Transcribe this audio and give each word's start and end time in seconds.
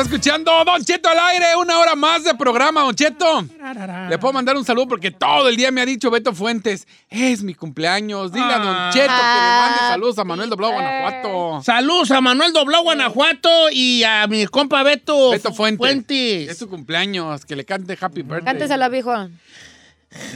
está 0.00 0.14
escuchando 0.14 0.50
Don 0.64 0.82
Cheto 0.82 1.08
al 1.10 1.18
aire, 1.18 1.56
una 1.56 1.78
hora 1.78 1.94
más 1.94 2.24
de 2.24 2.34
programa, 2.34 2.82
Don 2.82 2.94
Cheto. 2.94 3.44
Le 4.08 4.18
puedo 4.18 4.32
mandar 4.32 4.56
un 4.56 4.64
saludo 4.64 4.88
porque 4.88 5.10
todo 5.10 5.48
el 5.48 5.56
día 5.56 5.70
me 5.70 5.80
ha 5.82 5.86
dicho 5.86 6.10
Beto 6.10 6.32
Fuentes, 6.32 6.86
es 7.10 7.42
mi 7.42 7.54
cumpleaños. 7.54 8.32
Dile 8.32 8.46
a 8.46 8.58
Don 8.58 8.76
Ah. 8.80 8.90
Cheto 8.92 9.06
que 9.06 9.12
le 9.12 9.50
mande 9.60 9.78
saludos 9.80 10.18
a 10.18 10.24
Manuel 10.24 10.48
Doblado, 10.48 10.72
Guanajuato. 10.72 11.62
Saludos 11.62 12.10
a 12.12 12.20
Manuel 12.20 12.52
Doblado, 12.52 12.84
Guanajuato 12.84 13.50
y 13.72 14.02
a 14.04 14.26
mi 14.26 14.46
compa 14.46 14.82
Beto, 14.82 15.30
Beto 15.30 15.52
Fuentes. 15.52 15.78
Fuentes. 15.78 16.48
Es 16.50 16.58
su 16.58 16.68
cumpleaños, 16.68 17.44
que 17.44 17.56
le 17.56 17.64
cante 17.64 17.98
Happy 18.00 18.22
Birthday. 18.22 18.44
Cántesela, 18.44 18.88
viejo. 18.88 19.12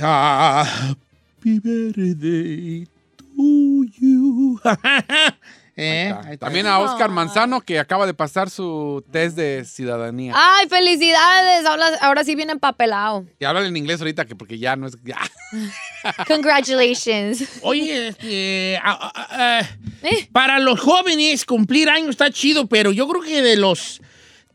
Happy 0.00 1.58
birthday 1.60 2.86
to 3.16 3.84
you. 3.98 4.60
Eh, 5.76 6.14
ahí 6.24 6.34
está. 6.34 6.46
También 6.46 6.66
a 6.66 6.78
Oscar 6.78 7.10
Manzano, 7.10 7.60
que 7.60 7.78
acaba 7.80 8.06
de 8.06 8.14
pasar 8.14 8.48
su 8.48 9.04
test 9.10 9.36
de 9.36 9.64
ciudadanía. 9.64 10.32
Ay, 10.36 10.68
felicidades. 10.68 11.66
Ahora, 11.66 11.88
ahora 12.00 12.22
sí 12.24 12.34
viene 12.36 12.52
empapelado. 12.52 13.26
Y 13.40 13.44
háblale 13.44 13.68
en 13.68 13.76
inglés 13.76 14.00
ahorita, 14.00 14.24
que 14.24 14.36
porque 14.36 14.58
ya 14.58 14.76
no 14.76 14.86
es... 14.86 14.96
ya. 15.02 15.18
Congratulations. 16.28 17.44
Oye, 17.62 18.08
este, 18.08 18.74
Eh. 18.76 20.28
para 20.32 20.58
los 20.58 20.78
jóvenes 20.80 21.44
cumplir 21.44 21.88
años 21.88 22.10
está 22.10 22.30
chido, 22.30 22.66
pero 22.68 22.92
yo 22.92 23.08
creo 23.08 23.22
que 23.22 23.42
de 23.42 23.56
los 23.56 24.00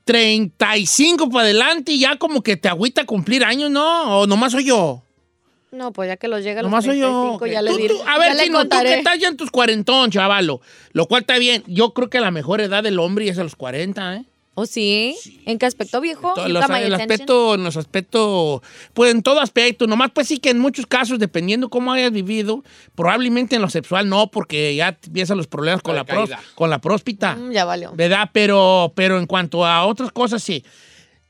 35 0.06 1.30
para 1.30 1.44
adelante 1.44 1.98
ya 1.98 2.18
como 2.18 2.42
que 2.42 2.58
te 2.58 2.68
agüita 2.70 3.06
cumplir 3.06 3.44
años, 3.44 3.70
¿no? 3.70 4.20
O 4.20 4.28
nomás 4.28 4.54
soy 4.54 4.66
yo. 4.66 5.04
No, 5.72 5.94
pues 5.94 6.08
ya 6.10 6.18
que 6.18 6.28
los 6.28 6.44
llega 6.44 6.62
a 6.62 6.64
los 6.64 6.72
Nomás 6.72 6.86
soy 6.86 7.00
yo. 7.00 7.38
35, 7.40 7.46
ya 7.48 7.62
le 7.62 7.78
diré. 7.78 7.96
a 8.08 8.18
ver, 8.18 8.36
le 8.36 8.44
Chino, 8.46 8.64
tú 8.68 8.78
que 8.82 8.94
estás 8.96 9.20
ya 9.20 9.28
en 9.28 9.38
tus 9.38 9.52
cuarentón, 9.52 10.10
chavalo. 10.12 10.62
Lo 10.94 11.06
cual 11.08 11.22
está 11.22 11.38
bien. 11.38 11.64
Yo 11.68 11.94
creo 11.94 12.10
que 12.10 12.20
la 12.20 12.32
mejor 12.32 12.60
edad 12.62 12.82
del 12.84 12.98
hombre 13.00 13.28
es 13.30 13.38
a 13.38 13.44
los 13.44 13.56
40, 13.56 14.16
¿eh? 14.16 14.26
¿Oh, 14.56 14.66
sí? 14.66 15.16
¿En 15.46 15.58
qué 15.58 15.66
aspecto, 15.68 16.02
viejo? 16.02 16.34
You 16.36 16.52
los- 16.52 16.70
el 16.70 16.94
aspecto, 16.94 17.56
en 17.56 17.64
los 17.64 17.78
aspectos, 17.78 18.62
pues 18.94 19.12
en 19.14 19.24
todo 19.24 19.40
aspecto, 19.40 19.88
nomás 19.88 20.12
pues 20.14 20.28
sí 20.28 20.40
que 20.40 20.50
en 20.50 20.60
muchos 20.60 20.86
casos, 20.86 21.18
dependiendo 21.18 21.70
cómo 21.70 21.94
hayas 21.94 22.12
vivido, 22.12 22.62
probablemente 22.96 23.56
en 23.56 23.62
lo 23.62 23.70
sexual 23.70 24.10
no, 24.10 24.28
porque 24.32 24.76
ya 24.76 24.98
empiezan 25.06 25.38
los 25.38 25.48
problemas 25.48 25.82
con 25.82 25.96
La 25.96 26.02
la, 26.02 26.06
pros- 26.06 26.30
caída. 26.30 26.42
con 26.56 26.70
la 26.70 26.80
próspita, 26.80 27.36
Mm, 27.36 27.52
ya 27.52 27.64
valió. 27.64 27.92
¿verdad? 27.94 28.32
Pero, 28.34 28.92
pero 28.96 29.18
en 29.18 29.28
cuanto 29.28 29.66
a 29.66 29.86
otras 29.86 30.12
cosas, 30.12 30.44
sí. 30.44 30.66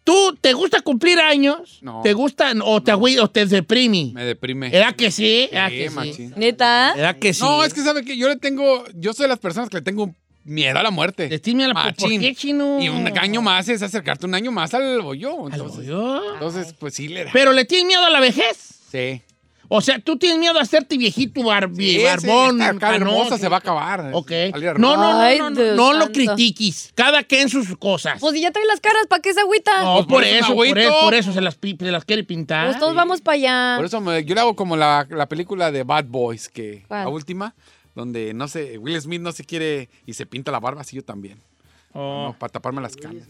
¿Tú 0.09 0.38
te 0.41 0.53
gusta 0.53 0.81
cumplir 0.81 1.19
años? 1.19 1.79
No. 1.81 2.02
¿Te 2.02 2.13
gusta 2.13 2.52
o 2.63 2.81
te, 2.81 2.91
agüi- 2.91 3.19
o 3.21 3.29
te 3.29 3.45
deprime? 3.45 4.11
Me 4.13 4.23
deprime. 4.25 4.75
¿Era 4.75 4.91
que 4.93 5.11
sí? 5.11 5.47
¿Era 5.52 5.69
Sí, 5.69 5.75
que 5.75 5.89
sí? 5.89 5.95
machín. 5.95 6.33
¿Neta? 6.35 6.93
¿Era 6.97 7.13
que 7.17 7.33
sí? 7.33 7.41
No, 7.43 7.63
es 7.63 7.73
que 7.73 7.81
sabe 7.81 8.03
que 8.03 8.17
yo 8.17 8.27
le 8.27 8.35
tengo... 8.37 8.83
Yo 8.95 9.13
soy 9.13 9.25
de 9.25 9.27
las 9.30 9.39
personas 9.39 9.69
que 9.69 9.77
le 9.77 9.81
tengo 9.83 10.15
miedo 10.45 10.80
a 10.80 10.83
la 10.83 10.89
muerte. 10.89 11.27
Decime 11.27 11.65
a 11.65 11.67
la- 11.67 11.93
¿por 11.95 12.09
qué, 12.09 12.33
chino? 12.33 12.81
Y 12.81 12.89
un 12.89 13.05
año 13.17 13.41
más 13.43 13.69
es 13.69 13.83
acercarte 13.83 14.25
un 14.25 14.33
año 14.33 14.52
más 14.52 14.73
al 14.73 14.99
bollo. 15.02 15.45
¿Al 15.45 15.53
Entonces, 15.53 15.80
hoyo? 15.81 16.33
entonces 16.33 16.73
pues 16.80 16.95
sí 16.95 17.07
le 17.07 17.25
da. 17.25 17.30
¿Pero 17.31 17.53
le 17.53 17.65
tienes 17.65 17.85
miedo 17.85 18.03
a 18.03 18.09
la 18.09 18.19
vejez? 18.19 18.57
Sí. 18.91 19.21
O 19.71 19.81
sea, 19.81 19.99
tú 19.99 20.17
tienes 20.17 20.39
miedo 20.39 20.57
a 20.57 20.63
hacerte 20.63 20.97
viejito 20.97 21.43
bar- 21.43 21.69
Sí, 21.75 22.03
barbón, 22.03 22.59
sí, 22.59 22.77
cara 22.79 22.95
hermosa 22.95 23.37
se 23.37 23.47
va 23.47 23.57
a 23.57 23.59
acabar. 23.59 24.09
Ok. 24.13 24.31
Salir 24.51 24.79
No, 24.79 24.97
no, 24.97 25.13
no, 25.13 25.19
Ay, 25.21 25.37
no, 25.37 25.49
no, 25.51 25.93
lo 25.93 26.11
critiques. 26.11 26.91
Cada 26.95 27.21
quien 27.23 27.49
sus 27.49 27.77
cosas. 27.77 28.19
Pues 28.19 28.33
si 28.33 28.41
ya 28.41 28.51
trae 28.51 28.65
las 28.65 28.79
caras, 28.81 29.05
¿para 29.07 29.21
qué 29.21 29.31
se 29.31 29.39
agüita? 29.41 29.83
no, 29.83 29.93
pues, 29.97 30.05
por 30.07 30.15
por 30.15 30.23
eso 30.23 30.55
por 30.55 30.77
eso, 30.79 30.99
por 31.01 31.13
eso 31.13 31.33
se 31.33 31.41
las, 31.41 31.57
se 31.61 31.91
las 31.91 32.03
quiere 32.03 32.23
pintar. 32.23 32.65
Pues 32.67 32.79
todos 32.79 32.95
vamos 32.95 33.21
para 33.21 33.35
allá. 33.35 33.73
Por 33.77 33.85
eso 33.85 34.01
me- 34.01 34.25
yo 34.25 34.33
le 34.33 34.41
hago 34.41 34.55
como 34.55 34.75
la, 34.75 35.05
la 35.09 35.29
película 35.29 35.71
de 35.71 35.83
Bad 35.83 36.05
Boys, 36.05 36.49
que 36.49 36.83
¿Cuál? 36.87 37.03
la 37.03 37.09
última, 37.09 37.53
donde 37.93 38.33
no 38.33 38.47
sé, 38.47 38.79
Will 38.79 38.99
Smith 38.99 39.21
no 39.21 39.31
se 39.33 39.43
quiere 39.43 39.89
y 40.07 40.13
se 40.13 40.25
pinta 40.25 40.51
la 40.51 40.59
barba, 40.59 40.81
así 40.81 40.95
yo 40.95 41.03
también. 41.03 41.39
Oh, 41.93 42.27
No, 42.27 42.35
para 42.39 42.52
taparme 42.52 42.81
las 42.81 42.95
canas. 42.95 43.23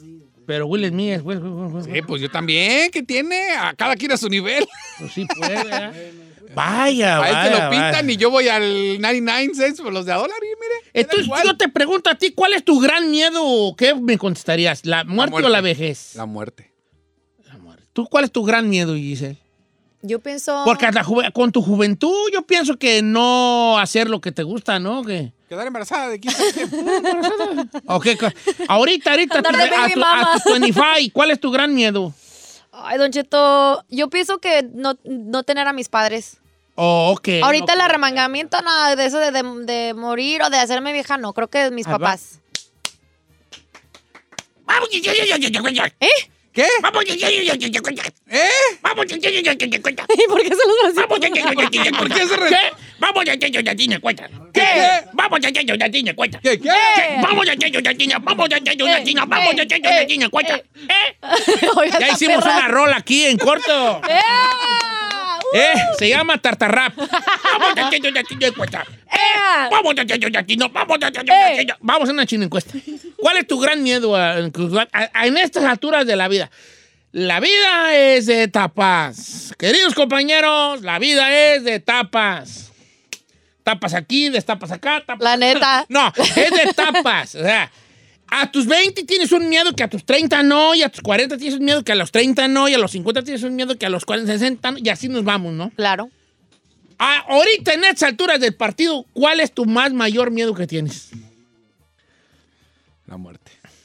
pero 0.46 0.68
Will 0.68 0.88
Smith 0.88 1.10
es, 1.12 1.22
güey, 1.22 1.38
güey. 1.38 1.84
Sí, 1.84 2.02
pues 2.08 2.22
yo 2.22 2.30
también, 2.32 2.92
¿qué 2.92 3.04
tiene? 3.04 3.52
A 3.58 3.74
cada 3.74 3.96
quien 3.96 4.12
a 4.14 4.18
su 4.18 4.30
nivel. 4.30 4.66
Pues 5.00 5.12
sí 5.14 5.26
puede, 5.38 5.56
¿verdad? 5.64 5.94
Vaya, 6.56 7.20
vaya, 7.20 7.44
se 7.44 7.50
lo 7.52 7.70
pintan 7.70 7.92
vaya. 7.92 8.12
y 8.12 8.18
yo 8.18 8.32
voy 8.32 8.48
al 8.48 9.00
99 9.02 9.52
cents 9.56 9.82
por 9.82 9.94
los 9.94 10.06
de 10.06 10.14
a 10.14 10.18
dólar 10.18 10.38
y 10.42 10.48
mire. 10.48 10.90
Entonces 10.94 11.26
igual. 11.26 11.44
yo 11.46 11.58
te 11.58 11.70
pregunto 11.70 12.10
a 12.10 12.16
ti, 12.16 12.32
¿cuál 12.32 12.54
es 12.54 12.64
tu 12.64 12.80
gran 12.80 13.12
miedo? 13.12 13.76
¿Qué 13.78 13.94
me 13.94 14.18
contestarías? 14.18 14.86
¿La 14.86 15.04
muerte, 15.04 15.30
o 15.30 15.40
muerte. 15.40 15.50
la 15.50 15.62
vejez? 15.62 16.16
La 16.16 16.26
muerte. 16.26 16.74
La 17.46 17.58
muerte. 17.58 17.86
¿Tú 17.94 18.08
cuál 18.08 18.24
es 18.24 18.32
tu 18.32 18.44
gran 18.44 18.70
miedo, 18.70 18.96
Giselle? 18.96 19.38
Yo 20.02 20.20
pienso... 20.20 20.62
Porque 20.66 20.90
la 20.92 21.06
con 21.34 21.52
tu 21.52 21.62
juventud 21.62 22.30
yo 22.32 22.44
pienso 22.44 22.78
que 22.78 23.02
no 23.02 23.78
hacer 23.78 24.10
lo 24.10 24.22
que 24.22 24.32
te 24.32 24.44
gusta, 24.44 24.80
¿no? 24.80 25.04
Que... 25.04 25.34
Quedar 25.50 25.68
embarazada 25.68 26.10
de 26.10 26.20
15 26.20 26.54
tiempo. 26.54 26.78
Ok, 27.86 28.08
ahorita, 28.68 29.12
ahorita, 29.12 29.40
a, 29.40 29.42
tu, 29.42 30.02
a 30.04 30.40
tu 30.44 30.52
25, 30.52 30.86
¿cuál 31.12 31.32
es 31.32 31.40
tu 31.40 31.52
gran 31.52 31.74
miedo? 31.74 32.14
Ay, 32.86 32.98
Don 32.98 33.12
Cheto, 33.12 33.84
yo 33.90 34.10
pienso 34.10 34.40
que 34.40 34.64
no, 34.74 34.98
no 35.04 35.44
tener 35.44 35.68
a 35.68 35.74
mis 35.74 35.90
padres. 35.90 36.38
Oh, 36.76 37.12
ok. 37.16 37.28
Ahorita 37.44 37.74
el 37.74 37.82
arremangamiento, 37.82 38.62
no, 38.62 38.96
de 38.96 39.06
eso 39.06 39.20
de, 39.20 39.32
de- 39.32 39.66
de 39.66 39.94
morir 39.94 40.42
o 40.44 40.50
de 40.50 40.58
hacerme 40.58 40.94
vieja, 40.94 41.18
no. 41.18 41.34
Creo 41.34 41.50
que 41.50 41.72
mis 41.72 41.86
va. 41.88 41.92
papás. 42.00 42.40
¿Eh? 46.00 46.08
¿Qué? 46.54 46.66
Vamos. 46.82 47.04
¿Eh? 47.06 48.50
Vamos. 48.82 49.06
¿Y 49.10 50.28
por 50.28 50.42
qué 50.42 50.50
se 50.50 50.56
los 50.86 50.96
Vamos, 50.96 51.20
¿Por 51.98 52.10
qué 52.14 52.28
se 52.28 52.36
re- 52.38 52.50
¿Qué? 52.50 52.56
Vamos, 53.00 53.26
ya, 53.26 53.34
ya, 53.36 53.48
ya, 53.48 53.62
ya, 53.62 53.76
tiene 53.76 54.00
cuenta. 54.00 54.28
¿Qué? 54.54 54.62
¿Qué? 54.62 55.06
Vamos, 55.14 55.40
ya, 55.40 55.50
ya, 55.50 55.62
ya, 55.62 55.76
ya, 55.76 55.90
tiene 55.90 56.14
cuenta. 56.16 56.40
¿Qué? 56.42 56.60
¿Qué? 56.60 56.70
Vamos, 57.22 57.46
ya, 57.46 57.54
ya, 57.54 57.68
ya, 57.68 57.80
ya, 57.80 57.94
tiene. 57.96 58.16
Vamos, 58.20 58.50
ya, 58.50 58.58
ya, 58.58 58.74
ya, 58.74 58.86
ya, 58.86 59.04
tiene. 59.04 59.22
Vamos, 59.26 59.56
ya, 59.56 59.64
ya, 59.64 59.78
ya, 59.78 60.02
ya, 60.02 60.08
tiene 60.08 60.30
cuenta. 60.30 60.56
¿Eh? 60.58 61.18
Ya 62.00 62.10
hicimos 62.10 62.44
una 62.44 62.68
rola 62.68 62.98
aquí 62.98 63.26
en 63.26 63.38
corto. 63.38 64.02
¡Eh! 64.10 64.20
¿Eh? 65.54 65.74
Se 65.98 66.10
llama 66.10 66.38
Tartarrap. 66.38 66.94
Vamos, 71.82 72.10
a 72.10 72.12
una 72.14 72.26
china 72.26 72.46
encuesta. 72.46 72.78
¿Cuál 73.18 73.38
es 73.38 73.48
tu 73.48 73.60
gran 73.60 73.82
miedo 73.84 74.16
a- 74.16 74.34
a- 74.38 75.10
a- 75.14 75.26
en 75.28 75.38
estas 75.38 75.64
alturas 75.64 76.06
de 76.06 76.16
la 76.16 76.28
vida? 76.28 76.50
La 77.12 77.40
vida 77.40 77.96
es 77.96 78.28
de 78.28 78.44
etapas. 78.44 79.54
Queridos 79.58 79.96
compañeros, 79.96 80.82
la 80.84 81.00
vida 81.00 81.32
es 81.56 81.64
de 81.64 81.76
etapas. 81.76 82.72
Tapas 83.64 83.94
aquí, 83.94 84.30
destapas 84.30 84.72
acá, 84.72 85.04
tapas 85.06 85.24
La 85.24 85.36
neta. 85.38 85.86
No, 85.90 86.14
es 86.18 86.52
de 86.52 86.64
etapas. 86.70 87.34
O 87.36 87.44
sea, 87.44 87.72
a 88.32 88.52
tus 88.52 88.66
20 88.68 89.04
tienes 89.04 89.32
un 89.32 89.50
miedo 89.50 89.74
que 89.74 89.84
a 89.84 89.90
tus 89.90 90.06
30 90.06 90.44
no, 90.44 90.76
y 90.76 90.84
a 90.84 90.90
tus 90.90 91.02
40 91.02 91.38
tienes 91.38 91.60
un 91.60 91.66
miedo 91.66 91.84
que 91.84 91.92
a 91.92 91.96
los 91.96 92.12
30 92.12 92.48
no, 92.48 92.68
y 92.68 92.74
a 92.74 92.78
los 92.78 92.92
50 92.92 93.24
tienes 93.24 93.44
un 93.44 93.56
miedo 93.56 93.78
que 93.78 93.86
a 93.86 93.90
los 93.90 94.06
40, 94.06 94.32
60 94.34 94.72
no, 94.72 94.78
y 94.78 94.90
así 94.90 95.10
nos 95.10 95.24
vamos, 95.24 95.54
¿no? 95.54 95.72
Claro. 95.72 96.10
Ah, 96.98 97.24
ahorita 97.28 97.74
en 97.74 97.86
estas 97.86 98.10
alturas 98.10 98.40
del 98.40 98.56
partido, 98.56 99.06
¿cuál 99.14 99.40
es 99.40 99.54
tu 99.54 99.66
más 99.66 99.94
mayor 99.94 100.32
miedo 100.32 100.54
que 100.54 100.68
tienes? 100.68 101.10
La 103.08 103.18
muerte. 103.18 103.39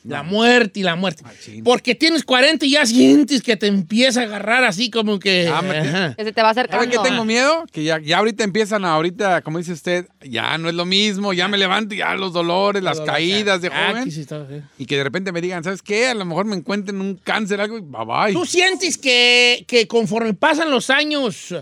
La 0.04 0.22
muerte 0.22 0.80
y 0.80 0.82
la 0.82 0.96
muerte. 0.96 1.22
Machín. 1.22 1.64
Porque 1.64 1.94
tienes 1.94 2.24
40 2.24 2.66
y 2.66 2.70
ya 2.72 2.84
sientes 2.84 3.42
que 3.42 3.56
te 3.56 3.66
empieza 3.68 4.20
a 4.20 4.24
agarrar 4.24 4.62
así 4.62 4.90
como 4.90 5.18
que... 5.18 5.48
Ah, 5.50 5.62
me-. 5.62 6.14
Que 6.14 6.24
se 6.24 6.32
te 6.32 6.42
va 6.42 6.52
¿Sabe 6.52 6.68
acercando. 6.68 7.02
qué 7.02 7.08
tengo 7.08 7.24
miedo? 7.24 7.64
Que 7.72 7.84
ya, 7.84 7.98
ya 7.98 8.18
ahorita 8.18 8.44
empiezan, 8.44 8.84
ahorita, 8.84 9.40
como 9.40 9.56
dice 9.58 9.72
usted, 9.72 10.06
ya 10.22 10.58
no 10.58 10.68
es 10.68 10.74
lo 10.74 10.84
mismo, 10.84 11.32
ya 11.32 11.48
me 11.48 11.56
levanto, 11.56 11.94
y 11.94 11.98
ya 11.98 12.14
los 12.16 12.34
dolores, 12.34 12.82
las 12.82 13.00
caídas 13.00 13.62
de 13.62 13.68
Ah, 13.68 13.86
joven. 13.88 14.02
aquí 14.02 14.10
sí 14.10 14.20
está, 14.20 14.46
sí. 14.46 14.56
Y 14.78 14.84
que 14.84 14.98
de 14.98 15.04
repente 15.04 15.32
me 15.32 15.40
digan, 15.40 15.64
¿sabes 15.64 15.80
qué? 15.80 16.08
A 16.08 16.14
lo 16.14 16.26
mejor 16.26 16.44
me 16.44 16.54
encuentren 16.56 17.00
un 17.00 17.14
cáncer, 17.16 17.62
algo, 17.62 17.78
y 17.78 17.80
bye 17.80 18.04
bye. 18.04 18.32
¿Tú 18.34 18.44
sientes 18.44 18.98
que, 18.98 19.64
que 19.66 19.88
conforme 19.88 20.34
pasan 20.34 20.70
los 20.70 20.90
años 20.90 21.54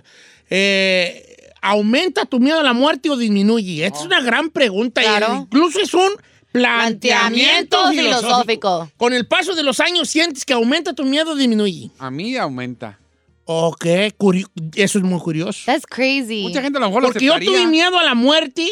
eh, 0.50 1.36
aumenta 1.60 2.26
tu 2.26 2.40
miedo 2.40 2.60
a 2.60 2.62
la 2.62 2.72
muerte 2.72 3.08
o 3.10 3.16
disminuye? 3.16 3.86
Esta 3.86 4.00
es 4.00 4.04
una 4.06 4.20
gran 4.20 4.50
pregunta. 4.50 5.00
Claro. 5.00 5.42
incluso 5.42 5.80
es 5.80 5.94
un 5.94 6.10
planteamiento 6.52 7.90
filosófico. 7.90 8.22
filosófico. 8.22 8.90
Con 8.96 9.12
el 9.12 9.26
paso 9.26 9.54
de 9.54 9.62
los 9.62 9.80
años, 9.80 10.08
¿sientes 10.08 10.44
que 10.44 10.52
aumenta 10.52 10.92
tu 10.94 11.04
miedo 11.04 11.32
o 11.32 11.34
disminuye? 11.34 11.90
A 11.98 12.10
mí 12.10 12.36
aumenta. 12.36 12.98
Ok, 13.44 13.84
curio- 14.16 14.48
eso 14.74 14.98
es 14.98 15.04
muy 15.04 15.18
curioso. 15.20 15.60
That's 15.66 15.86
crazy. 15.86 16.42
Mucha 16.42 16.62
gente 16.62 16.78
a 16.78 16.80
lo 16.80 16.86
mejor 16.88 17.02
lo 17.02 17.08
Porque 17.08 17.24
yo 17.24 17.34
aceptaría. 17.34 17.58
tuve 17.62 17.70
miedo 17.70 17.98
a 17.98 18.04
la 18.04 18.14
muerte 18.14 18.66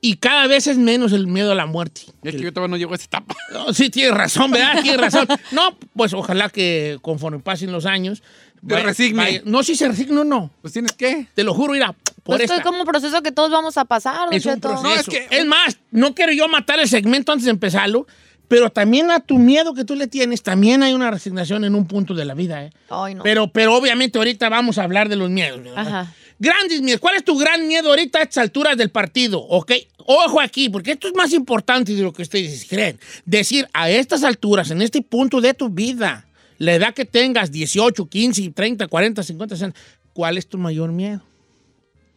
y 0.00 0.16
cada 0.16 0.46
vez 0.46 0.66
es 0.66 0.76
menos 0.78 1.12
el 1.12 1.26
miedo 1.26 1.52
a 1.52 1.54
la 1.54 1.66
muerte. 1.66 2.02
Es 2.22 2.34
que 2.34 2.42
yo 2.42 2.52
todavía 2.52 2.72
no 2.72 2.76
llego 2.76 2.92
a 2.92 2.96
esa 2.96 3.04
etapa. 3.04 3.34
No, 3.52 3.72
sí, 3.72 3.88
tienes 3.88 4.14
razón, 4.14 4.50
¿verdad? 4.50 4.82
Tienes 4.82 5.00
razón. 5.00 5.26
No, 5.52 5.76
pues 5.94 6.12
ojalá 6.12 6.48
que 6.48 6.98
conforme 7.02 7.38
pasen 7.38 7.70
los 7.72 7.86
años... 7.86 8.22
Te 8.66 8.82
resigne. 8.82 9.42
no, 9.44 9.62
si 9.62 9.74
se 9.76 9.88
resigne, 9.88 10.12
no, 10.14 10.24
no. 10.24 10.50
Pues 10.62 10.72
tienes 10.72 10.92
que. 10.92 11.28
Te 11.34 11.42
lo 11.44 11.54
juro, 11.54 11.72
mira, 11.72 11.92
por 11.92 12.24
Pues 12.24 12.40
esto 12.42 12.54
esta. 12.54 12.56
es 12.56 12.62
como 12.62 12.80
un 12.80 12.86
proceso 12.86 13.22
que 13.22 13.32
todos 13.32 13.50
vamos 13.50 13.76
a 13.76 13.84
pasar, 13.84 14.28
Es 14.32 14.44
un 14.46 14.60
proceso. 14.60 14.82
No, 14.82 14.94
es 14.94 15.06
que- 15.06 15.26
es 15.30 15.44
más, 15.46 15.78
no 15.90 16.14
quiero 16.14 16.32
yo 16.32 16.48
matar 16.48 16.78
el 16.80 16.88
segmento 16.88 17.32
antes 17.32 17.44
de 17.44 17.50
empezarlo, 17.52 18.06
Pero 18.48 18.70
también 18.70 19.10
a 19.10 19.18
tu 19.18 19.38
miedo 19.38 19.74
que 19.74 19.84
tú 19.84 19.96
le 19.96 20.06
tienes, 20.06 20.40
también 20.44 20.84
hay 20.84 20.94
una 20.94 21.10
resignación 21.10 21.64
en 21.64 21.74
un 21.74 21.88
punto 21.88 22.14
de 22.14 22.24
la 22.24 22.34
vida, 22.34 22.62
¿eh? 22.62 22.70
Ay, 22.90 23.16
no. 23.16 23.24
Pero, 23.24 23.48
pero 23.48 23.74
obviamente 23.74 24.18
ahorita 24.18 24.48
vamos 24.48 24.78
a 24.78 24.84
hablar 24.84 25.08
de 25.08 25.16
los 25.16 25.28
miedos. 25.30 25.58
Ajá. 25.74 26.14
Grandes 26.38 26.80
miedos. 26.80 27.00
¿Cuál 27.00 27.16
es 27.16 27.24
tu 27.24 27.36
gran 27.36 27.66
miedo 27.66 27.88
ahorita 27.88 28.20
a 28.20 28.22
estas 28.22 28.42
alturas 28.42 28.76
del 28.76 28.90
partido? 28.90 29.40
¿Ok? 29.40 29.72
Ojo 29.96 30.40
aquí, 30.40 30.68
porque 30.68 30.92
esto 30.92 31.08
es 31.08 31.14
más 31.16 31.32
importante 31.32 31.92
de 31.92 32.02
lo 32.02 32.12
que 32.12 32.22
ustedes 32.22 32.64
creen. 32.68 33.00
Decir, 33.24 33.66
a 33.72 33.90
estas 33.90 34.22
alturas, 34.22 34.70
en 34.70 34.80
este 34.80 35.02
punto 35.02 35.40
de 35.40 35.52
tu 35.52 35.68
vida, 35.68 36.25
la 36.58 36.74
edad 36.74 36.94
que 36.94 37.04
tengas, 37.04 37.50
18, 37.52 38.08
15, 38.08 38.50
30, 38.50 38.86
40, 38.88 39.22
50, 39.22 39.56
60, 39.56 39.78
¿cuál 40.12 40.38
es 40.38 40.46
tu 40.46 40.58
mayor 40.58 40.90
miedo? 40.92 41.22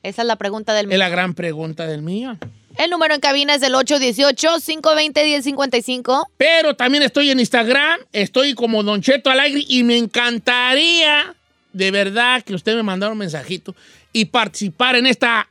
Esa 0.04 0.22
es 0.22 0.28
la 0.28 0.38
pregunta 0.38 0.74
del 0.74 0.86
Es 0.86 0.88
millón. 0.88 1.00
la 1.00 1.10
gran 1.10 1.34
pregunta 1.34 1.86
del 1.86 2.02
mío. 2.02 2.38
El 2.78 2.90
número 2.90 3.14
en 3.16 3.20
cabina 3.20 3.56
es 3.56 3.62
el 3.64 3.74
818-520-1055. 3.74 6.28
Pero 6.38 6.76
también 6.76 7.04
estoy 7.04 7.30
en 7.32 7.40
Instagram, 7.40 8.00
estoy 8.14 8.54
como 8.54 8.84
Don 8.84 9.02
Cheto 9.02 9.30
Alegre 9.30 9.66
y 9.68 9.84
me 9.84 9.98
encantaría 9.98 11.36
de 11.74 11.92
verdad 11.92 12.42
que 12.44 12.54
usted 12.54 12.76
me 12.76 12.84
mandara 12.84 13.12
un 13.12 13.18
mensajito 13.20 13.76
y 14.14 14.26
participar 14.26 14.96
en 14.96 15.06
esta. 15.08 15.50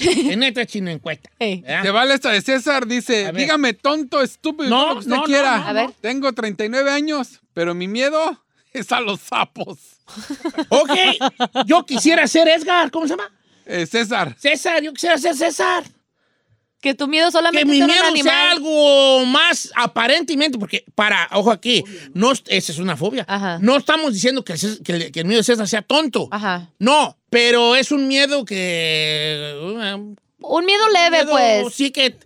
en 0.32 0.42
esta 0.42 0.66
chino 0.66 0.90
encuesta. 0.90 1.30
Ey. 1.38 1.60
¿verdad? 1.62 1.82
Se 1.82 1.90
vale 1.90 2.14
esta 2.14 2.30
de 2.30 2.42
César, 2.42 2.86
dice, 2.86 3.32
dígame 3.32 3.72
tonto, 3.74 4.22
estúpido, 4.22 4.70
No, 4.70 4.92
que 4.94 4.98
usted 5.00 5.10
no, 5.10 5.16
no, 5.16 5.24
quiera. 5.24 5.56
no, 5.58 5.62
no. 5.64 5.68
A 5.68 5.72
ver. 5.72 5.90
Tengo 6.00 6.32
39 6.32 6.90
años, 6.90 7.40
pero 7.54 7.74
mi 7.74 7.88
miedo 7.88 8.42
es 8.72 8.90
a 8.92 9.00
los 9.00 9.20
sapos. 9.20 9.78
Ok, 10.70 10.90
yo 11.66 11.84
quisiera 11.84 12.26
ser 12.26 12.48
Edgar, 12.48 12.90
¿cómo 12.90 13.06
se 13.06 13.10
llama? 13.12 13.30
Eh, 13.66 13.84
César, 13.86 14.34
César, 14.38 14.82
yo 14.82 14.92
quisiera 14.94 15.18
ser 15.18 15.34
César. 15.36 15.84
Que 16.80 16.94
tu 16.94 17.08
miedo 17.08 17.26
Que 17.26 17.32
solamente 17.32 17.64
mi 17.66 17.78
sea 17.78 17.86
un 18.06 18.12
miedo 18.12 18.22
sea 18.24 18.50
algo 18.52 19.26
más 19.26 19.70
aparentemente, 19.74 20.58
porque 20.58 20.84
para, 20.94 21.28
ojo 21.32 21.50
aquí, 21.50 21.82
no, 22.14 22.30
es- 22.32 22.44
esa 22.46 22.70
es 22.72 22.78
una 22.78 22.96
fobia. 22.96 23.24
Ajá. 23.28 23.58
No 23.60 23.76
estamos 23.76 24.14
diciendo 24.14 24.44
que 24.44 24.52
el, 24.52 24.58
Cés- 24.60 24.82
que 24.82 24.92
el- 24.92 25.10
que 25.12 25.20
el 25.20 25.26
miedo 25.26 25.40
de 25.40 25.44
César 25.44 25.66
sea 25.68 25.82
tonto. 25.82 26.28
Ajá. 26.30 26.70
No, 26.78 27.17
pero 27.30 27.76
es 27.76 27.90
un 27.92 28.08
miedo 28.08 28.44
que... 28.44 29.54
Un 30.40 30.64
miedo 30.64 30.88
leve, 30.88 31.24
miedo, 31.24 31.30
pues. 31.32 31.74
Sí 31.74 31.90
que 31.90 32.16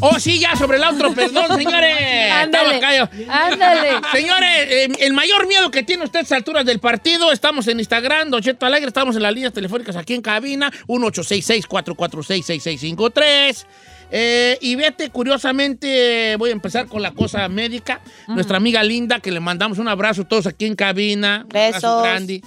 Oh, 0.00 0.18
sí, 0.18 0.38
ya 0.38 0.56
sobre 0.56 0.78
el 0.78 0.84
otro, 0.84 1.12
perdón, 1.14 1.56
señores. 1.56 2.32
Ándale. 2.32 2.80
Ándale. 3.28 4.00
Señores, 4.12 4.50
eh, 4.68 4.88
el 5.00 5.12
mayor 5.12 5.46
miedo 5.46 5.70
que 5.70 5.82
tiene 5.82 6.04
usted 6.04 6.20
a 6.20 6.22
estas 6.22 6.38
alturas 6.38 6.64
del 6.64 6.78
partido, 6.78 7.32
estamos 7.32 7.66
en 7.68 7.78
Instagram, 7.78 8.30
Don 8.30 8.42
Cheto 8.42 8.64
Alegre, 8.66 8.88
estamos 8.88 9.16
en 9.16 9.22
las 9.22 9.34
líneas 9.34 9.52
telefónicas 9.52 9.96
aquí 9.96 10.14
en 10.14 10.22
cabina, 10.22 10.72
1866-446-6653. 10.86 13.66
Eh, 14.10 14.56
y 14.62 14.74
vete, 14.74 15.10
curiosamente, 15.10 16.36
voy 16.36 16.48
a 16.50 16.52
empezar 16.52 16.86
con 16.86 17.02
la 17.02 17.12
cosa 17.12 17.46
médica. 17.48 18.00
Nuestra 18.26 18.56
amiga 18.56 18.82
Linda, 18.82 19.20
que 19.20 19.30
le 19.30 19.40
mandamos 19.40 19.78
un 19.78 19.88
abrazo 19.88 20.24
todos 20.24 20.46
aquí 20.46 20.66
en 20.66 20.76
cabina. 20.76 21.44
Un 21.44 21.56
abrazo 21.56 21.74
Besos. 21.74 22.02
grande. 22.02 22.42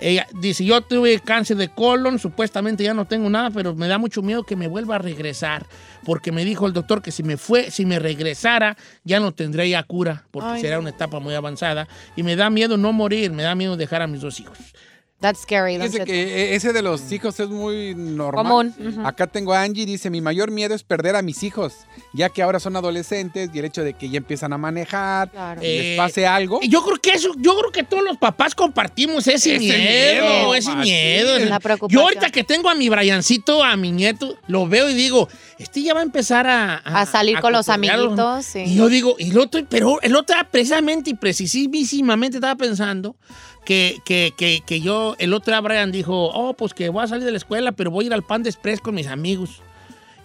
Ella 0.00 0.26
dice, 0.34 0.64
yo 0.64 0.80
tuve 0.80 1.18
cáncer 1.20 1.56
de 1.56 1.68
colon, 1.68 2.18
supuestamente 2.18 2.84
ya 2.84 2.94
no 2.94 3.04
tengo 3.06 3.28
nada, 3.28 3.50
pero 3.50 3.74
me 3.74 3.88
da 3.88 3.98
mucho 3.98 4.22
miedo 4.22 4.44
que 4.44 4.54
me 4.54 4.68
vuelva 4.68 4.96
a 4.96 4.98
regresar, 4.98 5.66
porque 6.04 6.30
me 6.30 6.44
dijo 6.44 6.66
el 6.66 6.72
doctor 6.72 7.02
que 7.02 7.10
si 7.10 7.22
me 7.22 7.36
fue, 7.36 7.70
si 7.70 7.84
me 7.84 7.98
regresara, 7.98 8.76
ya 9.04 9.18
no 9.18 9.32
tendría 9.32 9.82
cura, 9.82 10.24
porque 10.30 10.50
Ay, 10.50 10.60
será 10.60 10.76
no. 10.76 10.82
una 10.82 10.90
etapa 10.90 11.18
muy 11.18 11.34
avanzada, 11.34 11.88
y 12.14 12.22
me 12.22 12.36
da 12.36 12.48
miedo 12.48 12.76
no 12.76 12.92
morir, 12.92 13.32
me 13.32 13.42
da 13.42 13.54
miedo 13.54 13.76
dejar 13.76 14.02
a 14.02 14.06
mis 14.06 14.20
dos 14.20 14.38
hijos. 14.38 14.58
That's 15.20 15.40
scary, 15.40 15.78
Dice 15.78 16.04
que 16.04 16.12
eh, 16.22 16.54
ese 16.54 16.72
de 16.72 16.80
los 16.80 17.10
hijos 17.10 17.40
es 17.40 17.48
muy 17.48 17.92
normal. 17.96 18.44
Común, 18.44 18.74
ujú. 18.78 19.04
Acá 19.04 19.26
tengo 19.26 19.52
a 19.52 19.62
Angie, 19.62 19.84
dice, 19.84 20.10
mi 20.10 20.20
mayor 20.20 20.52
miedo 20.52 20.76
es 20.76 20.84
perder 20.84 21.16
a 21.16 21.22
mis 21.22 21.42
hijos, 21.42 21.74
ya 22.12 22.28
que 22.28 22.40
ahora 22.40 22.60
son 22.60 22.76
adolescentes 22.76 23.50
y 23.52 23.58
el 23.58 23.64
hecho 23.64 23.82
de 23.82 23.94
que 23.94 24.08
ya 24.10 24.18
empiezan 24.18 24.52
a 24.52 24.58
manejar, 24.58 25.28
Claro. 25.32 25.60
y 25.60 25.64
les 25.66 25.84
Eh, 25.86 25.94
pase 25.96 26.24
algo. 26.24 26.60
Yo 26.62 26.84
creo 26.84 26.98
que 26.98 27.10
eso, 27.10 27.30
yo 27.36 27.56
creo 27.58 27.72
que 27.72 27.82
todos 27.82 28.04
los 28.04 28.16
papás 28.16 28.54
compartimos 28.54 29.26
ese, 29.26 29.56
Ese 29.56 29.58
miedo, 29.58 30.24
miedo, 30.28 30.54
ese 30.54 30.68
machín. 30.70 30.82
miedo. 30.92 31.38
La 31.46 31.58
preocupación. 31.58 31.98
Yo 32.00 32.04
ahorita 32.06 32.30
que 32.30 32.44
tengo 32.44 32.68
a 32.70 32.76
mi 32.76 32.88
Briancito, 32.88 33.64
a 33.64 33.76
mi 33.76 33.90
nieto, 33.90 34.36
lo 34.46 34.68
veo 34.68 34.88
y 34.88 34.94
digo, 34.94 35.28
este 35.58 35.82
ya 35.82 35.94
va 35.94 36.00
a 36.00 36.04
empezar 36.04 36.46
a... 36.46 36.76
A 36.76 37.06
salir 37.06 37.40
con 37.40 37.52
los 37.52 37.68
amiguitos, 37.68 38.44
sí. 38.44 38.60
Y 38.66 38.76
yo 38.76 38.88
digo, 38.88 39.16
y 39.18 39.30
el 39.30 39.38
otro, 39.38 39.60
pero 39.68 40.00
el 40.00 40.14
otro 40.14 40.36
precisamente 40.52 41.10
y 41.10 41.14
precisísimamente 41.14 42.36
estaba 42.36 42.54
pensando 42.54 43.16
que, 43.68 44.00
que, 44.06 44.32
que, 44.34 44.62
que 44.64 44.80
yo, 44.80 45.14
el 45.18 45.34
otro 45.34 45.52
día 45.52 45.60
Brian 45.60 45.92
dijo, 45.92 46.30
oh, 46.32 46.54
pues 46.54 46.72
que 46.72 46.88
voy 46.88 47.04
a 47.04 47.06
salir 47.06 47.24
de 47.26 47.32
la 47.32 47.36
escuela, 47.36 47.72
pero 47.72 47.90
voy 47.90 48.04
a 48.04 48.06
ir 48.06 48.14
al 48.14 48.22
Pan 48.22 48.42
de 48.42 48.48
Express 48.48 48.80
con 48.80 48.94
mis 48.94 49.06
amigos. 49.08 49.60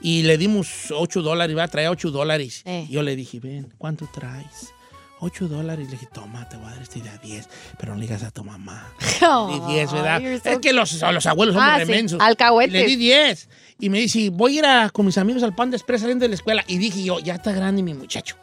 Y 0.02 0.24
le 0.24 0.38
dimos 0.38 0.92
8 0.96 1.22
dólares, 1.22 1.52
iba 1.52 1.62
a 1.64 1.68
traer 1.68 1.90
8 1.90 2.10
dólares. 2.10 2.62
Eh. 2.64 2.88
Yo 2.90 3.04
le 3.04 3.18
dije, 3.18 3.42
ven, 3.42 3.68
¿cuánto 3.78 4.08
traes? 4.14 4.74
8 5.20 5.50
dólares. 5.50 5.88
Le 5.88 5.92
dije, 5.92 6.08
toma, 6.14 6.48
te 6.48 6.56
voy 6.56 6.68
a 6.68 6.70
dar 6.72 6.82
este 6.84 7.02
de 7.02 7.10
a 7.10 7.18
10, 7.18 7.50
pero 7.78 7.92
no 7.94 8.00
le 8.00 8.06
digas 8.08 8.24
a 8.24 8.32
tu 8.32 8.46
mamá. 8.46 8.94
Le 9.50 9.60
di 9.68 9.74
10, 9.74 9.92
¿verdad? 9.92 10.22
so 10.42 10.50
es 10.50 10.60
que 10.60 10.72
los, 10.72 10.94
los 11.02 11.26
abuelos 11.26 11.54
son 11.56 11.64
Ah, 11.66 11.76
sí, 11.80 11.86
remensos. 11.86 12.22
alcahuetes. 12.22 12.72
Le 12.74 12.86
di 12.86 12.96
10. 12.96 13.50
Y 13.80 13.90
me 13.90 14.00
dice, 14.00 14.30
voy 14.30 14.56
a 14.56 14.60
ir 14.60 14.66
a- 14.66 14.90
con 14.90 15.06
mis 15.06 15.18
amigos 15.18 15.44
al 15.44 15.54
Pan 15.54 15.70
de 15.70 15.76
Express 15.78 16.00
saliendo 16.02 16.24
de 16.24 16.30
la 16.30 16.36
escuela. 16.36 16.64
Y 16.68 16.78
dije 16.78 17.04
yo, 17.04 17.20
ya 17.20 17.36
está 17.36 17.52
grande 17.52 17.84
mi 17.84 17.94
muchacho. 17.94 18.36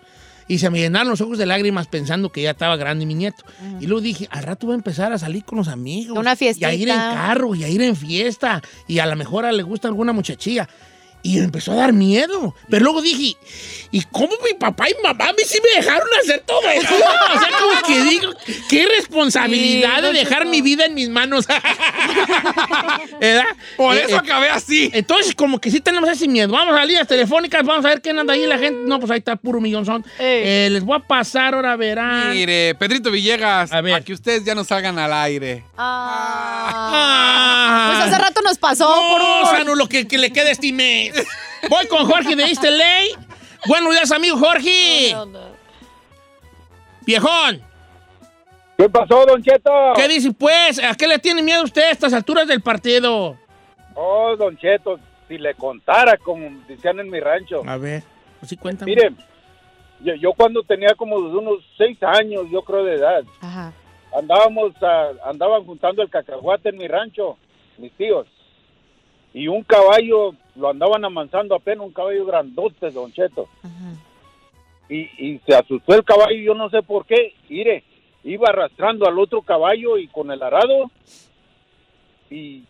Y 0.51 0.59
se 0.59 0.69
me 0.69 0.81
llenaron 0.81 1.11
los 1.11 1.21
ojos 1.21 1.39
de 1.39 1.47
lágrimas 1.47 1.87
pensando 1.87 2.33
que 2.33 2.43
ya 2.43 2.51
estaba 2.51 2.77
grande 2.77 3.07
mi 3.07 3.15
nieto. 3.15 3.45
Y 3.79 3.87
luego 3.87 4.01
dije, 4.01 4.27
al 4.33 4.43
rato 4.43 4.67
voy 4.67 4.75
a 4.75 4.79
empezar 4.79 5.13
a 5.13 5.19
salir 5.19 5.45
con 5.45 5.59
los 5.59 5.69
amigos. 5.69 6.19
Una 6.19 6.35
Y 6.35 6.65
a 6.65 6.75
ir 6.75 6.89
en 6.89 6.97
carro, 6.97 7.55
y 7.55 7.63
a 7.63 7.69
ir 7.69 7.81
en 7.81 7.95
fiesta. 7.95 8.61
Y 8.89 8.99
a 8.99 9.07
lo 9.07 9.15
mejor 9.15 9.45
a 9.45 9.53
le 9.53 9.63
gusta 9.63 9.87
alguna 9.87 10.13
muchachilla. 10.13 10.69
Y 11.23 11.37
me 11.37 11.45
empezó 11.45 11.73
a 11.73 11.77
dar 11.77 11.93
miedo. 11.93 12.55
Pero 12.71 12.85
luego 12.85 13.03
dije, 13.03 13.37
¿y 13.91 14.03
cómo 14.11 14.31
mi 14.45 14.55
papá 14.59 14.89
y 14.89 14.95
mamá 15.03 15.27
a 15.29 15.33
mí 15.33 15.43
sí 15.47 15.59
me 15.63 15.83
dejaron 15.83 16.09
hacer 16.23 16.43
todo 16.47 16.63
eso? 16.71 16.95
o 17.35 17.39
sea, 17.39 17.49
como 17.59 17.83
que 17.87 18.03
digo, 18.09 18.33
qué 18.69 18.87
responsabilidad 18.97 19.97
Sí, 19.97 20.03
de 20.03 20.13
dejar 20.13 20.47
mi 20.47 20.63
vida 20.63 20.85
en 20.87 20.95
mis 20.95 21.09
manos. 21.11 21.47
¿Verdad? 23.21 23.45
Por 23.77 23.97
Eh, 23.97 24.05
eso 24.07 24.17
eh, 24.17 24.19
acabé 24.19 24.49
así. 24.51 24.91
entonces, 24.95 25.35
como 25.35 25.61
que 25.61 25.71
sí 25.71 25.81
tenemos 25.81 26.09
ese 26.09 26.27
miedo. 26.29 26.53
Vamos 26.53 26.75
a 26.75 26.79
las 26.79 26.87
líneas 26.87 27.07
telefónicas, 27.07 27.65
vamos 27.65 27.85
a 27.85 27.89
ver 27.89 28.01
quién 28.01 28.19
anda 28.19 28.33
ahí 28.35 28.47
la 28.47 28.59
gente. 28.59 28.81
No, 28.87 28.99
pues 28.99 29.11
ahí 29.11 29.19
está 29.19 29.37
puro 29.37 29.61
millonzón. 29.61 30.05
Eh, 30.19 30.69
les 30.71 30.83
voy 30.85 30.97
a 30.97 31.01
pasar, 31.01 31.55
ahora 31.55 31.77
verán. 31.77 32.31
Mire, 32.33 32.75
Pedrito 32.77 33.11
Villegas, 33.11 33.73
A 33.73 33.79
a, 33.79 33.81
ver. 33.83 34.03
que 34.05 34.13
ustedes 34.13 34.45
ya 34.45 34.55
no 34.55 34.65
salgan 34.65 34.99
al 34.99 35.13
aire. 35.13 35.65
Ah. 35.77 36.91
Ah. 36.93 37.93
Pues 37.93 38.09
hace 38.15 38.23
rato 38.23 38.41
nos 38.43 38.59
pasó 38.59 38.87
por 39.11 39.21
No, 39.21 39.51
sea, 39.51 39.65
no 39.65 39.75
lo 39.75 39.89
que, 39.89 40.07
que 40.07 40.19
le 40.19 40.33
quede 40.33 40.51
este 40.53 40.69
Voy 41.69 41.87
con 41.89 42.07
Jorge 42.07 42.37
de 42.37 42.71
LA. 42.71 43.21
Buenos 43.67 43.93
días, 43.93 44.11
amigo 44.13 44.37
Jorge. 44.39 45.15
Viejón, 47.07 47.63
¿Qué 48.77 48.89
pasó, 48.89 49.27
Don 49.27 49.43
Cheto? 49.43 49.71
¿qué 49.95 50.09
dice 50.09 50.33
pues? 50.33 50.83
¿A 50.83 50.95
qué 50.95 51.07
le 51.07 51.19
tiene 51.19 51.43
miedo 51.43 51.63
usted 51.65 51.83
a 51.83 51.91
estas 51.91 52.13
alturas 52.15 52.47
del 52.49 52.63
partido? 52.63 53.37
Oh, 53.95 54.35
Don 54.37 54.57
Cheto, 54.57 54.99
si 55.29 55.37
le 55.37 55.55
contara, 55.55 56.17
como 56.17 56.49
decían 56.67 56.99
en 57.01 57.11
mi 57.11 57.21
rancho. 57.21 57.63
A 57.67 57.77
ver, 57.77 58.03
así 58.43 58.57
cuéntame. 58.57 58.91
Mire, 58.91 59.13
yo, 60.03 60.15
yo 60.15 60.33
cuando 60.33 60.63
tenía 60.63 60.95
como 60.95 61.17
unos 61.17 61.59
seis 61.77 61.99
años, 62.03 62.45
yo 62.51 62.63
creo 62.63 62.85
de 62.85 62.95
edad, 62.95 63.23
Ajá. 63.43 63.73
andábamos, 64.19 64.73
a- 64.83 65.29
andaban 65.29 65.65
juntando 65.67 66.03
el 66.03 66.09
cacahuate 66.09 66.71
en 66.71 66.79
mi 66.79 66.89
rancho, 66.89 67.37
mis 67.77 67.93
tíos. 67.93 68.27
Y 69.35 69.47
un 69.47 69.63
caballo, 69.63 70.35
lo 70.57 70.71
andaban 70.71 71.05
amansando 71.05 71.55
apenas, 71.55 71.87
un 71.87 71.93
caballo 71.93 72.25
grandote, 72.27 72.91
Don 72.91 73.13
Cheto. 73.13 73.49
Ajá. 73.63 73.95
Y, 74.89 75.09
y 75.19 75.41
se 75.47 75.55
asustó 75.55 75.95
el 75.95 76.05
caballo, 76.05 76.37
yo 76.37 76.55
no 76.55 76.69
sé 76.69 76.83
por 76.83 77.07
qué. 77.07 77.35
Mire, 77.49 77.85
iba 78.25 78.49
arrastrando 78.49 79.07
al 79.07 79.19
otro 79.19 79.43
caballo 79.43 79.97
y 79.99 80.09
con 80.09 80.31
el 80.31 80.43
arado 80.43 80.91
y 82.31 82.65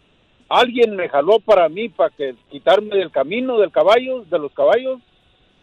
alguien 0.49 0.97
me 0.97 1.09
jaló 1.09 1.39
para 1.39 1.69
mí 1.69 1.89
para 1.89 2.11
que 2.11 2.35
quitarme 2.51 2.97
del 2.97 3.11
camino 3.11 3.59
del 3.59 3.71
caballo, 3.71 4.25
de 4.25 4.39
los 4.39 4.53
caballos, 4.53 5.01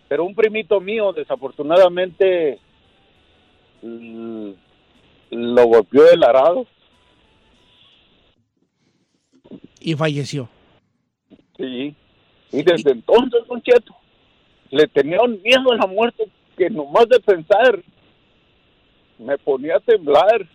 pero 0.07 0.23
un 0.23 0.35
primito 0.35 0.79
mío 0.79 1.13
desafortunadamente 1.13 2.59
lo 3.81 5.65
golpeó 5.65 6.03
del 6.03 6.23
arado. 6.23 6.65
Y 9.79 9.93
falleció. 9.95 10.49
Sí. 11.57 11.95
Y 12.51 12.63
desde 12.63 12.91
entonces, 12.91 13.41
Don 13.47 13.61
Cheto, 13.61 13.95
le 14.69 14.87
tenía 14.87 15.21
un 15.21 15.41
miedo 15.41 15.71
a 15.71 15.75
la 15.75 15.87
muerte 15.87 16.29
que 16.57 16.69
nomás 16.69 17.07
de 17.09 17.19
pensar 17.19 17.83
me 19.17 19.37
ponía 19.37 19.77
a 19.77 19.79
temblar. 19.79 20.47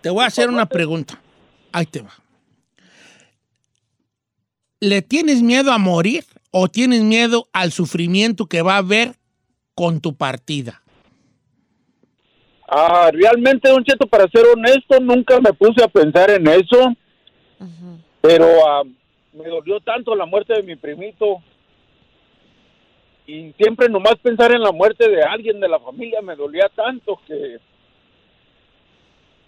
Te 0.00 0.10
voy 0.10 0.24
a 0.24 0.28
hacer 0.28 0.48
una 0.48 0.66
pregunta. 0.66 1.20
Ahí 1.72 1.86
te 1.86 2.00
va. 2.00 2.12
¿Le 4.80 5.02
tienes 5.02 5.42
miedo 5.42 5.72
a 5.72 5.78
morir 5.78 6.24
o 6.50 6.68
tienes 6.68 7.02
miedo 7.02 7.48
al 7.52 7.70
sufrimiento 7.70 8.46
que 8.46 8.62
va 8.62 8.74
a 8.74 8.78
haber 8.78 9.14
con 9.74 10.00
tu 10.00 10.14
partida? 10.14 10.82
Ah, 12.66 13.10
realmente, 13.12 13.68
Don 13.68 13.84
Cheto, 13.84 14.06
para 14.06 14.28
ser 14.28 14.44
honesto, 14.46 15.00
nunca 15.00 15.40
me 15.40 15.52
puse 15.52 15.82
a 15.82 15.88
pensar 15.88 16.30
en 16.30 16.46
eso, 16.46 16.94
pero 18.20 18.46
ah, 18.66 18.82
me 19.32 19.48
dolió 19.48 19.80
tanto 19.80 20.14
la 20.14 20.26
muerte 20.26 20.54
de 20.54 20.62
mi 20.62 20.76
primito. 20.76 21.42
Y 23.26 23.52
siempre 23.52 23.88
nomás 23.88 24.16
pensar 24.22 24.52
en 24.52 24.60
la 24.60 24.72
muerte 24.72 25.08
de 25.08 25.22
alguien 25.22 25.60
de 25.60 25.68
la 25.68 25.78
familia 25.78 26.20
me 26.20 26.34
dolía 26.34 26.68
tanto 26.74 27.20
que, 27.28 27.58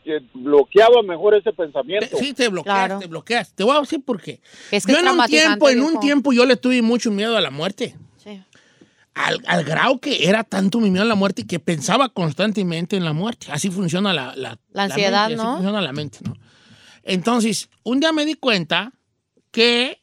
que 0.04 0.20
bloqueaba 0.34 1.02
mejor 1.02 1.34
ese 1.34 1.52
pensamiento. 1.52 2.16
Sí, 2.16 2.32
te 2.32 2.48
bloqueas, 2.48 2.76
Claro. 2.86 2.98
te 3.00 3.06
bloqueas. 3.08 3.52
Te 3.54 3.64
voy 3.64 3.76
a 3.76 3.80
decir 3.80 4.04
por 4.04 4.20
qué. 4.22 4.40
Es 4.70 4.86
que 4.86 4.92
yo 4.92 4.98
es 4.98 5.04
en 5.04 5.10
un 5.18 5.26
tiempo, 5.26 5.68
en 5.68 5.82
un 5.82 5.98
tiempo 6.00 6.32
yo 6.32 6.44
le 6.46 6.56
tuve 6.56 6.80
mucho 6.80 7.10
miedo 7.10 7.36
a 7.36 7.40
la 7.40 7.50
muerte. 7.50 7.96
Sí. 8.18 8.40
Al, 9.14 9.40
al 9.46 9.64
grado 9.64 9.98
que 9.98 10.28
era 10.28 10.44
tanto 10.44 10.78
mi 10.78 10.88
miedo 10.90 11.02
a 11.04 11.08
la 11.08 11.14
muerte 11.16 11.44
que 11.46 11.58
pensaba 11.58 12.08
constantemente 12.08 12.96
en 12.96 13.04
la 13.04 13.12
muerte. 13.12 13.48
Así 13.50 13.68
funciona 13.68 14.12
la, 14.12 14.34
la, 14.36 14.58
La 14.70 14.84
ansiedad, 14.84 15.28
mente, 15.28 15.34
así 15.40 15.44
¿no? 15.48 15.54
funciona 15.54 15.80
la 15.80 15.92
mente, 15.92 16.18
¿no? 16.24 16.34
Entonces, 17.02 17.68
un 17.82 17.98
día 17.98 18.12
me 18.12 18.24
di 18.24 18.34
cuenta 18.34 18.92
que 19.52 20.02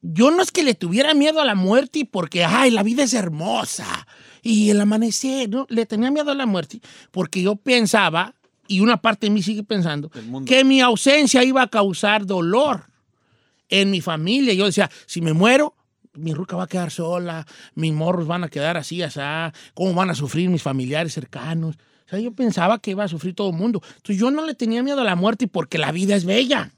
yo 0.00 0.30
no 0.30 0.42
es 0.42 0.52
que 0.52 0.62
le 0.62 0.74
tuviera 0.74 1.14
miedo 1.14 1.40
a 1.40 1.44
la 1.44 1.54
muerte 1.54 2.08
porque, 2.08 2.44
ay, 2.44 2.70
la 2.70 2.82
vida 2.82 3.02
es 3.02 3.14
hermosa 3.14 4.06
y 4.42 4.70
el 4.70 4.80
amanecer, 4.80 5.48
no, 5.48 5.66
le 5.70 5.86
tenía 5.86 6.10
miedo 6.10 6.30
a 6.30 6.34
la 6.34 6.46
muerte 6.46 6.80
porque 7.10 7.42
yo 7.42 7.56
pensaba, 7.56 8.34
y 8.68 8.80
una 8.80 8.98
parte 8.98 9.26
de 9.26 9.30
mí 9.30 9.42
sigue 9.42 9.64
pensando, 9.64 10.10
que 10.46 10.62
mi 10.62 10.80
ausencia 10.80 11.42
iba 11.42 11.62
a 11.62 11.68
causar 11.68 12.26
dolor 12.26 12.84
en 13.68 13.90
mi 13.90 14.00
familia. 14.00 14.54
Yo 14.54 14.66
decía, 14.66 14.90
si 15.06 15.20
me 15.20 15.32
muero, 15.32 15.74
mi 16.14 16.32
ruca 16.32 16.56
va 16.56 16.64
a 16.64 16.68
quedar 16.68 16.90
sola, 16.90 17.46
mis 17.74 17.92
morros 17.92 18.26
van 18.26 18.44
a 18.44 18.48
quedar 18.48 18.76
así, 18.76 19.02
así, 19.02 19.20
cómo 19.74 19.94
van 19.94 20.10
a 20.10 20.14
sufrir 20.14 20.48
mis 20.48 20.62
familiares 20.62 21.12
cercanos. 21.12 21.76
O 22.06 22.08
sea, 22.08 22.18
yo 22.18 22.32
pensaba 22.32 22.78
que 22.78 22.90
iba 22.92 23.04
a 23.04 23.08
sufrir 23.08 23.34
todo 23.34 23.50
el 23.50 23.56
mundo. 23.56 23.82
Entonces 23.96 24.18
yo 24.18 24.30
no 24.30 24.44
le 24.44 24.54
tenía 24.54 24.82
miedo 24.82 25.00
a 25.00 25.04
la 25.04 25.16
muerte 25.16 25.48
porque 25.48 25.78
la 25.78 25.90
vida 25.92 26.14
es 26.14 26.24
bella 26.24 26.72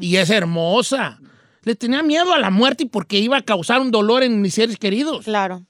y 0.00 0.16
es 0.16 0.30
hermosa. 0.30 1.20
Le 1.62 1.74
tenía 1.74 2.02
miedo 2.02 2.32
a 2.32 2.38
la 2.38 2.50
muerte 2.50 2.86
porque 2.86 3.18
iba 3.18 3.36
a 3.36 3.42
causar 3.42 3.80
un 3.80 3.90
dolor 3.90 4.22
en 4.22 4.40
mis 4.40 4.54
seres 4.54 4.76
queridos. 4.76 5.24
Claro. 5.24 5.66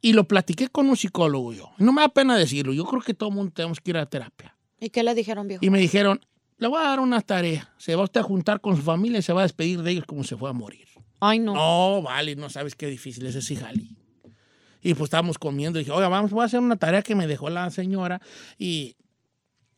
Y 0.00 0.12
lo 0.12 0.24
platiqué 0.24 0.68
con 0.68 0.88
un 0.88 0.96
psicólogo 0.96 1.52
yo. 1.52 1.70
No 1.78 1.92
me 1.92 2.02
da 2.02 2.08
pena 2.08 2.36
decirlo. 2.36 2.72
Yo 2.72 2.84
creo 2.84 3.02
que 3.02 3.14
todo 3.14 3.28
el 3.28 3.34
mundo 3.36 3.52
tenemos 3.54 3.80
que 3.80 3.90
ir 3.90 3.96
a 3.96 4.06
terapia. 4.06 4.56
¿Y 4.80 4.90
qué 4.90 5.02
le 5.02 5.14
dijeron, 5.14 5.46
viejo? 5.46 5.64
Y 5.64 5.70
me 5.70 5.78
dijeron, 5.78 6.20
le 6.58 6.68
voy 6.68 6.80
a 6.80 6.88
dar 6.88 7.00
una 7.00 7.20
tarea. 7.20 7.72
Se 7.76 7.94
va 7.94 8.04
usted 8.04 8.20
a 8.20 8.24
juntar 8.24 8.60
con 8.60 8.76
su 8.76 8.82
familia 8.82 9.18
y 9.18 9.22
se 9.22 9.32
va 9.32 9.40
a 9.40 9.44
despedir 9.44 9.82
de 9.82 9.92
ellos 9.92 10.04
como 10.06 10.24
se 10.24 10.36
fue 10.36 10.50
a 10.50 10.52
morir. 10.52 10.88
Ay, 11.20 11.38
no. 11.38 11.54
No, 11.54 12.02
vale, 12.02 12.34
no 12.34 12.50
sabes 12.50 12.74
qué 12.74 12.86
difícil 12.86 13.26
es 13.26 13.36
ese 13.36 13.54
jali. 13.54 13.96
Y 14.82 14.94
pues 14.94 15.04
estábamos 15.06 15.38
comiendo 15.38 15.78
y 15.78 15.84
dije, 15.84 15.92
oiga, 15.92 16.08
vamos, 16.08 16.32
voy 16.32 16.42
a 16.42 16.46
hacer 16.46 16.58
una 16.58 16.76
tarea 16.76 17.02
que 17.02 17.14
me 17.14 17.28
dejó 17.28 17.48
la 17.48 17.70
señora 17.70 18.20
y 18.58 18.96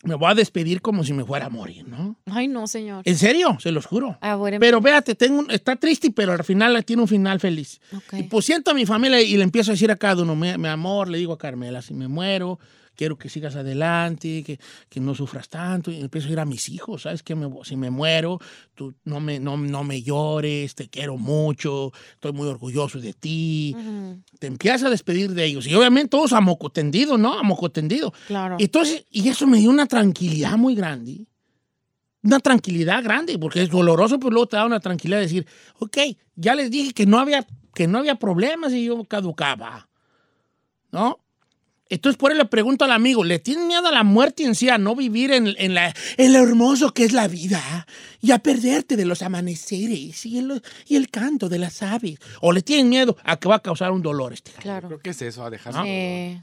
me 0.04 0.14
voy 0.14 0.30
a 0.30 0.34
despedir 0.34 0.80
como 0.80 1.02
si 1.04 1.12
me 1.12 1.24
fuera 1.24 1.46
a 1.46 1.50
morir, 1.50 1.86
¿no? 1.88 2.16
Ay, 2.26 2.48
no, 2.48 2.66
señor. 2.66 3.02
En 3.04 3.16
serio, 3.18 3.56
se 3.60 3.72
los 3.72 3.86
juro. 3.86 4.18
Bueno. 4.38 4.58
Pero 4.60 4.80
véate, 4.80 5.14
tengo 5.14 5.38
un- 5.40 5.50
está 5.50 5.76
triste, 5.76 6.10
pero 6.10 6.32
al 6.32 6.44
final 6.44 6.84
tiene 6.84 7.02
un 7.02 7.08
final 7.08 7.40
feliz. 7.40 7.80
Ok. 7.96 8.14
Y 8.18 8.22
pues 8.24 8.44
siento 8.44 8.70
a 8.70 8.74
mi 8.74 8.86
familia 8.86 9.20
y 9.20 9.36
le 9.36 9.42
empiezo 9.44 9.70
a 9.70 9.74
decir 9.74 9.90
a 9.90 9.96
cada 9.96 10.22
uno, 10.22 10.36
mi, 10.36 10.56
mi 10.58 10.68
amor, 10.68 11.08
le 11.08 11.18
digo 11.18 11.32
a 11.32 11.38
Carmela, 11.38 11.82
si 11.82 11.94
me 11.94 12.08
muero, 12.08 12.58
quiero 12.94 13.16
que 13.18 13.28
sigas 13.28 13.56
adelante, 13.56 14.42
que, 14.44 14.58
que 14.88 15.00
no 15.00 15.14
sufras 15.14 15.48
tanto. 15.48 15.90
Y 15.90 16.00
empiezo 16.00 16.28
a 16.28 16.32
ir 16.32 16.40
a 16.40 16.44
mis 16.44 16.68
hijos, 16.68 17.02
¿sabes? 17.02 17.22
Que 17.22 17.34
me- 17.34 17.48
si 17.64 17.76
me 17.76 17.90
muero, 17.90 18.38
tú 18.74 18.94
no 19.04 19.20
me, 19.20 19.38
no, 19.40 19.56
no 19.56 19.84
me 19.84 20.02
llores, 20.02 20.74
te 20.74 20.88
quiero 20.88 21.16
mucho, 21.16 21.92
estoy 22.14 22.32
muy 22.32 22.48
orgulloso 22.48 23.00
de 23.00 23.12
ti. 23.12 23.76
Te 24.38 24.46
empiezas 24.46 24.84
a 24.84 24.90
despedir 24.90 25.32
de 25.32 25.44
ellos. 25.44 25.66
Y 25.66 25.74
obviamente 25.74 26.08
todos 26.10 26.32
a 26.32 26.40
moco 26.40 26.70
tendido, 26.70 27.18
¿no? 27.18 27.38
A 27.38 27.42
moco 27.42 27.70
tendido. 27.70 28.12
Claro. 28.26 28.56
Entonces, 28.58 29.04
y 29.10 29.28
eso 29.28 29.46
me 29.46 29.58
dio 29.58 29.70
una 29.70 29.86
tranquilidad 29.86 30.56
muy 30.56 30.74
grande. 30.74 31.26
Una 32.22 32.40
tranquilidad 32.40 33.02
grande, 33.04 33.38
porque 33.38 33.62
es 33.62 33.68
doloroso, 33.68 34.18
pero 34.18 34.30
luego 34.30 34.46
te 34.46 34.56
da 34.56 34.64
una 34.64 34.80
tranquilidad 34.80 35.18
de 35.18 35.24
decir, 35.26 35.46
ok, 35.78 35.98
ya 36.36 36.54
les 36.54 36.70
dije 36.70 36.92
que 36.94 37.04
no 37.04 37.18
había, 37.18 37.46
que 37.74 37.86
no 37.86 37.98
había 37.98 38.14
problemas 38.14 38.72
y 38.72 38.84
yo 38.86 39.04
caducaba. 39.04 39.88
¿No? 40.90 41.18
Entonces, 41.94 42.18
por 42.18 42.32
eso 42.32 42.38
le 42.38 42.46
pregunto 42.46 42.84
al 42.84 42.92
amigo, 42.92 43.24
¿le 43.24 43.38
tiene 43.38 43.64
miedo 43.64 43.86
a 43.86 43.92
la 43.92 44.02
muerte 44.02 44.44
en 44.44 44.54
sí, 44.54 44.68
a 44.68 44.78
no 44.78 44.94
vivir 44.96 45.32
en, 45.32 45.54
en 45.58 45.74
la, 45.74 45.94
en 46.16 46.32
lo 46.32 46.40
hermoso 46.40 46.92
que 46.92 47.04
es 47.04 47.12
la 47.12 47.28
vida 47.28 47.86
y 48.20 48.32
a 48.32 48.38
perderte 48.38 48.96
de 48.96 49.04
los 49.04 49.22
amaneceres 49.22 50.26
y 50.26 50.38
el, 50.38 50.62
y 50.86 50.96
el 50.96 51.10
canto 51.10 51.48
de 51.48 51.58
las 51.58 51.82
aves? 51.82 52.18
¿O 52.40 52.52
le 52.52 52.62
tienen 52.62 52.88
miedo 52.88 53.16
a 53.24 53.36
que 53.36 53.48
va 53.48 53.56
a 53.56 53.62
causar 53.62 53.92
un 53.92 54.02
dolor 54.02 54.32
este? 54.32 54.52
Claro. 54.52 54.88
Creo 54.88 55.00
que 55.00 55.10
es 55.10 55.22
eso, 55.22 55.44
a 55.44 55.50
dejar. 55.50 55.74
Eh, 55.86 56.40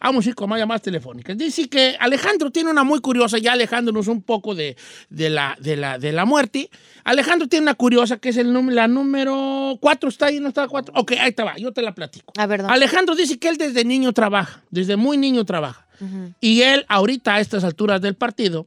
Vamos 0.00 0.24
a 0.24 0.30
ir 0.30 0.34
con 0.34 0.48
más 0.48 0.58
llamadas 0.58 0.80
telefónicas. 0.80 1.36
Dice 1.36 1.68
que 1.68 1.94
Alejandro 2.00 2.50
tiene 2.50 2.70
una 2.70 2.84
muy 2.84 3.00
curiosa, 3.00 3.36
ya 3.36 3.52
alejándonos 3.52 4.08
un 4.08 4.22
poco 4.22 4.54
de, 4.54 4.76
de 5.10 5.28
la, 5.28 5.56
de, 5.60 5.76
la, 5.76 5.98
de 5.98 6.12
la 6.12 6.24
muerte. 6.24 6.70
Alejandro 7.04 7.48
tiene 7.48 7.64
una 7.64 7.74
curiosa 7.74 8.16
que 8.16 8.30
es 8.30 8.38
el 8.38 8.50
la 8.74 8.88
número 8.88 9.76
4. 9.80 10.08
¿Está 10.08 10.26
ahí? 10.26 10.40
¿No 10.40 10.48
está 10.48 10.66
4? 10.68 10.94
Ok, 10.96 11.12
ahí 11.20 11.32
te 11.32 11.42
va, 11.42 11.56
yo 11.56 11.72
te 11.72 11.82
la 11.82 11.94
platico. 11.94 12.32
a 12.38 12.46
ver, 12.46 12.62
Alejandro 12.62 13.14
dice 13.14 13.38
que 13.38 13.48
él 13.48 13.58
desde 13.58 13.84
niño 13.84 14.12
trabaja, 14.12 14.62
desde 14.70 14.96
muy 14.96 15.18
niño 15.18 15.44
trabaja. 15.44 15.86
Ujú. 16.00 16.32
Y 16.40 16.62
él, 16.62 16.86
ahorita 16.88 17.34
a 17.34 17.40
estas 17.40 17.62
alturas 17.62 18.00
del 18.00 18.14
partido, 18.14 18.66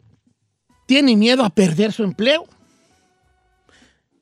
tiene 0.85 1.15
miedo 1.15 1.43
a 1.43 1.49
perder 1.49 1.91
su 1.91 2.03
empleo. 2.03 2.45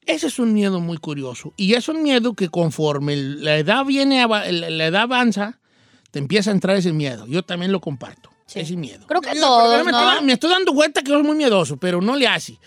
Ese 0.05 0.27
es 0.27 0.39
un 0.39 0.53
miedo 0.53 0.79
muy 0.79 0.97
curioso. 0.97 1.53
Y 1.57 1.73
es 1.73 1.89
un 1.89 2.01
miedo 2.03 2.33
que 2.33 2.49
conforme 2.49 3.15
la 3.15 3.57
edad 3.57 3.85
viene, 3.85 4.25
la 4.27 4.85
edad 4.85 5.03
avanza, 5.03 5.59
te 6.11 6.19
empieza 6.19 6.51
a 6.51 6.53
entrar 6.53 6.75
ese 6.77 6.93
miedo. 6.93 7.25
Yo 7.27 7.43
también 7.43 7.71
lo 7.71 7.79
comparto, 7.81 8.29
Sí. 8.45 8.59
ese 8.59 8.75
miedo. 8.75 9.05
Creo 9.07 9.21
que 9.21 9.33
todos, 9.39 9.85
me, 9.85 9.91
¿no? 9.91 9.99
estoy, 10.11 10.25
me 10.25 10.33
estoy 10.33 10.49
dando 10.51 10.73
cuenta 10.73 11.01
que 11.01 11.09
yo 11.09 11.15
soy 11.15 11.23
muy 11.23 11.35
miedoso, 11.35 11.77
pero 11.77 12.01
no 12.01 12.15
le 12.15 12.27
hace. 12.27 12.57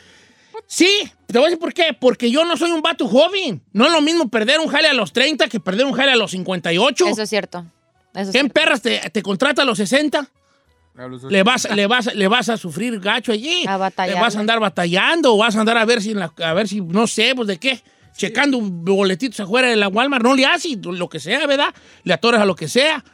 Sí, 0.67 0.89
te 1.27 1.35
voy 1.39 1.47
a 1.47 1.49
decir 1.51 1.59
por 1.59 1.75
qué. 1.75 1.97
Porque 1.99 2.31
yo 2.31 2.45
no 2.45 2.57
soy 2.57 2.71
un 2.71 2.81
vato 2.81 3.07
joven. 3.07 3.61
No 3.73 3.87
es 3.87 3.93
lo 3.93 4.01
mismo 4.01 4.29
perder 4.29 4.61
un 4.61 4.69
jale 4.69 4.89
a 4.89 4.95
los 4.95 5.13
30 5.13 5.49
que 5.49 5.61
perder 5.61 5.85
un 5.85 5.93
jale 5.93 6.13
a 6.13 6.17
los 6.17 6.31
58. 6.31 7.07
Eso 7.09 7.23
es 7.23 7.29
cierto. 7.29 7.67
Eso 8.15 8.23
es 8.23 8.31
¿Qué 8.31 8.39
en 8.39 8.45
cierto. 8.47 8.55
perras 8.55 8.81
te, 8.81 8.99
te 9.11 9.23
contrata 9.23 9.63
a 9.63 9.65
los 9.65 9.77
60? 9.79 10.27
Le 11.29 11.43
vas, 11.43 11.69
le, 11.75 11.87
vas, 11.89 12.15
le 12.15 12.29
vas 12.29 12.49
a 12.49 12.57
sufrir 12.57 13.01
gacho 13.01 13.33
allí. 13.33 13.65
A 13.67 13.77
batallarle. 13.77 14.15
Le 14.15 14.21
vas 14.23 14.37
a 14.37 14.41
andar 14.41 14.61
batallando 14.61 15.35
o 15.35 15.37
vas 15.39 15.57
a 15.57 15.61
andar 15.61 15.77
a 15.77 15.85
ver 15.85 16.01
si, 16.01 16.13
en 16.13 16.21
la- 16.21 16.33
a 16.45 16.53
ver 16.55 16.69
si 16.69 16.81
no 16.81 17.07
sé, 17.09 17.35
pues 17.35 17.49
de 17.49 17.59
qué. 17.59 17.83
Checando 18.17 18.61
boletitos 18.61 19.41
afuera 19.41 19.69
de 19.69 19.75
la 19.75 19.89
Walmart. 19.89 20.23
No 20.25 20.35
le 20.35 20.47
haces 20.47 20.79
lo 20.85 21.09
que 21.09 21.19
sea, 21.19 21.47
¿verdad? 21.49 21.75
Le 22.05 22.15
atoras 22.15 22.41
a 22.41 22.45
lo 22.45 22.55
que 22.55 22.69
sea. 22.69 23.05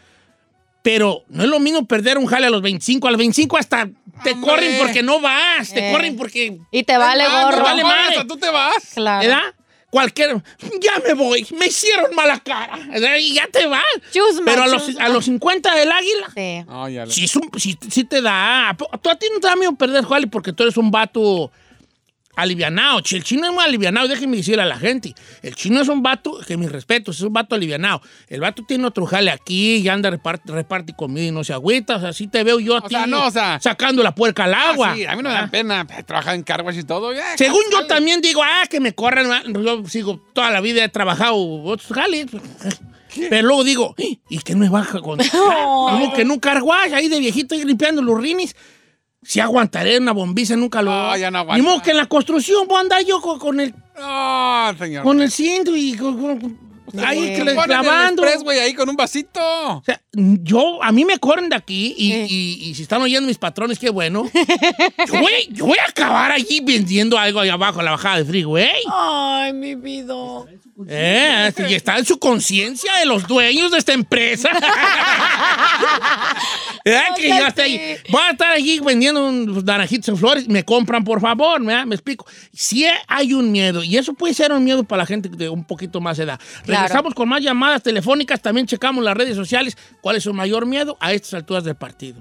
Pero 0.82 1.25
no 1.28 1.42
es 1.44 1.49
lo 1.50 1.60
mismo 1.60 1.87
perder 1.87 2.16
un 2.18 2.26
jale 2.26 2.46
a 2.46 2.50
los 2.50 2.62
25. 2.62 3.06
A 3.06 3.10
los 3.10 3.18
25 3.18 3.56
hasta 3.58 3.88
te 4.25 4.32
Hombre. 4.32 4.50
corren 4.50 4.78
porque 4.78 5.02
no 5.02 5.20
vas. 5.20 5.72
Te 5.72 5.88
Eh. 5.88 5.92
corren 5.92 6.16
porque... 6.16 6.58
Y 6.70 6.82
te 6.84 6.96
vale 6.96 7.25
Ah, 7.25 7.44
gorro. 7.44 7.58
no 7.58 7.62
vale 7.64 7.82
madre. 7.82 8.16
hasta 8.16 8.26
tú 8.26 8.37
te 8.38 8.49
vas. 8.50 8.75
Claro. 8.94 9.26
¿Verdad? 9.28 9.54
Cualquier... 9.90 10.42
Ya 10.80 10.92
me 11.06 11.14
voy. 11.14 11.46
Me 11.58 11.66
hicieron 11.66 12.14
mala 12.14 12.38
cara. 12.38 12.78
¿verdad? 12.88 13.16
Y 13.18 13.34
ya 13.34 13.46
te 13.49 13.66
vas. 13.66 13.82
Chusma, 14.12 14.42
Pero 14.46 14.62
a 14.62 14.66
los, 14.68 14.87
chusma. 14.87 15.04
a 15.04 15.08
los 15.10 15.25
50 15.25 15.75
del 15.75 15.90
águila... 15.92 16.30
Sí. 16.34 16.64
Ya 16.94 17.06
le- 17.06 17.12
Sí, 17.90 18.04
te 18.04 18.22
da. 18.22 18.75
Tú 19.02 19.10
a 19.10 19.16
ti 19.16 19.26
no 19.34 19.40
te 19.40 19.49
da 19.49 19.56
miedo 19.56 19.75
perder, 19.75 20.04
Juali, 20.04 20.26
porque 20.26 20.52
tú 20.52 20.62
eres 20.62 20.76
un 20.76 20.90
vato 20.90 21.50
alivianado. 22.37 22.99
El 23.10 23.25
chino 23.25 23.46
es 23.46 23.52
muy 23.52 23.62
alivianado, 23.64 24.08
déjenme 24.08 24.37
decirle 24.38 24.62
a 24.62 24.66
la 24.66 24.78
gente. 24.78 25.14
El 25.42 25.54
chino 25.54 25.80
es 25.80 25.88
un 25.88 26.02
vato, 26.02 26.38
que 26.46 26.56
mis 26.56 26.70
respetos, 26.70 27.16
es 27.16 27.22
un 27.22 27.32
vato 27.32 27.54
alivianado. 27.54 28.00
El 28.28 28.40
vato 28.40 28.62
tiene 28.66 28.87
otro 28.87 29.04
jale 29.06 29.30
aquí 29.30 29.76
y 29.76 29.88
anda 29.88 30.08
reparte, 30.10 30.52
reparte 30.52 30.94
comida 30.96 31.25
y 31.25 31.30
no 31.32 31.44
se 31.44 31.52
agüita. 31.52 31.96
O 31.96 32.00
sea, 32.00 32.08
así 32.10 32.28
te 32.28 32.42
veo 32.44 32.60
yo 32.60 32.76
a 32.76 32.78
O 32.78 32.82
ti 32.82 32.94
sea, 32.94 33.06
no, 33.06 33.26
o 33.26 33.30
sea- 33.30 33.58
sacando 33.60 34.02
la 34.02 34.14
puerca 34.14 34.44
al 34.44 34.54
agua. 34.54 34.92
Ah, 34.92 34.94
sí, 34.96 35.04
a 35.04 35.16
mí 35.16 35.22
no 35.22 35.28
me 35.28 35.34
Ah. 35.37 35.40
da 35.42 35.46
pena 35.49 35.87
trabajar 36.06 36.34
en 36.34 36.42
carwash 36.42 36.78
y 36.78 36.84
todo. 36.84 37.12
ya, 37.12 37.37
Según 37.37 37.62
yo 37.72 37.87
también 37.87 38.20
digo, 38.20 38.42
ah, 38.44 38.62
que 38.70 38.80
me 38.80 38.94
corran. 38.94 39.28
ma- 39.28 39.42
Yo 39.46 39.87
sigo 39.88 40.20
toda 40.32 40.50
la 40.50 40.60
vida, 40.60 40.82
he 40.84 40.88
trabajado 40.88 41.37
otros 41.64 41.92
jales. 41.92 42.26
Pero 43.28 43.49
luego 43.49 43.64
digo, 43.64 43.94
"Eh, 43.99 44.18
¿y 44.28 44.38
qué 44.38 44.54
me 44.54 44.68
baja 44.68 45.00
con.? 45.00 45.18
Como 45.32 46.12
que 46.14 46.22
en 46.22 46.30
un 46.30 46.38
carguaje 46.38 46.94
ahí 46.94 47.08
de 47.08 47.18
viejito 47.18 47.54
ahí 47.56 47.64
limpiando 47.64 48.00
los 48.02 48.20
rinis. 48.20 48.54
Si 49.22 49.38
aguantaré 49.40 49.98
una 49.98 50.12
bombiza, 50.12 50.56
nunca 50.56 50.80
lo. 50.82 50.90
No, 50.90 51.16
ya 51.16 51.30
no 51.30 51.38
Ni 51.38 51.42
aguanta. 51.42 51.62
modo 51.62 51.82
que 51.82 51.90
en 51.90 51.96
la 51.98 52.06
construcción 52.06 52.66
voy 52.66 52.78
a 52.78 52.80
andar 52.80 53.04
yo 53.04 53.20
con, 53.20 53.38
con 53.38 53.60
el, 53.60 53.74
No, 53.98 54.74
señor. 54.78 55.02
con 55.02 55.20
el 55.20 55.30
cinto 55.30 55.76
y 55.76 55.94
con, 55.94 56.18
con- 56.18 56.70
ahí 57.04 57.34
el 57.34 57.54
clavando. 57.54 58.22
express, 58.24 58.42
güey, 58.42 58.58
ahí 58.58 58.72
con 58.74 58.88
un 58.88 58.96
vasito. 58.96 59.40
O 59.40 59.82
sea, 59.84 60.00
yo, 60.12 60.82
a 60.82 60.90
mí 60.90 61.04
me 61.04 61.18
corren 61.18 61.50
de 61.50 61.56
aquí 61.56 61.94
y, 61.98 62.12
Eh. 62.12 62.26
y- 62.30 62.58
y 62.70 62.74
si 62.74 62.82
están 62.82 63.02
oyendo 63.02 63.28
mis 63.28 63.36
patrones, 63.38 63.78
qué 63.78 63.90
bueno. 63.90 64.24
Yo 65.06 65.20
voy, 65.20 65.32
yo 65.50 65.66
voy 65.66 65.78
a 65.78 65.88
acabar 65.90 66.32
allí 66.32 66.60
vendiendo 66.64 67.18
algo 67.18 67.40
ahí 67.40 67.48
abajo 67.50 67.82
la 67.82 67.92
bajada 67.92 68.16
de 68.18 68.24
freeway. 68.24 68.70
Ay, 68.90 69.52
mi 69.52 69.74
vida. 69.74 70.14
Eh, 70.88 71.52
y 71.68 71.75
está 71.75 71.99
en 71.99 72.04
su 72.04 72.18
conciencia 72.18 72.94
de 72.96 73.06
los 73.06 73.26
dueños 73.26 73.70
de 73.70 73.78
esta 73.78 73.92
empresa. 73.92 74.50
Eh, 76.82 76.99
que 77.14 77.28
yo 77.28 77.46
hasta 77.46 77.62
ahí- 77.64 77.96
voy 78.08 78.22
a 78.22 78.30
estar 78.30 78.52
allí 78.52 78.80
vendiendo 78.80 79.26
un 79.28 79.64
naranjitos 79.66 80.08
en 80.08 80.16
flores. 80.16 80.49
Me 80.49 80.64
compran, 80.64 81.04
por 81.04 81.20
favor, 81.20 81.60
¿me, 81.60 81.84
me 81.84 81.94
explico. 81.94 82.26
Si 82.54 82.87
hay 83.06 83.34
un 83.34 83.52
miedo, 83.52 83.84
y 83.84 83.99
eso 83.99 84.14
puede 84.14 84.32
ser 84.32 84.50
un 84.52 84.64
miedo 84.64 84.82
para 84.82 85.02
la 85.02 85.06
gente 85.06 85.28
de 85.28 85.50
un 85.50 85.62
poquito 85.64 86.00
más 86.00 86.18
edad. 86.18 86.40
Claro. 86.64 86.82
Regresamos 86.84 87.14
con 87.14 87.28
más 87.28 87.42
llamadas 87.42 87.82
telefónicas. 87.82 88.40
También 88.40 88.66
checamos 88.66 89.04
las 89.04 89.14
redes 89.14 89.37
sociales. 89.37 89.76
¿Cuál 90.00 90.16
es 90.16 90.22
su 90.22 90.32
mayor 90.32 90.64
miedo 90.64 90.96
a 91.00 91.12
estas 91.12 91.34
alturas 91.34 91.64
del 91.64 91.75
partido? 91.76 92.18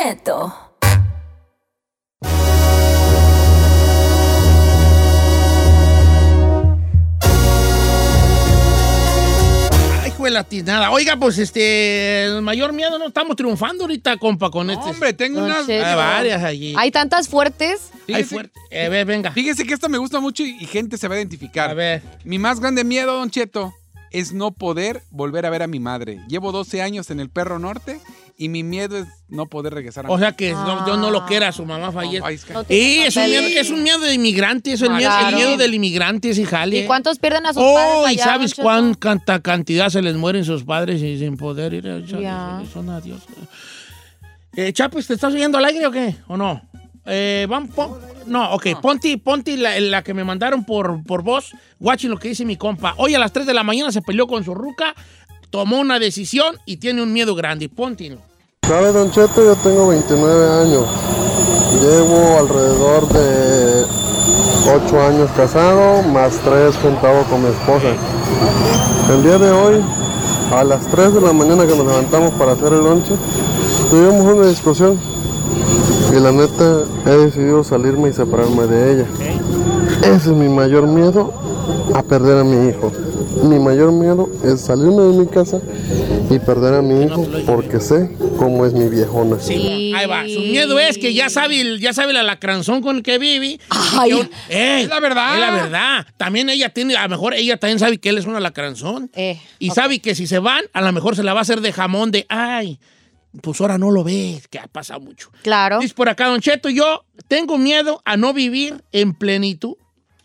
Cheto. 0.00 0.50
Ay, 10.02 10.08
hijo 10.08 10.24
de 10.24 10.30
la 10.30 10.44
tiznada. 10.44 10.90
Oiga, 10.90 11.16
pues 11.18 11.36
este, 11.36 12.24
el 12.24 12.40
mayor 12.40 12.72
miedo 12.72 12.98
no 12.98 13.08
estamos 13.08 13.36
triunfando 13.36 13.84
ahorita, 13.84 14.16
compa, 14.16 14.50
con 14.50 14.70
este. 14.70 14.88
Hombre, 14.88 15.12
tengo 15.12 15.44
unas... 15.44 15.68
Hay 15.68 15.94
varias 15.94 16.42
allí. 16.42 16.74
Hay 16.78 16.90
tantas 16.90 17.28
fuertes. 17.28 17.90
Hay 17.92 18.00
Fíjese, 18.06 18.34
fuerte. 18.34 18.60
Eh, 18.70 18.88
ve, 18.88 19.04
venga. 19.04 19.32
fíjese 19.32 19.64
que 19.64 19.74
esta 19.74 19.88
me 19.88 19.98
gusta 19.98 20.18
mucho 20.20 20.42
y, 20.42 20.56
y 20.58 20.64
gente 20.64 20.96
se 20.96 21.08
va 21.08 21.16
a 21.16 21.18
identificar. 21.18 21.68
A 21.68 21.74
ver. 21.74 22.02
Mi 22.24 22.38
más 22.38 22.58
grande 22.58 22.84
miedo, 22.84 23.18
Don 23.18 23.30
Cheto, 23.30 23.74
es 24.12 24.32
no 24.32 24.52
poder 24.52 25.02
volver 25.10 25.44
a 25.44 25.50
ver 25.50 25.62
a 25.62 25.66
mi 25.66 25.78
madre. 25.78 26.20
Llevo 26.26 26.52
12 26.52 26.80
años 26.80 27.10
en 27.10 27.20
el 27.20 27.28
Perro 27.28 27.58
Norte 27.58 28.00
y 28.42 28.48
mi 28.48 28.62
miedo 28.64 28.96
es 28.96 29.06
no 29.28 29.46
poder 29.46 29.74
regresar 29.74 30.06
a 30.06 30.10
O 30.10 30.18
sea 30.18 30.32
que 30.32 30.52
no, 30.52 30.86
yo 30.86 30.96
no 30.96 31.10
lo 31.10 31.26
quiera, 31.26 31.52
su 31.52 31.66
mamá 31.66 31.92
fallece. 31.92 32.22
Ay, 32.24 32.36
es 32.36 32.44
que- 32.46 32.54
No 32.54 32.64
tiene 32.64 32.82
Y 32.82 32.98
es 33.02 33.14
un, 33.16 33.22
papeles. 33.22 33.42
miedo, 33.44 33.60
es 33.60 33.70
un 33.70 33.82
miedo 33.82 33.98
de 34.00 34.14
inmigrante, 34.14 34.72
es 34.72 34.80
el, 34.80 34.90
Ah, 34.92 34.96
miedo, 34.96 35.10
el 35.12 35.18
claro. 35.18 35.36
miedo 35.36 35.56
del 35.58 35.74
inmigrante, 35.74 36.32
sí, 36.32 36.44
jale. 36.46 36.78
¿Y 36.78 36.86
cuántos 36.86 37.18
pierden 37.18 37.44
a 37.44 37.52
sus 37.52 37.62
Oh, 37.62 37.74
padres 37.74 38.16
¿y 38.16 38.20
allá, 38.20 38.24
sabes 38.24 38.56
Don 38.56 38.92
Cheto? 38.94 38.98
cuánta 39.00 39.40
cantidad 39.42 39.90
se 39.90 40.00
les 40.00 40.16
mueren 40.16 40.44
sus 40.46 40.64
padres 40.64 41.02
y 41.02 41.18
sin 41.18 41.36
poder 41.36 41.74
ir 41.74 41.86
a 41.86 41.98
Ya. 42.00 42.62
son 42.72 42.88
adiós? 42.88 43.20
Eh, 44.56 44.72
Chapis, 44.72 45.06
¿te 45.06 45.14
estás 45.14 45.32
oyendo 45.34 45.58
al 45.58 45.64
aire 45.66 45.86
o 45.86 45.90
qué? 45.90 46.16
¿O 46.26 46.36
no? 46.36 46.62
Eh, 47.06 47.46
pon- 47.74 47.98
no, 48.26 48.52
ok, 48.54 48.80
ponte, 48.80 49.16
ponte 49.18 49.56
la, 49.56 49.78
la 49.80 50.02
que 50.02 50.12
me 50.14 50.24
mandaron 50.24 50.64
por, 50.64 51.02
por 51.04 51.22
voz. 51.22 51.52
Guachi 51.78 52.08
lo 52.08 52.18
que 52.18 52.28
dice 52.28 52.44
mi 52.44 52.56
compa. 52.56 52.94
Hoy 52.96 53.14
a 53.14 53.18
las 53.18 53.32
3 53.32 53.46
de 53.46 53.54
la 53.54 53.62
mañana 53.64 53.92
se 53.92 54.02
peleó 54.02 54.26
con 54.26 54.44
su 54.44 54.54
ruca, 54.54 54.94
tomó 55.50 55.78
una 55.80 55.98
decisión 55.98 56.56
y 56.66 56.76
tiene 56.78 57.02
un 57.02 57.12
miedo 57.12 57.34
grande. 57.34 57.68
Póntelo. 57.68 58.20
¿Sabe, 58.66 58.92
Don 58.92 59.10
Cheto? 59.10 59.42
Yo 59.44 59.56
tengo 59.56 59.88
29 59.88 60.62
años. 60.62 60.86
Llevo 61.80 62.38
alrededor 62.38 63.08
de 63.08 63.84
8 64.86 65.00
años 65.02 65.30
casado, 65.36 66.02
más 66.04 66.38
3 66.44 66.76
juntado 66.76 67.24
con 67.24 67.42
mi 67.42 67.48
esposa. 67.48 67.88
El 69.12 69.22
día 69.24 69.38
de 69.38 69.50
hoy, 69.50 69.82
a 70.52 70.62
las 70.62 70.86
3 70.86 71.14
de 71.14 71.20
la 71.20 71.32
mañana 71.32 71.66
que 71.66 71.74
nos 71.74 71.84
levantamos 71.84 72.32
para 72.34 72.52
hacer 72.52 72.72
el 72.72 72.84
lonche, 72.84 73.14
tuvimos 73.90 74.34
una 74.34 74.46
discusión. 74.46 75.00
Y 76.16 76.20
la 76.20 76.30
neta, 76.30 76.82
he 77.06 77.10
decidido 77.10 77.64
salirme 77.64 78.10
y 78.10 78.12
separarme 78.12 78.68
de 78.68 78.92
ella. 78.92 79.06
Ese 80.02 80.30
es 80.30 80.36
mi 80.36 80.48
mayor 80.48 80.86
miedo 80.86 81.32
a 81.94 82.02
perder 82.02 82.38
a 82.38 82.44
mi 82.44 82.68
hijo. 82.68 82.92
Mi 83.44 83.58
mayor 83.58 83.92
miedo 83.92 84.28
es 84.44 84.60
salirme 84.60 85.02
de 85.02 85.18
mi 85.20 85.26
casa 85.26 85.60
y 86.30 86.38
perder 86.40 86.74
a 86.74 86.82
mi 86.82 87.04
hijo 87.04 87.26
porque 87.46 87.80
sé 87.80 88.16
cómo 88.38 88.66
es 88.66 88.72
mi 88.72 88.88
viejona. 88.88 89.38
Sí, 89.40 89.92
ahí 89.96 90.06
va. 90.06 90.22
Su 90.28 90.40
miedo 90.40 90.78
es 90.78 90.98
que 90.98 91.14
ya 91.14 91.30
sabe, 91.30 91.60
el- 91.60 91.80
ya 91.80 91.92
sabe 91.92 92.10
el 92.10 92.18
alacranzón 92.18 92.82
con 92.82 92.96
el 92.96 93.02
que 93.02 93.18
vive. 93.18 93.58
Ay. 93.70 94.10
que 94.10 94.14
un- 94.16 94.30
¡Ey! 94.48 94.82
Es 94.82 94.88
la 94.88 95.00
verdad. 95.00 95.34
Es 95.34 95.40
la 95.40 95.50
verdad. 95.50 96.06
También 96.16 96.48
ella 96.50 96.68
tiene, 96.70 96.96
a 96.96 97.02
lo 97.04 97.08
mejor 97.10 97.34
ella 97.34 97.56
también 97.58 97.78
sabe 97.78 97.98
que 97.98 98.08
él 98.10 98.18
es 98.18 98.26
un 98.26 98.36
alacranzón. 98.36 99.10
Eh, 99.14 99.40
y 99.58 99.70
ok. 99.70 99.74
sabe 99.74 99.98
que 100.00 100.14
si 100.14 100.26
se 100.26 100.38
van, 100.38 100.64
a 100.72 100.80
lo 100.82 100.92
mejor 100.92 101.16
se 101.16 101.22
la 101.22 101.32
va 101.32 101.40
a 101.40 101.42
hacer 101.42 101.60
de 101.60 101.72
jamón 101.72 102.10
de, 102.10 102.26
ay, 102.28 102.78
pues 103.42 103.60
ahora 103.60 103.78
no 103.78 103.90
lo 103.90 104.02
ves, 104.04 104.48
que 104.48 104.58
ha 104.58 104.66
pasado 104.66 105.00
mucho. 105.00 105.30
Claro. 105.42 105.78
Dice 105.78 105.94
por 105.94 106.08
acá, 106.08 106.26
Don 106.26 106.40
Cheto, 106.40 106.68
yo 106.68 107.04
tengo 107.28 107.58
miedo 107.58 108.02
a 108.04 108.16
no 108.16 108.32
vivir 108.34 108.82
en 108.92 109.14
plenitud. 109.14 109.74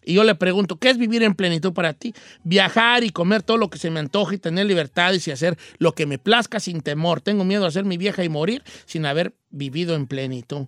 Y 0.06 0.14
yo 0.14 0.24
le 0.24 0.36
pregunto, 0.36 0.78
¿qué 0.78 0.90
es 0.90 0.98
vivir 0.98 1.24
en 1.24 1.34
plenitud 1.34 1.74
para 1.74 1.94
ti? 1.94 2.14
Viajar 2.44 3.04
y 3.04 3.10
comer 3.10 3.42
todo 3.44 3.58
lo 3.58 3.70
que 3.70 3.80
se 3.80 3.90
me 3.90 4.00
antoje 4.00 4.36
y 4.36 4.38
tener 4.38 4.66
libertades 4.68 5.28
y 5.28 5.32
hacer 5.32 5.58
lo 5.80 5.94
que 5.94 6.06
me 6.06 6.20
plazca 6.20 6.60
sin 6.60 6.82
temor. 6.82 7.22
Tengo 7.22 7.44
miedo 7.44 7.66
a 7.66 7.72
ser 7.72 7.86
mi 7.86 7.98
vieja 7.98 8.24
y 8.24 8.30
morir 8.30 8.64
sin 8.86 9.06
haber 9.06 9.34
vivido 9.50 9.96
en 9.96 10.06
plenitud. 10.08 10.68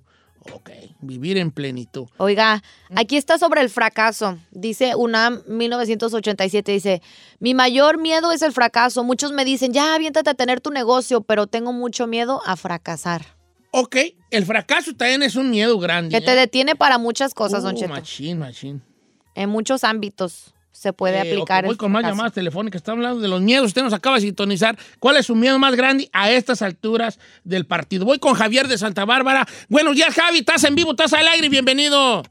Ok, 0.53 0.69
vivir 1.01 1.37
en 1.37 1.51
plenitud. 1.51 2.07
Oiga, 2.17 2.63
aquí 2.95 3.17
está 3.17 3.37
sobre 3.37 3.61
el 3.61 3.69
fracaso. 3.69 4.37
Dice 4.51 4.95
UNAM 4.95 5.41
1987, 5.47 6.71
dice, 6.71 7.01
mi 7.39 7.53
mayor 7.53 7.97
miedo 7.97 8.31
es 8.31 8.41
el 8.41 8.53
fracaso. 8.53 9.03
Muchos 9.03 9.33
me 9.33 9.45
dicen, 9.45 9.73
ya, 9.73 9.93
aviéntate 9.93 10.29
a 10.29 10.35
tener 10.35 10.61
tu 10.61 10.71
negocio, 10.71 11.21
pero 11.21 11.47
tengo 11.47 11.73
mucho 11.73 12.07
miedo 12.07 12.41
a 12.45 12.55
fracasar. 12.55 13.25
Ok, 13.71 13.97
el 14.31 14.45
fracaso 14.45 14.93
también 14.95 15.21
es 15.21 15.35
un 15.35 15.51
miedo 15.51 15.77
grande. 15.79 16.17
Que 16.17 16.25
te 16.25 16.31
¿eh? 16.31 16.35
detiene 16.35 16.75
para 16.75 16.97
muchas 16.97 17.33
cosas, 17.33 17.63
Don 17.63 17.75
Uh, 17.75 17.79
Cheto. 17.79 17.93
Machín, 17.93 18.39
machín. 18.39 18.81
En 19.37 19.49
muchos 19.49 19.83
ámbitos 19.83 20.55
se 20.71 20.93
puede 20.93 21.17
Eh, 21.17 21.21
aplicar 21.21 21.63
ok, 21.63 21.67
voy 21.67 21.73
el 21.73 21.77
con 21.77 21.91
más 21.91 22.03
llamadas 22.03 22.33
telefónicas. 22.33 22.79
Estamos 22.79 22.97
hablando 22.97 23.21
de 23.21 23.27
los 23.27 23.39
miedos. 23.39 23.67
Usted 23.67 23.83
nos 23.83 23.93
acaba 23.93 24.15
de 24.15 24.23
sintonizar. 24.23 24.75
¿Cuál 24.99 25.17
es 25.17 25.27
su 25.27 25.35
miedo 25.35 25.59
más 25.59 25.75
grande 25.75 26.09
a 26.11 26.31
estas 26.31 26.63
alturas 26.63 27.19
del 27.43 27.67
partido? 27.67 28.03
Voy 28.03 28.17
con 28.17 28.33
Javier 28.33 28.67
de 28.67 28.79
Santa 28.79 29.05
Bárbara. 29.05 29.47
Buenos 29.69 29.95
días, 29.95 30.11
Javi. 30.15 30.39
Estás 30.39 30.63
en 30.63 30.73
vivo, 30.73 30.91
estás 30.91 31.13
al 31.13 31.27
aire. 31.27 31.49
Bienvenido. 31.49 32.23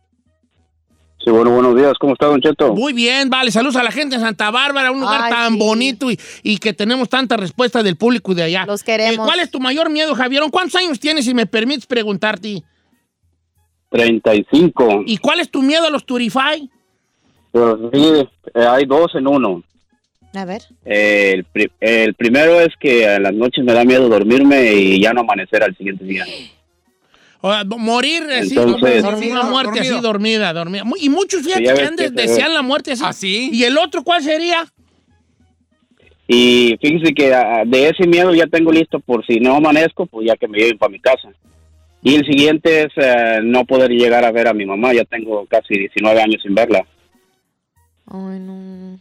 Sí, 1.25 1.31
bueno, 1.31 1.53
buenos 1.53 1.77
días. 1.77 1.93
¿Cómo 2.01 2.15
está, 2.15 2.27
Don 2.27 2.41
Cheto? 2.41 2.75
Muy 2.75 2.93
bien, 2.93 3.31
vale. 3.31 3.53
Saludos 3.53 3.77
a 3.77 3.85
la 3.85 3.93
gente 3.93 4.17
de 4.17 4.23
Santa 4.23 4.51
Bárbara, 4.51 4.91
un 4.91 5.01
lugar 5.01 5.23
Ay, 5.25 5.33
tan 5.33 5.53
sí. 5.53 5.59
bonito 5.61 6.11
y, 6.11 6.19
y 6.43 6.59
que 6.59 6.73
tenemos 6.73 7.09
tanta 7.09 7.37
respuesta 7.37 7.85
del 7.85 7.95
público 7.97 8.35
de 8.35 8.43
allá. 8.43 8.65
Los 8.67 8.83
queremos. 8.83 9.15
Eh, 9.15 9.19
¿Cuál 9.19 9.39
es 9.41 9.51
tu 9.53 9.61
mayor 9.61 9.91
miedo, 9.91 10.13
Javier? 10.17 10.43
¿Cuántos 10.51 10.75
años 10.75 10.99
tienes, 10.99 11.25
si 11.25 11.35
me 11.35 11.47
permites 11.47 11.87
preguntarte? 11.87 12.65
35. 13.91 15.03
¿Y 15.07 15.19
cuál 15.19 15.39
es 15.39 15.51
tu 15.51 15.63
miedo 15.63 15.87
a 15.87 15.91
los 15.91 16.05
Turify? 16.05 16.69
Pues 17.53 17.75
sí, 17.93 18.29
eh, 18.55 18.67
hay 18.69 18.85
dos 18.85 19.15
en 19.15 19.27
uno. 19.27 19.63
A 20.35 20.45
ver. 20.45 20.63
Eh, 20.85 21.33
el, 21.37 21.45
pri- 21.45 21.71
el 21.81 22.15
primero 22.15 22.61
es 22.61 22.69
que 22.79 23.05
en 23.15 23.23
las 23.23 23.33
noches 23.35 23.65
me 23.65 23.73
da 23.73 23.85
miedo 23.85 24.09
dormirme 24.09 24.73
y 24.75 25.01
ya 25.01 25.13
no 25.15 25.23
amanecer 25.23 25.63
al 25.63 25.75
siguiente 25.77 26.05
día. 26.05 26.25
O 27.41 27.51
sea, 27.53 27.65
morir 27.65 28.25
así, 28.25 28.55
Entonces- 28.57 29.03
como 29.05 29.19
una 29.19 29.43
muerte 29.45 29.73
Dormido. 29.79 29.95
así 29.95 30.03
dormida, 30.03 30.53
dormida. 30.53 30.85
Y 31.01 31.09
muchos 31.09 31.43
fíjate 31.43 31.65
que 31.65 31.83
antes 31.83 32.15
desean 32.15 32.53
la 32.53 32.63
muerte 32.63 32.93
así. 32.93 33.49
¿Ah? 33.51 33.55
¿Y 33.55 33.65
el 33.65 33.79
otro 33.79 34.03
cuál 34.03 34.23
sería? 34.23 34.67
Y 36.29 36.77
fíjese 36.81 37.15
que 37.15 37.33
ah, 37.33 37.63
de 37.65 37.89
ese 37.89 38.07
miedo 38.07 38.35
ya 38.35 38.47
tengo 38.47 38.73
listo 38.73 38.99
por 39.01 39.25
si 39.25 39.39
no 39.39 39.55
amanezco, 39.57 40.07
pues 40.07 40.27
ya 40.27 40.37
que 40.37 40.49
me 40.49 40.59
lleven 40.59 40.77
para 40.79 40.91
mi 40.91 40.99
casa. 41.01 41.29
Y 42.03 42.15
el 42.17 42.27
siguiente 42.27 42.83
es 42.83 42.93
eh, 42.97 43.39
no 43.43 43.65
poder 43.65 43.91
llegar 43.91 44.25
a 44.25 44.33
ver 44.33 44.49
a 44.49 44.53
mi 44.55 44.67
mamá. 44.67 44.93
Ya 44.93 45.05
tengo 45.05 45.47
casi 45.47 45.75
19 45.79 46.21
años 46.21 46.43
sin 46.43 46.55
verla. 46.55 46.85
Ay, 48.11 48.39
no. 48.41 48.99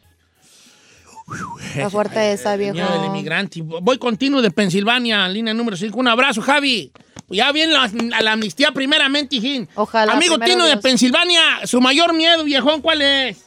Está 1.75 1.89
fuerte 1.89 2.31
esa, 2.33 2.55
viejo. 2.55 2.75
miedo 2.75 2.91
del 2.93 3.05
inmigrante. 3.05 3.61
Voy 3.63 3.97
continuo 3.97 4.41
de 4.41 4.51
Pensilvania, 4.51 5.27
línea 5.27 5.53
número 5.53 5.75
5. 5.75 5.97
Un 5.99 6.07
abrazo, 6.07 6.41
Javi. 6.41 6.91
Ya 7.29 7.51
viene 7.51 7.73
la, 7.73 7.89
la 8.21 8.33
amnistía 8.33 8.71
primeramente, 8.71 9.37
hijín. 9.37 9.67
Ojalá, 9.75 10.13
Amigo 10.13 10.37
Tino 10.37 10.65
de. 10.65 10.77
Pensilvania, 10.77 11.41
su 11.65 11.81
mayor 11.81 12.13
miedo, 12.13 12.43
viejón, 12.43 12.81
¿cuál 12.81 13.01
es? 13.01 13.43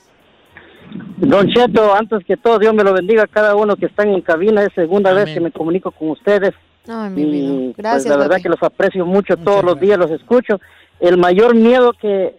Don 1.18 1.46
Cheto, 1.48 1.94
antes 1.94 2.24
que 2.26 2.36
todo, 2.36 2.58
Dios 2.58 2.74
me 2.74 2.82
lo 2.82 2.92
bendiga 2.92 3.22
a 3.24 3.26
cada 3.28 3.54
uno 3.54 3.76
que 3.76 3.86
están 3.86 4.08
en 4.08 4.20
cabina. 4.22 4.62
Es 4.64 4.72
segunda 4.74 5.10
Amén. 5.10 5.24
vez 5.26 5.34
que 5.34 5.40
me 5.40 5.52
comunico 5.52 5.92
con 5.92 6.10
ustedes. 6.10 6.54
Ay, 6.88 7.10
mi 7.10 7.22
Y 7.22 7.24
vida. 7.26 7.62
pues 7.66 7.76
Gracias, 7.76 8.06
la 8.06 8.16
verdad 8.16 8.30
papi. 8.30 8.42
que 8.42 8.48
los 8.48 8.62
aprecio 8.62 9.06
mucho, 9.06 9.34
Muchas 9.34 9.44
todos 9.44 9.64
los 9.64 9.78
días 9.78 9.98
los 9.98 10.10
escucho. 10.10 10.60
El 10.98 11.16
mayor 11.18 11.54
miedo 11.54 11.92
que, 11.92 12.36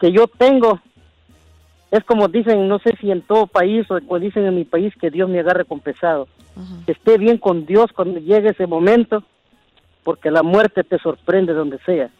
que 0.00 0.10
yo 0.10 0.26
tengo 0.26 0.80
es 1.90 2.04
como 2.04 2.28
dicen, 2.28 2.68
no 2.68 2.78
sé 2.80 2.94
si 3.00 3.10
en 3.10 3.22
todo 3.22 3.46
país 3.46 3.86
o 3.90 3.98
como 4.00 4.18
dicen 4.18 4.44
en 4.46 4.54
mi 4.54 4.64
país, 4.64 4.92
que 5.00 5.10
Dios 5.10 5.28
me 5.28 5.40
agarre 5.40 5.64
con 5.64 5.80
pesado. 5.80 6.28
Ajá. 6.56 6.84
Que 6.86 6.92
esté 6.92 7.18
bien 7.18 7.38
con 7.38 7.66
Dios 7.66 7.90
cuando 7.94 8.18
llegue 8.18 8.50
ese 8.50 8.66
momento, 8.66 9.22
porque 10.04 10.30
la 10.30 10.42
muerte 10.42 10.84
te 10.84 10.98
sorprende 10.98 11.52
donde 11.52 11.78
sea. 11.84 12.10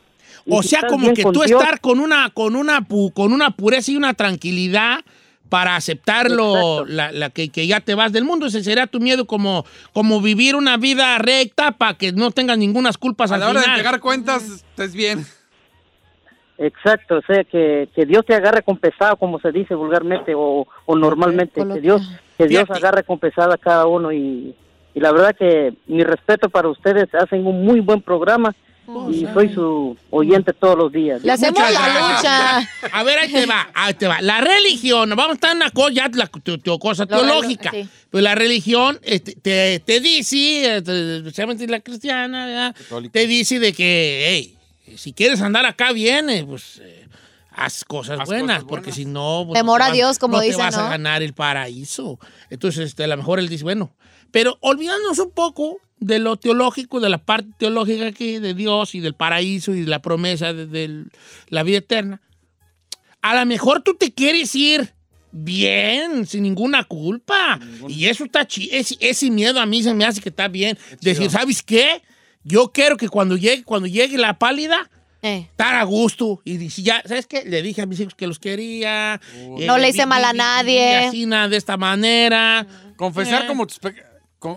Y 0.45 0.55
O 0.55 0.63
si 0.63 0.69
sea, 0.71 0.83
como 0.89 1.13
que 1.15 1.23
con 1.23 1.33
tú 1.33 1.41
Dios, 1.43 1.61
estar 1.61 1.81
con 1.81 2.01
una, 2.01 2.31
con 2.31 2.55
una, 2.57 2.81
pu- 2.81 3.13
con 3.13 3.33
una 3.33 3.51
pureza 3.51 3.91
y 3.93 3.97
una 3.97 4.15
tranquilidad 4.15 5.01
para 5.49 5.77
aceptarlo, 5.77 6.85
la, 6.87 7.13
la 7.13 7.31
que, 7.31 7.51
que 7.51 7.67
ya 7.69 7.81
te 7.81 7.95
vas 7.95 8.13
del 8.13 8.25
mundo. 8.25 8.47
Ese 8.47 8.65
sería 8.65 8.87
tu 8.89 8.99
miedo 9.01 9.27
como, 9.27 9.65
como 9.93 10.21
vivir 10.21 10.57
una 10.57 10.77
vida 10.77 11.17
recta 11.19 11.73
para 11.73 11.95
que 11.95 12.11
no 12.13 12.33
tengas 12.33 12.59
ninguna 12.59 12.91
culpas 12.99 13.31
A 13.31 13.35
al 13.35 13.41
la 13.41 13.49
hora 13.51 13.61
de 13.61 13.65
final. 13.65 13.79
entregar 13.79 14.01
cuentas, 14.01 14.43
estés 14.45 14.93
bien. 14.95 15.25
Exacto, 16.59 17.17
o 17.19 17.23
sea, 17.27 17.45
que, 17.45 17.89
que 17.95 18.07
Dios 18.07 18.25
te 18.25 18.35
agarre 18.35 18.63
con 18.63 18.79
pesado, 18.79 19.17
como 19.17 19.39
se 19.41 19.53
dice 19.53 19.75
vulgarmente 19.75 20.33
o, 20.35 20.67
o 20.87 20.97
normalmente, 20.97 21.63
que 21.73 21.81
Dios, 21.81 22.03
que 22.39 22.47
Dios 22.47 22.71
agarre 22.71 23.05
con 23.05 23.19
pesado 23.19 23.53
a 23.53 23.59
cada 23.59 23.87
uno 23.87 24.11
y, 24.13 24.55
y 24.95 25.01
la 25.01 25.13
verdad 25.13 25.37
que 25.39 25.75
mi 25.87 26.03
respeto 26.03 26.49
para 26.49 26.69
ustedes, 26.69 27.15
hacen 27.15 27.47
un 27.47 27.65
muy 27.65 27.81
buen 27.81 28.01
programa 28.01 28.55
y 29.11 29.27
soy 29.35 29.53
su 29.53 29.97
oyente 30.11 30.53
todos 30.53 30.79
los 30.79 30.93
días. 30.93 31.21
Le 31.25 31.33
hacemos 31.33 31.59
Muchas 31.59 31.75
la 31.75 31.81
gracias. 31.81 32.17
lucha. 32.23 32.69
A 32.93 33.03
ver, 33.03 33.19
ahí 33.19 33.33
te 33.33 33.45
va, 33.47 33.69
ahí 33.75 33.95
te 33.95 34.07
va. 34.07 34.23
La 34.23 34.41
religión, 34.41 35.11
vamos 35.11 35.31
a 35.31 35.33
estar 35.35 35.51
en 35.51 35.57
una 35.57 35.71
cosa, 35.73 35.93
ya 35.93 36.09
la 36.15 36.27
tu- 36.29 36.59
tu 36.59 36.79
cosa 36.79 37.03
Lo- 37.03 37.09
teológica. 37.19 37.71
sí. 37.73 37.87
Pues 38.11 38.23
la 38.23 38.35
religión 38.37 38.99
este, 39.03 39.35
te, 39.35 39.81
te 39.81 39.99
dice, 40.01 40.77
eh, 40.77 40.83
te- 40.83 41.17
especialmente 41.17 41.67
la 41.67 41.81
cristiana, 41.81 42.47
¿verdad? 42.47 42.77
Católica. 42.79 43.13
te 43.13 43.27
dice 43.27 43.59
de 43.59 43.73
que, 43.73 44.25
hey, 44.29 44.57
si 44.97 45.13
quieres 45.13 45.41
andar 45.41 45.67
acá 45.67 45.93
bien, 45.93 46.31
eh, 46.31 46.45
pues 46.47 46.81
eh, 46.83 47.09
haz 47.51 47.85
cosas 47.85 48.21
Haz 48.21 48.27
buenas, 48.27 48.59
cosas 48.59 48.69
porque 48.69 48.93
si 48.93 49.05
no... 49.05 49.45
pues, 49.47 49.59
Temor 49.59 49.81
no 49.81 49.87
a 49.87 49.93
Dios, 49.93 50.19
como 50.19 50.37
no 50.37 50.43
dicen, 50.43 50.59
te 50.59 50.63
vas 50.63 50.79
a 50.79 50.89
ganar 50.89 51.23
el 51.23 51.35
paraíso. 51.35 52.19
Entonces, 52.51 52.89
este, 52.89 53.05
a 53.05 53.07
lo 53.07 53.17
mejor 53.17 53.39
él 53.39 53.49
dice, 53.49 53.65
bueno, 53.65 53.95
pero 54.31 54.59
olvidándonos 54.61 55.19
un 55.19 55.31
poco 55.31 55.79
de 55.99 56.19
lo 56.19 56.37
teológico, 56.37 57.01
de 57.01 57.09
la 57.09 57.19
parte 57.19 57.51
teológica 57.59 58.07
aquí, 58.07 58.39
de 58.39 58.55
Dios 58.55 58.95
y 58.95 59.01
del 59.01 59.15
paraíso 59.15 59.75
y 59.75 59.81
de 59.81 59.87
la 59.87 60.03
promesa 60.03 60.53
de, 60.53 60.67
de 60.67 61.05
la 61.49 61.63
vida 61.63 61.79
eterna, 61.79 62.21
a 63.23 63.35
lo 63.35 63.47
mejor 63.47 63.83
tú 63.83 63.95
te 63.95 64.13
quieres 64.13 64.55
ir 64.55 64.95
bien, 65.33 66.27
sin 66.27 66.43
ninguna 66.43 66.85
culpa. 66.85 67.59
Y 67.89 68.07
eso 68.07 68.25
está 68.25 68.47
chido. 68.47 68.71
Ese, 68.73 68.97
ese 69.01 69.31
miedo 69.31 69.61
a 69.61 69.67
mí 69.67 69.83
se 69.83 69.93
me 69.95 70.05
hace 70.05 70.21
que 70.21 70.31
está 70.31 70.49
bien. 70.49 70.79
Decir, 71.01 71.31
¿sabes 71.31 71.63
qué? 71.63 72.03
Yo 72.49 72.71
quiero 72.73 72.97
que 72.97 73.09
cuando 73.09 73.37
llegue, 73.37 73.65
cuando 73.65 73.87
llegue 73.89 74.17
la 74.19 74.39
pálida, 74.39 74.89
Eh, 75.23 75.49
estar 75.51 75.75
a 75.75 75.83
gusto. 75.83 76.41
Y 76.45 76.57
dice, 76.59 76.83
ya, 76.83 77.03
¿sabes 77.05 77.27
qué? 77.27 77.43
Le 77.45 77.61
dije 77.63 77.83
a 77.83 77.87
mis 77.87 77.99
hijos 77.99 78.15
que 78.15 78.27
los 78.29 78.39
quería. 78.39 79.21
Eh, 79.35 79.65
No 79.67 79.77
le 79.79 79.89
hice 79.89 80.03
vi- 80.03 80.07
mal 80.09 80.25
a 80.25 80.31
vi- 80.33 80.39
nadie. 80.39 80.99
vi 81.01 81.07
así, 81.07 81.27
nada, 81.27 81.49
de 81.49 81.57
esta 81.57 81.77
manera. 81.77 82.65
Confesar 82.97 83.45
Eh. 83.45 83.47
como 83.49 83.67
tus 83.67 83.79
pecados. 83.79 84.11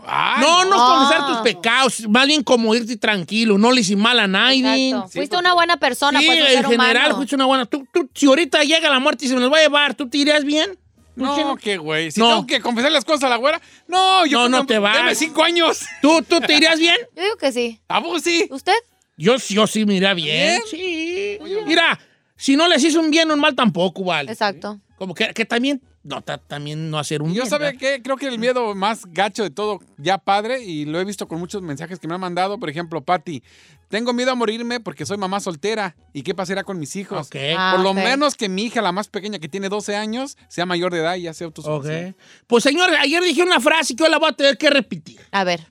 Ah, 0.05 0.37
No, 0.39 0.65
no, 0.65 0.77
no. 0.77 0.99
confesar 0.99 1.27
tus 1.27 1.37
pecados, 1.37 2.07
más 2.09 2.27
bien 2.27 2.43
como 2.43 2.75
irte 2.75 2.95
tranquilo, 2.97 3.57
no 3.57 3.71
le 3.71 3.81
hice 3.81 3.95
mal 3.95 4.19
a 4.19 4.27
nadie. 4.27 4.89
exacto. 4.89 5.09
Fuiste 5.13 5.37
una 5.37 5.53
buena 5.55 5.77
persona, 5.77 6.19
Sí, 6.19 6.25
pues 6.27 6.39
un 6.41 6.45
en 6.45 6.53
ser 6.53 6.65
general, 6.67 6.95
humano. 7.05 7.15
fuiste 7.15 7.35
una 7.35 7.45
buena. 7.45 7.65
Tú, 7.65 7.87
tú, 7.91 8.07
si 8.13 8.27
ahorita 8.27 8.61
llega 8.63 8.89
la 8.89 8.99
muerte 8.99 9.25
y 9.25 9.29
se 9.29 9.33
me 9.33 9.39
los 9.41 9.51
va 9.51 9.57
a 9.57 9.61
llevar, 9.61 9.95
¿tú 9.95 10.07
te 10.07 10.17
irías 10.19 10.43
bien? 10.43 10.77
No, 11.19 11.55
qué 11.57 11.77
güey. 11.77 12.11
Si 12.11 12.19
No. 12.19 12.27
tengo 12.29 12.47
que 12.47 12.61
confesar 12.61 12.91
las 12.91 13.05
cosas 13.05 13.25
a 13.25 13.29
la 13.29 13.35
güera, 13.37 13.61
no, 13.87 14.25
yo 14.25 14.49
No, 14.49 14.59
no 14.59 14.65
te 14.65 14.79
vas. 14.79 14.97
Deme 14.97 15.15
cinco 15.15 15.43
años. 15.43 15.81
¿Tú, 16.01 16.21
¿Tú 16.23 16.39
te 16.41 16.55
irías 16.55 16.79
bien? 16.79 16.95
Yo 17.15 17.23
digo 17.23 17.37
que 17.37 17.51
sí. 17.51 17.79
¿A 17.87 17.99
vos 17.99 18.21
sí? 18.23 18.47
¿Usted? 18.51 18.73
Yo, 19.17 19.35
yo 19.49 19.67
sí 19.67 19.85
me 19.85 19.95
iría 19.95 20.13
bien. 20.13 20.61
Sí. 20.69 21.37
Mira, 21.65 21.99
si 22.35 22.55
no 22.55 22.67
les 22.67 22.83
hizo 22.83 22.99
un 22.99 23.11
bien, 23.11 23.29
un 23.31 23.39
mal 23.39 23.53
tampoco, 23.55 24.03
vale. 24.03 24.31
Exacto. 24.31 24.79
Como 24.97 25.13
que, 25.13 25.33
que 25.33 25.45
también, 25.45 25.81
no, 26.03 26.21
ta- 26.21 26.37
también 26.37 26.89
no 26.89 26.97
hacer 26.97 27.21
un 27.21 27.33
Yo 27.33 27.43
¿verdad? 27.49 27.75
que 27.77 28.01
creo 28.01 28.15
que 28.17 28.27
el 28.27 28.39
miedo 28.39 28.73
más 28.75 29.05
gacho 29.05 29.43
de 29.43 29.49
todo, 29.49 29.79
ya 29.97 30.17
padre, 30.17 30.63
y 30.63 30.85
lo 30.85 30.99
he 30.99 31.05
visto 31.05 31.27
con 31.27 31.39
muchos 31.39 31.61
mensajes 31.61 31.99
que 31.99 32.07
me 32.07 32.15
han 32.15 32.21
mandado, 32.21 32.57
por 32.59 32.69
ejemplo, 32.69 33.01
Patti, 33.01 33.43
tengo 33.89 34.13
miedo 34.13 34.31
a 34.31 34.35
morirme 34.35 34.79
porque 34.79 35.05
soy 35.05 35.17
mamá 35.17 35.39
soltera. 35.39 35.95
¿Y 36.13 36.21
qué 36.21 36.33
pasará 36.35 36.63
con 36.63 36.77
mis 36.79 36.95
hijos? 36.95 37.27
Ok. 37.27 37.35
Ah, 37.57 37.73
por 37.75 37.83
lo 37.83 37.93
menos 37.93 38.35
que 38.35 38.47
mi 38.47 38.63
hija, 38.65 38.81
la 38.81 38.91
más 38.91 39.07
pequeña, 39.07 39.39
que 39.39 39.49
tiene 39.49 39.67
12 39.67 39.95
años, 39.95 40.37
sea 40.47 40.65
mayor 40.65 40.93
de 40.93 40.99
edad 40.99 41.15
y 41.15 41.23
ya 41.23 41.33
sea 41.33 41.47
Ok. 41.47 41.57
autosuficiente. 41.57 42.15
Pues 42.47 42.63
señor, 42.63 42.89
ayer 42.91 43.23
dije 43.23 43.41
una 43.43 43.59
frase 43.59 43.95
que 43.95 44.03
hoy 44.03 44.09
la 44.11 44.19
voy 44.19 44.29
a 44.29 44.33
tener 44.33 44.57
que 44.57 44.69
repetir. 44.69 45.19
A 45.31 45.43
ver. 45.43 45.65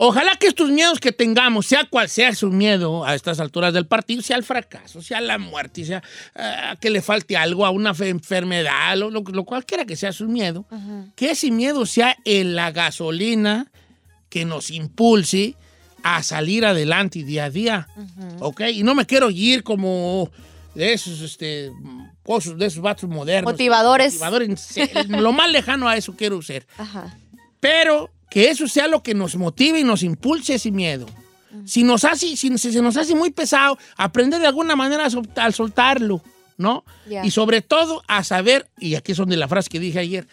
Ojalá 0.00 0.36
que 0.36 0.46
estos 0.46 0.70
miedos 0.70 1.00
que 1.00 1.10
tengamos, 1.10 1.66
sea 1.66 1.84
cual 1.84 2.08
sea 2.08 2.32
su 2.32 2.50
miedo 2.50 3.04
a 3.04 3.16
estas 3.16 3.40
alturas 3.40 3.74
del 3.74 3.86
partido, 3.86 4.22
sea 4.22 4.36
el 4.36 4.44
fracaso, 4.44 5.02
sea 5.02 5.20
la 5.20 5.38
muerte, 5.38 5.84
sea 5.84 6.02
ah, 6.36 6.76
que 6.80 6.88
le 6.88 7.02
falte 7.02 7.36
algo 7.36 7.66
a 7.66 7.70
una 7.70 7.94
fe- 7.94 8.10
enfermedad, 8.10 8.96
lo, 8.96 9.10
lo, 9.10 9.22
lo 9.22 9.44
cualquiera 9.44 9.84
que 9.84 9.96
sea 9.96 10.12
su 10.12 10.28
miedo, 10.28 10.64
que 11.16 11.32
ese 11.32 11.50
miedo 11.50 11.84
sea 11.84 12.16
en 12.24 12.54
la 12.54 12.70
gasolina 12.70 13.72
que 14.28 14.44
nos 14.44 14.70
impulse 14.70 15.56
a 16.04 16.22
salir 16.22 16.64
adelante 16.64 17.24
día 17.24 17.46
a 17.46 17.50
día. 17.50 17.88
¿Ok? 18.38 18.60
Y 18.72 18.84
no 18.84 18.94
me 18.94 19.04
quiero 19.04 19.30
ir 19.30 19.64
como 19.64 20.30
de 20.76 20.92
esos, 20.92 21.20
este, 21.22 21.72
cosas, 22.22 22.56
de 22.56 22.66
esos 22.66 22.80
vatos 22.82 23.10
modernos. 23.10 23.52
Motivadores. 23.52 24.12
Motivadores. 24.14 25.08
Lo 25.08 25.32
más 25.32 25.50
lejano 25.50 25.88
a 25.88 25.96
eso 25.96 26.14
quiero 26.14 26.40
ser. 26.40 26.68
Ajá. 26.76 27.18
Pero 27.58 28.10
que 28.30 28.50
eso 28.50 28.68
sea 28.68 28.86
lo 28.88 29.02
que 29.02 29.14
nos 29.14 29.36
motive 29.36 29.80
y 29.80 29.84
nos 29.84 30.02
impulse 30.02 30.54
ese 30.54 30.70
miedo. 30.70 31.06
Si, 31.64 31.82
nos 31.82 32.04
hace, 32.04 32.36
si, 32.36 32.56
si 32.58 32.72
se 32.72 32.82
nos 32.82 32.96
hace 32.96 33.14
muy 33.14 33.30
pesado, 33.30 33.78
aprender 33.96 34.40
de 34.40 34.46
alguna 34.46 34.76
manera 34.76 35.06
a, 35.06 35.10
sol- 35.10 35.28
a 35.36 35.50
soltarlo, 35.50 36.22
¿no? 36.56 36.84
Y 37.24 37.30
sobre 37.30 37.62
todo 37.62 38.02
a 38.06 38.22
saber, 38.24 38.68
y 38.78 38.94
aquí 38.94 39.12
es 39.12 39.18
donde 39.18 39.36
la 39.36 39.48
frase 39.48 39.70
que 39.70 39.80
dije 39.80 39.98
ayer, 39.98 40.26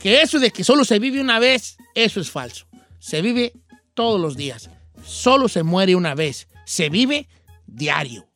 que 0.00 0.22
eso 0.22 0.38
de 0.38 0.50
que 0.50 0.64
solo 0.64 0.84
se 0.84 0.98
vive 0.98 1.20
una 1.20 1.38
vez, 1.38 1.76
eso 1.94 2.20
es 2.20 2.30
falso. 2.30 2.66
Se 2.98 3.20
vive 3.20 3.52
todos 3.94 4.20
los 4.20 4.36
días. 4.36 4.70
Solo 5.04 5.48
se 5.48 5.62
muere 5.62 5.96
una 5.96 6.14
vez. 6.14 6.48
Se 6.66 6.88
vive 6.88 7.28
diario. 7.66 8.26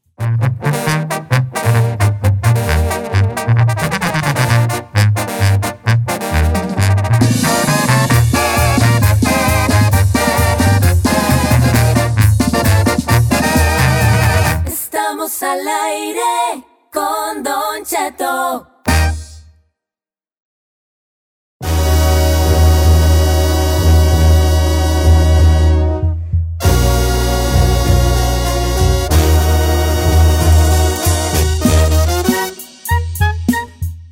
Al 15.54 15.68
aire 15.68 16.64
con 16.92 17.42
Don 17.44 17.84
Cheto. 17.84 18.66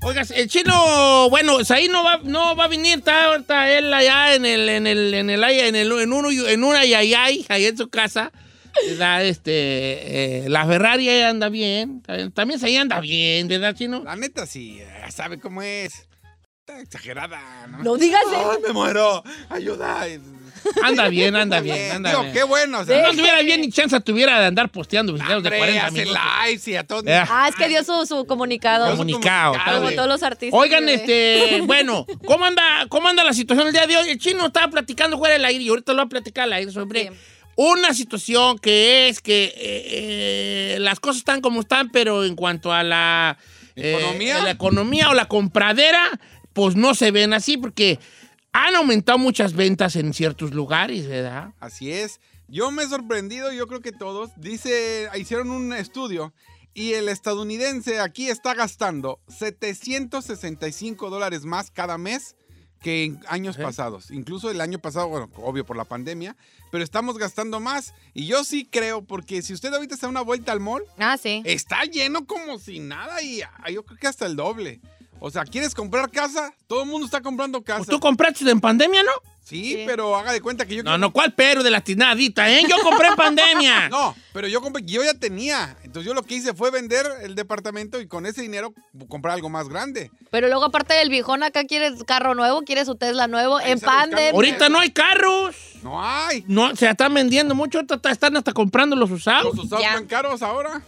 Oigas, 0.04 0.30
el 0.30 0.48
chino, 0.48 1.28
bueno, 1.30 1.54
pues 1.54 1.70
ahí 1.72 1.88
no 1.88 2.04
va, 2.04 2.20
no 2.22 2.54
va 2.54 2.64
a 2.64 2.68
venir, 2.68 2.98
está 2.98 3.24
ahorita 3.24 3.68
él 3.72 3.92
allá 3.92 4.34
en 4.34 4.44
el, 4.44 4.68
en 4.68 4.86
el, 4.86 5.12
en 5.12 5.30
el, 5.30 5.42
en 5.42 5.74
el, 5.74 5.92
en 5.92 6.12
uno, 6.12 6.30
en 6.30 6.62
una 6.62 6.84
yayay, 6.84 7.46
ahí 7.48 7.66
en 7.66 7.76
su 7.76 7.88
casa. 7.88 8.30
¿Verdad? 8.88 9.24
Este, 9.24 10.44
eh, 10.44 10.48
la 10.48 10.66
Ferrari 10.66 11.08
anda 11.20 11.48
bien, 11.48 12.02
también, 12.02 12.32
también 12.32 12.60
se 12.60 12.76
anda 12.78 13.00
bien, 13.00 13.48
¿verdad, 13.48 13.74
chino? 13.74 14.02
La 14.04 14.16
neta 14.16 14.46
sí, 14.46 14.78
ya 14.78 15.10
sabe 15.10 15.38
cómo 15.38 15.62
es. 15.62 16.08
Está 16.60 16.80
exagerada, 16.80 17.66
¿no? 17.68 17.82
No 17.82 17.96
digas 17.96 18.22
¡Ay, 18.32 18.58
me 18.66 18.72
muero! 18.72 19.22
¡Ayuda! 19.48 20.06
Anda 20.84 21.08
bien, 21.08 21.34
anda 21.34 21.58
bien, 21.60 21.90
anda 21.96 22.10
Digo, 22.10 22.22
bien. 22.22 22.34
qué 22.34 22.42
bueno. 22.44 22.78
O 22.80 22.84
sea, 22.84 23.02
no 23.02 23.08
estuviera 23.10 23.42
bien, 23.42 23.62
ni 23.62 23.70
chance 23.72 23.98
tuviera 24.00 24.38
de 24.38 24.46
andar 24.46 24.68
posteando 24.68 25.12
videos 25.12 25.28
de 25.28 25.34
hombre, 25.36 25.58
40 25.58 25.86
hace 25.86 25.92
minutos. 26.04 26.22
lives 26.46 26.68
y 26.68 26.76
a 26.76 26.84
todos. 26.86 27.04
Eh. 27.04 27.20
Ah, 27.28 27.48
es 27.48 27.56
que 27.56 27.68
dio 27.68 27.82
su, 27.82 28.06
su 28.06 28.24
comunicado. 28.26 28.88
Comunicado, 28.92 29.56
Como 29.64 29.80
bien. 29.80 29.96
todos 29.96 30.08
los 30.08 30.22
artistas. 30.22 30.56
Oigan, 30.60 30.88
este, 30.88 31.62
bueno, 31.64 32.06
¿cómo 32.26 32.44
anda, 32.44 32.86
¿cómo 32.88 33.08
anda 33.08 33.24
la 33.24 33.32
situación 33.32 33.66
el 33.66 33.72
día 33.72 33.88
de 33.88 33.96
hoy? 33.96 34.10
El 34.10 34.18
chino 34.18 34.46
estaba 34.46 34.68
platicando 34.68 35.18
fuera 35.18 35.34
del 35.34 35.44
aire 35.44 35.64
y 35.64 35.68
ahorita 35.68 35.92
lo 35.94 35.98
va 35.98 36.04
a 36.04 36.08
platicar 36.08 36.44
al 36.44 36.52
aire 36.52 36.70
sobre. 36.70 37.10
Una 37.56 37.94
situación 37.94 38.58
que 38.58 39.08
es 39.08 39.20
que 39.20 39.44
eh, 39.44 39.54
eh, 39.56 40.76
las 40.80 41.00
cosas 41.00 41.18
están 41.18 41.40
como 41.40 41.60
están, 41.60 41.90
pero 41.90 42.24
en 42.24 42.34
cuanto 42.34 42.72
a 42.72 42.82
la 42.82 43.38
eh, 43.76 43.96
¿Economía? 43.98 44.38
a 44.38 44.44
la 44.44 44.50
economía 44.50 45.10
o 45.10 45.14
la 45.14 45.28
compradera, 45.28 46.02
pues 46.52 46.76
no 46.76 46.94
se 46.94 47.10
ven 47.10 47.32
así 47.32 47.56
porque 47.56 47.98
han 48.52 48.74
aumentado 48.76 49.18
muchas 49.18 49.54
ventas 49.54 49.96
en 49.96 50.12
ciertos 50.12 50.52
lugares, 50.52 51.06
¿verdad? 51.06 51.54
Así 51.60 51.90
es. 51.90 52.20
Yo 52.48 52.70
me 52.70 52.82
he 52.82 52.86
sorprendido, 52.88 53.50
yo 53.52 53.66
creo 53.66 53.80
que 53.80 53.92
todos. 53.92 54.30
Dice, 54.36 55.08
hicieron 55.14 55.50
un 55.50 55.72
estudio 55.72 56.34
y 56.74 56.92
el 56.92 57.08
estadounidense 57.08 58.00
aquí 58.00 58.28
está 58.28 58.54
gastando 58.54 59.20
765 59.28 61.10
dólares 61.10 61.44
más 61.44 61.70
cada 61.70 61.96
mes 61.96 62.36
que 62.82 63.04
en 63.04 63.20
años 63.28 63.56
pasados. 63.56 64.10
Incluso 64.10 64.50
el 64.50 64.60
año 64.60 64.78
pasado, 64.78 65.08
bueno, 65.08 65.30
obvio 65.36 65.64
por 65.64 65.76
la 65.76 65.84
pandemia, 65.84 66.36
pero 66.70 66.82
estamos 66.82 67.16
gastando 67.18 67.60
más. 67.60 67.94
Y 68.14 68.26
yo 68.26 68.44
sí 68.44 68.66
creo, 68.70 69.02
porque 69.02 69.40
si 69.42 69.52
usted 69.52 69.72
ahorita 69.72 69.94
está 69.94 70.08
una 70.08 70.22
vuelta 70.22 70.52
al 70.52 70.60
mall, 70.60 70.82
Ah, 70.98 71.16
sí. 71.16 71.42
está 71.44 71.84
lleno 71.84 72.26
como 72.26 72.58
si 72.58 72.80
nada 72.80 73.22
y 73.22 73.42
ah, 73.42 73.70
yo 73.70 73.84
creo 73.84 73.98
que 73.98 74.06
hasta 74.06 74.26
el 74.26 74.36
doble. 74.36 74.80
O 75.24 75.30
sea, 75.30 75.44
¿quieres 75.44 75.72
comprar 75.72 76.10
casa? 76.10 76.52
Todo 76.66 76.82
el 76.82 76.88
mundo 76.88 77.04
está 77.06 77.20
comprando 77.20 77.62
casa. 77.62 77.78
Pues 77.78 77.88
¿Tú 77.88 78.00
compraste 78.00 78.50
en 78.50 78.60
pandemia, 78.60 79.04
no? 79.04 79.12
Sí, 79.44 79.74
Sí. 79.74 79.84
pero 79.86 80.16
haga 80.16 80.32
de 80.32 80.40
cuenta 80.40 80.66
que 80.66 80.74
yo... 80.74 80.82
No, 80.82 80.98
no, 80.98 81.12
¿cuál 81.12 81.32
pero 81.34 81.62
de 81.62 81.70
la 81.70 81.80
tinadita, 81.80 82.50
eh? 82.50 82.62
Yo 82.68 82.76
compré 82.82 83.06
en 83.06 83.14
pandemia. 83.14 83.88
No, 83.90 84.16
pero 84.32 84.48
yo 84.48 84.60
compré, 84.60 84.82
yo 84.84 85.04
ya 85.04 85.14
tenía. 85.14 85.76
Entonces 85.84 86.08
yo 86.08 86.14
lo 86.14 86.24
que 86.24 86.34
hice 86.34 86.54
fue 86.54 86.72
vender 86.72 87.06
el 87.22 87.36
departamento 87.36 88.00
y 88.00 88.08
con 88.08 88.26
ese 88.26 88.42
dinero 88.42 88.74
comprar 89.08 89.34
algo 89.34 89.48
más 89.48 89.68
grande. 89.68 90.10
Pero 90.32 90.48
luego, 90.48 90.64
aparte 90.64 90.94
del 90.94 91.08
viejón, 91.08 91.44
acá 91.44 91.64
quiere 91.66 91.92
carro 92.04 92.34
nuevo, 92.34 92.62
quiere 92.62 92.84
su 92.84 92.96
Tesla 92.96 93.28
nuevo, 93.28 93.58
Ahí 93.58 93.70
en 93.72 93.80
pandemia. 93.80 94.32
Ahorita 94.32 94.68
no 94.70 94.80
hay 94.80 94.90
carros. 94.90 95.54
No 95.84 96.02
hay. 96.02 96.44
No, 96.48 96.74
se 96.74 96.88
están 96.90 97.14
vendiendo 97.14 97.54
mucho. 97.54 97.78
ahorita 97.78 98.10
Están 98.10 98.36
hasta 98.36 98.52
comprando 98.52 98.96
los 98.96 99.10
usados. 99.12 99.54
Los 99.54 99.66
usados 99.66 99.84
Ya. 99.84 99.90
están 99.90 100.06
caros 100.06 100.42
ahora. 100.42 100.82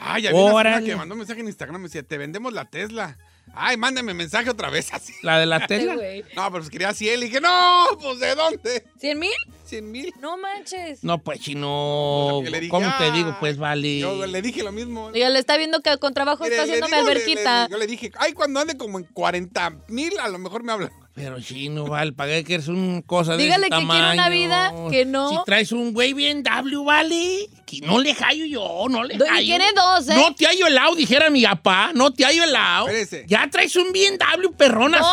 Ay, 0.00 0.22
ya 0.22 0.32
vi 0.32 0.36
una 0.36 0.82
que 0.82 0.96
mandó 0.96 1.14
un 1.14 1.18
mensaje 1.18 1.40
en 1.40 1.46
Instagram. 1.46 1.80
Me 1.80 1.86
decía, 1.88 2.02
te 2.02 2.18
vendemos 2.18 2.52
la 2.52 2.64
Tesla. 2.64 3.16
Ay, 3.60 3.76
mándame 3.76 4.14
mensaje 4.14 4.48
otra 4.50 4.70
vez 4.70 4.90
así. 4.92 5.12
La 5.22 5.38
de 5.38 5.46
la 5.46 5.66
Tesla. 5.66 5.94
No, 5.94 6.00
pero 6.34 6.50
pues 6.52 6.70
quería 6.70 6.94
100. 6.94 7.20
Le 7.20 7.26
dije, 7.26 7.40
no, 7.40 7.86
pues 8.00 8.18
¿de 8.20 8.34
dónde? 8.34 8.84
¿Cien 8.98 9.18
mil? 9.18 9.32
100 9.64 9.90
mil. 9.92 10.14
No 10.20 10.38
manches. 10.38 11.04
No, 11.04 11.18
pues 11.18 11.40
chino. 11.40 12.38
Pues, 12.40 12.50
le 12.50 12.60
dije, 12.60 12.70
¿Cómo 12.70 12.86
te 12.98 13.04
"Ah". 13.04 13.10
digo? 13.12 13.36
Pues 13.38 13.58
vale. 13.58 13.98
Yo 13.98 14.26
le 14.26 14.40
dije 14.42 14.62
lo 14.62 14.72
mismo. 14.72 15.06
Oiga, 15.06 15.28
le 15.28 15.38
está 15.38 15.56
viendo 15.58 15.80
que 15.82 15.98
con 15.98 16.14
trabajo 16.14 16.44
Mire, 16.44 16.56
está 16.62 16.88
le- 16.88 16.96
alberquita. 16.96 17.64
le- 17.64 17.70
yo 17.70 17.76
le 17.78 17.86
dije, 17.86 18.10
ay, 18.18 18.32
cuando 18.32 18.60
ande 18.60 18.76
como 18.78 18.98
en 18.98 19.04
40 19.04 19.70
mil, 19.88 20.18
a 20.20 20.28
lo 20.28 20.38
mejor 20.38 20.62
me 20.62 20.72
habla. 20.72 20.90
Pero 21.18 21.40
chino, 21.40 21.84
vale, 21.86 22.12
pagué 22.12 22.44
que 22.44 22.54
eres 22.54 22.68
un 22.68 23.02
cosa 23.02 23.36
de 23.36 23.42
Dígale 23.42 23.66
ese 23.66 23.70
que 23.76 23.86
quiere 23.86 23.86
una 24.12 24.14
tamaño. 24.14 24.30
vida 24.30 24.72
que 24.90 25.04
no. 25.04 25.30
Si 25.30 25.36
traes 25.46 25.72
un 25.72 25.92
güey 25.92 26.12
bien 26.12 26.42
W, 26.44 26.84
vale. 26.84 27.48
Que 27.66 27.80
no 27.80 27.98
le 27.98 28.14
hallo 28.14 28.44
yo, 28.46 28.86
no 28.88 29.02
le 29.04 29.16
Do- 29.18 29.26
y 29.26 29.28
hallo. 29.28 29.44
tiene 29.46 29.66
dos, 29.74 30.08
¿eh? 30.08 30.14
No 30.14 30.34
te 30.34 30.46
hallo 30.46 30.66
el 30.68 30.74
lado, 30.76 30.94
dijera 30.94 31.28
mi 31.28 31.42
papá. 31.42 31.90
No 31.94 32.12
te 32.12 32.24
hallo 32.24 32.44
el 32.44 32.52
lado. 32.52 32.86
Ya 33.26 33.48
traes 33.50 33.74
un 33.76 33.92
bien 33.92 34.16
W 34.16 34.50
perrona 34.56 34.98
Dos, 34.98 35.06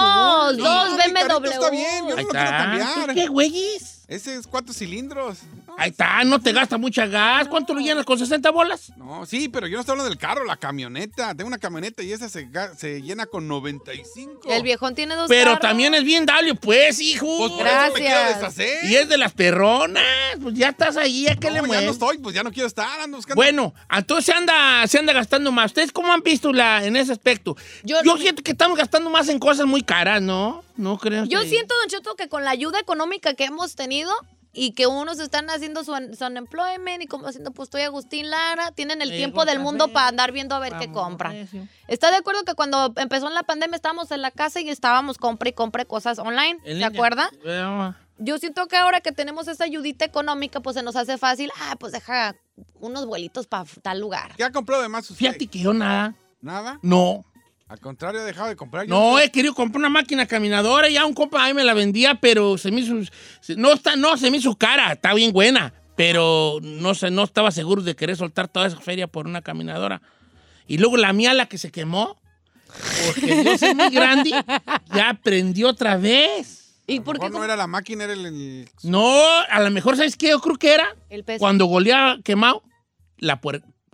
azul. 0.54 0.58
dos 0.58 0.90
carrito 0.98 1.40
BMW. 1.42 1.50
está 1.52 1.70
bien, 1.72 2.08
yo 2.08 2.12
no 2.12 2.18
Ahí 2.18 2.24
lo 2.24 2.30
quiero 2.30 2.46
está. 2.46 2.58
cambiar. 2.58 3.16
¿Qué 3.16 3.28
güeyes? 3.28 4.04
Ese 4.08 4.36
es 4.36 4.46
cuatro 4.48 4.74
cilindros. 4.74 5.40
No, 5.78 5.84
Ahí 5.84 5.90
está, 5.90 6.24
no 6.24 6.40
te 6.40 6.52
gasta 6.54 6.78
mucha 6.78 7.06
gas. 7.06 7.48
¿Cuánto 7.48 7.74
lo 7.74 7.82
llenas 7.82 8.06
con 8.06 8.18
60 8.18 8.50
bolas? 8.52 8.92
No, 8.98 9.26
sí, 9.26 9.50
pero 9.50 9.68
yo 9.68 9.76
no 9.76 9.82
estoy 9.82 9.94
hablando 9.94 10.10
del 10.10 10.18
carro, 10.20 10.46
la 10.46 10.58
camioneta. 10.58 11.36
Tengo 11.36 11.48
una 11.48 11.58
camioneta 11.58 12.02
y 12.02 12.12
esa 12.14 12.30
se, 12.30 12.48
se 12.78 13.02
llena 13.02 13.26
con 13.26 13.48
95. 13.48 14.42
El 14.50 14.64
viejón 14.64 14.96
tiene 14.96 15.16
dos 15.16 15.28
Pero 15.28 15.52
carros. 15.52 15.60
también 15.62 15.94
es 15.94 16.04
bien 16.04 16.26
W, 16.26 16.56
pues, 16.56 17.00
hijo. 17.02 17.26
Pues 17.38 17.52
por 17.52 17.68
eso 17.68 17.78
me 17.94 18.00
quiero 18.00 18.16
Gracias. 18.20 18.40
deshacer. 18.40 18.86
Y 18.90 18.96
es 18.96 19.10
de 19.10 19.18
las 19.18 19.34
perronas. 19.34 20.04
Pues 20.42 20.56
ya 20.56 20.70
estás 20.70 20.98
ahí, 20.98 21.28
¿a 21.28 21.36
qué 21.36 21.48
no, 21.48 21.54
le 21.54 21.56
ya 21.56 21.62
no 21.62 21.68
mueves? 21.68 21.90
estoy, 21.92 22.18
pues 22.20 22.34
ya 22.36 22.44
no 22.44 22.52
quiero 22.52 22.68
estar, 22.68 23.00
ando 23.02 23.18
buscando. 23.18 23.36
Bueno, 23.36 23.74
entonces 23.92 24.26
se 24.26 24.34
anda, 24.34 24.88
se 24.88 24.98
anda 25.00 25.14
gastando 25.14 25.52
más. 25.52 25.68
¿Ustedes 25.68 25.92
cómo 25.92 26.12
han 26.14 26.22
visto 26.22 26.54
la, 26.54 26.86
en 26.86 26.96
ese 26.96 27.12
aspecto? 27.12 27.56
Yo, 27.84 28.02
Yo- 28.04 28.18
siento 28.18 28.44
que 28.44 28.52
estamos 28.52 28.78
gastando 28.78 29.10
más 29.10 29.28
en 29.30 29.40
cosas 29.40 29.66
muy 29.66 29.82
caras, 29.84 30.22
¿no? 30.22 30.64
No 30.78 30.98
creo. 30.98 31.26
Yo 31.26 31.42
que- 31.42 31.50
siento, 31.50 31.74
Don 31.82 31.90
Cheto, 31.90 32.16
que 32.16 32.28
con 32.30 32.44
la 32.44 32.52
ayuda 32.52 32.80
económica 32.80 33.34
que 33.34 33.46
hemos 33.46 33.76
tenido 33.76 34.12
y 34.56 34.72
que 34.72 34.88
unos 34.88 35.20
están 35.20 35.50
haciendo 35.50 35.84
su, 35.84 35.94
su 36.18 36.26
unemployment 36.26 37.04
y 37.04 37.08
como 37.08 37.28
haciendo, 37.28 37.52
pues 37.52 37.68
estoy 37.68 37.82
Agustín 37.82 38.30
Lara, 38.30 38.72
tienen 38.72 39.02
el 39.02 39.10
Me 39.10 39.18
tiempo 39.18 39.46
del 39.46 39.60
mundo 39.60 39.90
para 39.90 40.08
andar 40.08 40.32
viendo 40.32 40.56
a 40.56 40.60
ver 40.60 40.74
qué 40.80 40.88
Vamos, 40.88 41.04
compran. 41.04 41.50
¿Está 41.88 42.10
de 42.10 42.18
acuerdo 42.18 42.44
que 42.44 42.56
cuando 42.56 42.94
empezó 42.96 43.30
la 43.30 43.44
pandemia 43.44 43.76
estábamos 43.76 44.10
en 44.12 44.22
la 44.22 44.32
casa 44.32 44.62
y 44.62 44.70
estábamos 44.70 45.18
compre 45.18 45.50
y 45.50 45.54
compre 45.54 45.86
cosas 45.86 46.20
online? 46.20 46.60
¿Se 46.64 46.86
acuerda? 46.86 47.30
Bueno, 47.44 47.96
Yo 48.18 48.38
siento 48.38 48.68
que 48.68 48.78
ahora 48.78 49.02
que 49.02 49.12
tenemos 49.12 49.50
esa 49.50 49.66
ayudita 49.66 50.06
económica, 50.06 50.62
pues 50.62 50.76
se 50.76 50.84
nos 50.84 50.96
hace 50.96 51.18
fácil, 51.18 51.52
ah, 51.60 51.76
pues 51.78 51.92
deja 51.92 52.36
unos 52.80 53.06
vuelitos 53.06 53.48
para 53.48 53.66
tal 53.82 54.00
lugar. 54.00 54.36
¿Qué 54.38 54.44
ha 54.46 54.52
comprado 54.52 54.82
de 54.82 54.88
más 54.88 55.04
usted? 55.10 55.18
Fíjate 55.18 55.48
que 55.48 55.60
yo 55.60 55.74
nada. 55.74 56.16
Nada. 56.40 56.80
No. 56.82 57.26
Al 57.68 57.80
contrario, 57.80 58.22
he 58.22 58.24
dejado 58.26 58.50
de 58.50 58.56
comprar. 58.56 58.86
Yo 58.86 58.94
No, 58.94 59.20
he 59.20 59.32
querido 59.32 59.56
comprar 59.56 59.80
una 59.80 59.90
máquina 59.90 60.28
caminadora. 60.28 60.88
Ya 60.90 61.04
un 61.06 61.14
compa 61.16 61.44
ahí 61.44 61.54
me 61.54 61.64
la 61.64 61.74
vendía, 61.74 62.16
pero 62.16 62.58
se 62.60 62.70
me 62.72 62.82
hizo. 62.82 62.96
se- 63.42 63.56
No, 63.56 63.74
está, 63.74 63.96
no, 63.96 64.18
se 64.18 64.30
me 64.30 64.38
hizo 64.38 64.56
cara. 64.56 64.92
Está 64.94 65.14
bien 65.16 65.32
buena. 65.34 65.74
Pero 65.96 66.60
no 66.62 66.94
sé, 66.94 67.10
no 67.10 67.24
estaba 67.24 67.50
seguro 67.52 67.82
de 67.82 67.96
querer 67.96 68.18
soltar 68.18 68.48
toda 68.50 68.68
esa 68.68 68.80
feria 68.82 69.08
por 69.08 69.26
una 69.28 69.42
caminadora. 69.42 70.02
Y 70.68 70.78
luego 70.78 70.98
la 70.98 71.12
mía, 71.14 71.34
la 71.34 71.48
que 71.48 71.58
se 71.58 71.72
quemó, 71.72 72.20
porque 73.08 73.42
Dios 73.42 73.64
es 73.64 73.76
muy 73.76 73.90
grande, 73.90 74.32
ya 74.94 75.20
prendió 75.24 75.70
otra 75.70 75.96
vez. 75.98 76.76
¿Y 76.86 76.96
a 76.96 76.98
lo 76.98 77.04
por 77.04 77.16
qué 77.18 77.26
mejor 77.26 77.40
no 77.40 77.46
era 77.46 77.56
la 77.56 77.68
máquina, 77.68 78.04
era 78.04 78.14
el... 78.14 78.26
el- 78.26 78.70
No, 78.84 79.10
a 79.50 79.60
lo 79.62 79.72
mejor, 79.72 79.96
¿sabes 79.96 80.18
qué? 80.18 80.30
Yo 80.30 80.42
creo 80.42 80.58
que 80.58 80.74
era 80.74 80.96
el 81.10 81.24
peso? 81.24 81.40
cuando 81.40 81.66
golía 81.66 82.18
quemado 82.24 82.62
la 83.18 83.40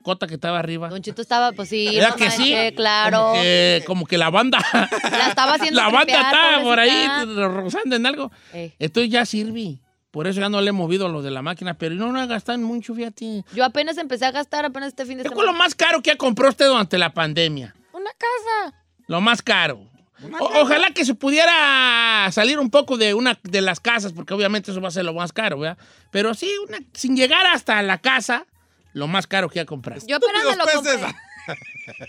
puercota 0.01 0.27
que 0.27 0.33
estaba 0.35 0.59
arriba. 0.59 0.89
Don 0.89 1.01
Chito 1.01 1.21
estaba, 1.21 1.51
pues 1.51 1.69
sí, 1.69 1.87
¿Verdad 1.95 2.09
no 2.11 2.15
que 2.15 2.31
sí? 2.31 2.55
claro. 2.75 3.17
Como 3.19 3.33
que, 3.41 3.83
como 3.87 4.05
que 4.05 4.17
la 4.17 4.29
banda. 4.29 4.59
La 5.11 5.27
estaba 5.29 5.53
haciendo 5.55 5.79
La 5.79 5.89
banda 5.89 6.01
tripear, 6.05 6.25
estaba 6.33 6.63
por 6.63 6.79
ahí 6.79 7.07
rozando 7.35 7.95
en 7.95 8.05
algo. 8.05 8.31
Ey. 8.53 8.73
Entonces 8.79 9.11
ya 9.11 9.25
sirve. 9.25 9.77
Por 10.11 10.27
eso 10.27 10.41
ya 10.41 10.49
no 10.49 10.59
le 10.59 10.69
he 10.69 10.73
movido 10.73 11.07
lo 11.07 11.21
de 11.21 11.31
la 11.31 11.41
máquina, 11.41 11.75
pero 11.75 11.95
no, 11.95 12.11
no 12.11 12.27
gastan 12.27 12.63
mucho, 12.63 12.93
fíjate. 12.93 13.45
Yo 13.53 13.63
apenas 13.63 13.97
empecé 13.97 14.25
a 14.25 14.31
gastar 14.31 14.65
apenas 14.65 14.89
este 14.89 15.05
fin 15.05 15.17
de 15.17 15.23
¿Qué 15.23 15.29
fue 15.29 15.37
lo 15.45 15.51
semana. 15.51 15.57
más 15.63 15.73
caro 15.75 16.01
que 16.01 16.17
compró 16.17 16.49
usted 16.49 16.67
durante 16.67 16.97
la 16.97 17.13
pandemia? 17.13 17.73
Una 17.93 18.09
casa. 18.11 18.75
Lo 19.07 19.21
más 19.21 19.41
caro. 19.41 19.87
O- 20.39 20.61
ojalá 20.61 20.91
que 20.91 21.05
se 21.05 21.15
pudiera 21.15 22.27
salir 22.31 22.59
un 22.59 22.69
poco 22.69 22.97
de 22.97 23.13
una 23.13 23.39
de 23.43 23.61
las 23.61 23.79
casas, 23.79 24.11
porque 24.13 24.33
obviamente 24.33 24.71
eso 24.71 24.81
va 24.81 24.89
a 24.89 24.91
ser 24.91 25.05
lo 25.05 25.13
más 25.13 25.31
caro, 25.33 25.59
¿verdad? 25.59 25.77
Pero 26.11 26.33
sí, 26.33 26.51
una- 26.67 26.79
sin 26.93 27.15
llegar 27.15 27.45
hasta 27.47 27.81
la 27.81 27.97
casa, 27.99 28.45
lo 28.93 29.07
más 29.07 29.25
caro 29.27 29.49
que 29.49 29.59
ha 29.59 29.65
comprado. 29.65 30.01
Yo 30.07 30.15
apenas 30.17 30.45
me 30.45 30.55
lo 30.55 30.65
compré. 30.65 30.93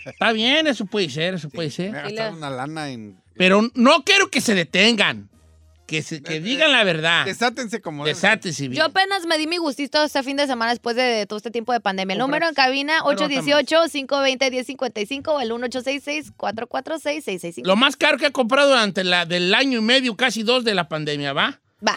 Está 0.05 0.31
bien, 0.31 0.67
eso 0.67 0.85
puede 0.85 1.09
ser, 1.09 1.33
eso 1.33 1.49
puede 1.49 1.67
Me 1.69 1.73
he 1.73 1.75
ser. 1.75 1.91
gastado 1.91 2.37
una 2.37 2.49
lana 2.49 2.89
en... 2.91 3.19
Pero 3.35 3.67
no 3.73 4.03
quiero 4.03 4.29
que 4.29 4.39
se 4.41 4.53
detengan. 4.53 5.29
Que, 5.87 6.01
se, 6.01 6.23
que 6.23 6.39
digan 6.39 6.71
la 6.71 6.85
verdad. 6.85 7.25
Desátense 7.25 7.81
como... 7.81 8.05
ser. 8.05 8.15
Desátense 8.15 8.69
bien. 8.69 8.79
Yo 8.79 8.85
apenas 8.85 9.25
me 9.25 9.37
di 9.37 9.47
mi 9.47 9.57
gustito 9.57 10.01
este 10.03 10.23
fin 10.23 10.37
de 10.37 10.47
semana 10.47 10.71
después 10.71 10.95
de 10.95 11.25
todo 11.25 11.35
este 11.37 11.51
tiempo 11.51 11.73
de 11.73 11.81
pandemia. 11.81 12.13
El 12.13 12.19
número 12.19 12.47
en 12.47 12.53
cabina 12.53 13.01
Pero 13.05 13.27
818-520-1055 13.27 15.27
o 15.27 15.41
el 15.41 15.51
1866-446-6655. 15.51 17.65
Lo 17.65 17.75
más 17.75 17.97
caro 17.97 18.17
que 18.17 18.27
ha 18.27 18.31
comprado 18.31 18.69
durante 18.69 19.03
la, 19.03 19.25
del 19.25 19.53
año 19.53 19.79
y 19.79 19.81
medio, 19.81 20.15
casi 20.15 20.43
dos 20.43 20.63
de 20.63 20.73
la 20.73 20.87
pandemia, 20.87 21.33
¿va? 21.33 21.59
Va. 21.85 21.95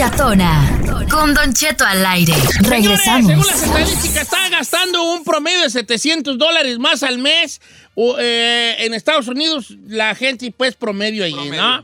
Piratona. 0.00 0.80
Con 1.10 1.34
Don 1.34 1.52
Cheto 1.52 1.84
al 1.84 2.06
aire. 2.06 2.32
Señores, 2.32 2.70
Regresamos. 2.70 3.26
según 3.26 3.46
las 3.46 3.62
estadísticas, 3.62 4.22
está 4.22 4.48
gastando 4.48 5.02
un 5.12 5.24
promedio 5.24 5.60
de 5.60 5.68
700 5.68 6.38
dólares 6.38 6.78
más 6.78 7.02
al 7.02 7.18
mes. 7.18 7.60
o, 7.94 8.16
eh, 8.18 8.76
en 8.78 8.94
Estados 8.94 9.28
Unidos, 9.28 9.76
la 9.86 10.14
gente, 10.14 10.54
pues, 10.56 10.74
promedio 10.74 11.22
ahí, 11.22 11.34
Promedio. 11.34 11.60
¿no? 11.60 11.82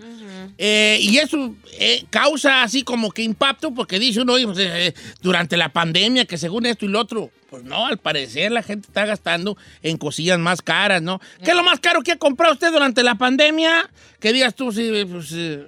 Eh, 0.57 0.99
y 1.03 1.19
eso 1.19 1.55
eh, 1.79 2.05
causa 2.09 2.63
así 2.63 2.85
como 2.85 3.11
que 3.11 3.23
impacto, 3.23 3.75
porque 3.75 3.99
dice 3.99 4.23
uno, 4.23 4.33
oye, 4.33 4.47
pues, 4.47 4.59
eh, 4.61 4.95
durante 5.21 5.59
la 5.59 5.69
pandemia, 5.69 6.25
que 6.25 6.39
según 6.39 6.65
esto 6.65 6.87
y 6.87 6.89
lo 6.89 7.01
otro, 7.01 7.31
pues 7.51 7.65
no, 7.65 7.85
al 7.85 7.99
parecer 7.99 8.51
la 8.51 8.63
gente 8.63 8.87
está 8.87 9.05
gastando 9.05 9.59
en 9.83 9.99
cosillas 9.99 10.39
más 10.39 10.63
caras, 10.63 11.03
¿no? 11.03 11.21
¿Qué 11.45 11.51
es 11.51 11.57
lo 11.57 11.65
más 11.65 11.81
caro 11.81 12.01
que 12.01 12.13
ha 12.13 12.17
comprado 12.17 12.55
usted 12.55 12.73
durante 12.73 13.03
la 13.03 13.17
pandemia? 13.17 13.91
Que 14.21 14.33
digas 14.33 14.55
tú, 14.55 14.73
sí, 14.73 15.05
pues, 15.11 15.33
eh, 15.33 15.67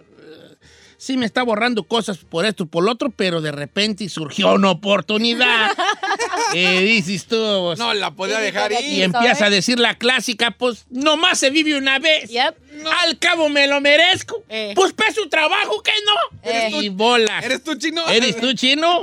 sí 0.98 1.16
me 1.16 1.24
está 1.24 1.42
borrando 1.42 1.84
cosas 1.84 2.18
por 2.18 2.44
esto 2.44 2.64
y 2.64 2.66
por 2.66 2.84
lo 2.84 2.92
otro, 2.92 3.08
pero 3.10 3.40
de 3.40 3.52
repente 3.52 4.06
surgió 4.10 4.52
una 4.52 4.70
oportunidad. 4.70 5.70
Eh, 6.54 6.80
dices 6.80 7.26
tú, 7.26 7.36
pues, 7.36 7.78
No, 7.78 7.92
la 7.92 8.12
podía 8.12 8.38
dejar 8.38 8.72
sí, 8.72 8.82
y 8.82 8.94
ir. 8.96 9.02
empieza 9.04 9.46
a 9.46 9.50
decir 9.50 9.78
la 9.78 9.96
clásica, 9.96 10.50
pues 10.50 10.86
nomás 10.88 11.38
se 11.38 11.50
vive 11.50 11.76
una 11.76 11.98
vez. 11.98 12.30
Yep. 12.30 12.56
Al 13.04 13.18
cabo 13.18 13.50
me 13.50 13.66
lo 13.66 13.80
merezco. 13.82 14.42
Eh. 14.48 14.72
Pues 14.74 14.94
pe 14.94 15.12
su 15.12 15.28
trabajo, 15.28 15.82
¿qué 15.82 15.92
no? 16.06 16.50
Eh. 16.50 16.70
Y 16.82 16.88
bolas. 16.88 17.44
¿Eres 17.44 17.62
tú, 17.62 17.74
chino? 17.74 18.08
¿Eres 18.08 18.40
tú, 18.40 18.54
chino? 18.54 19.02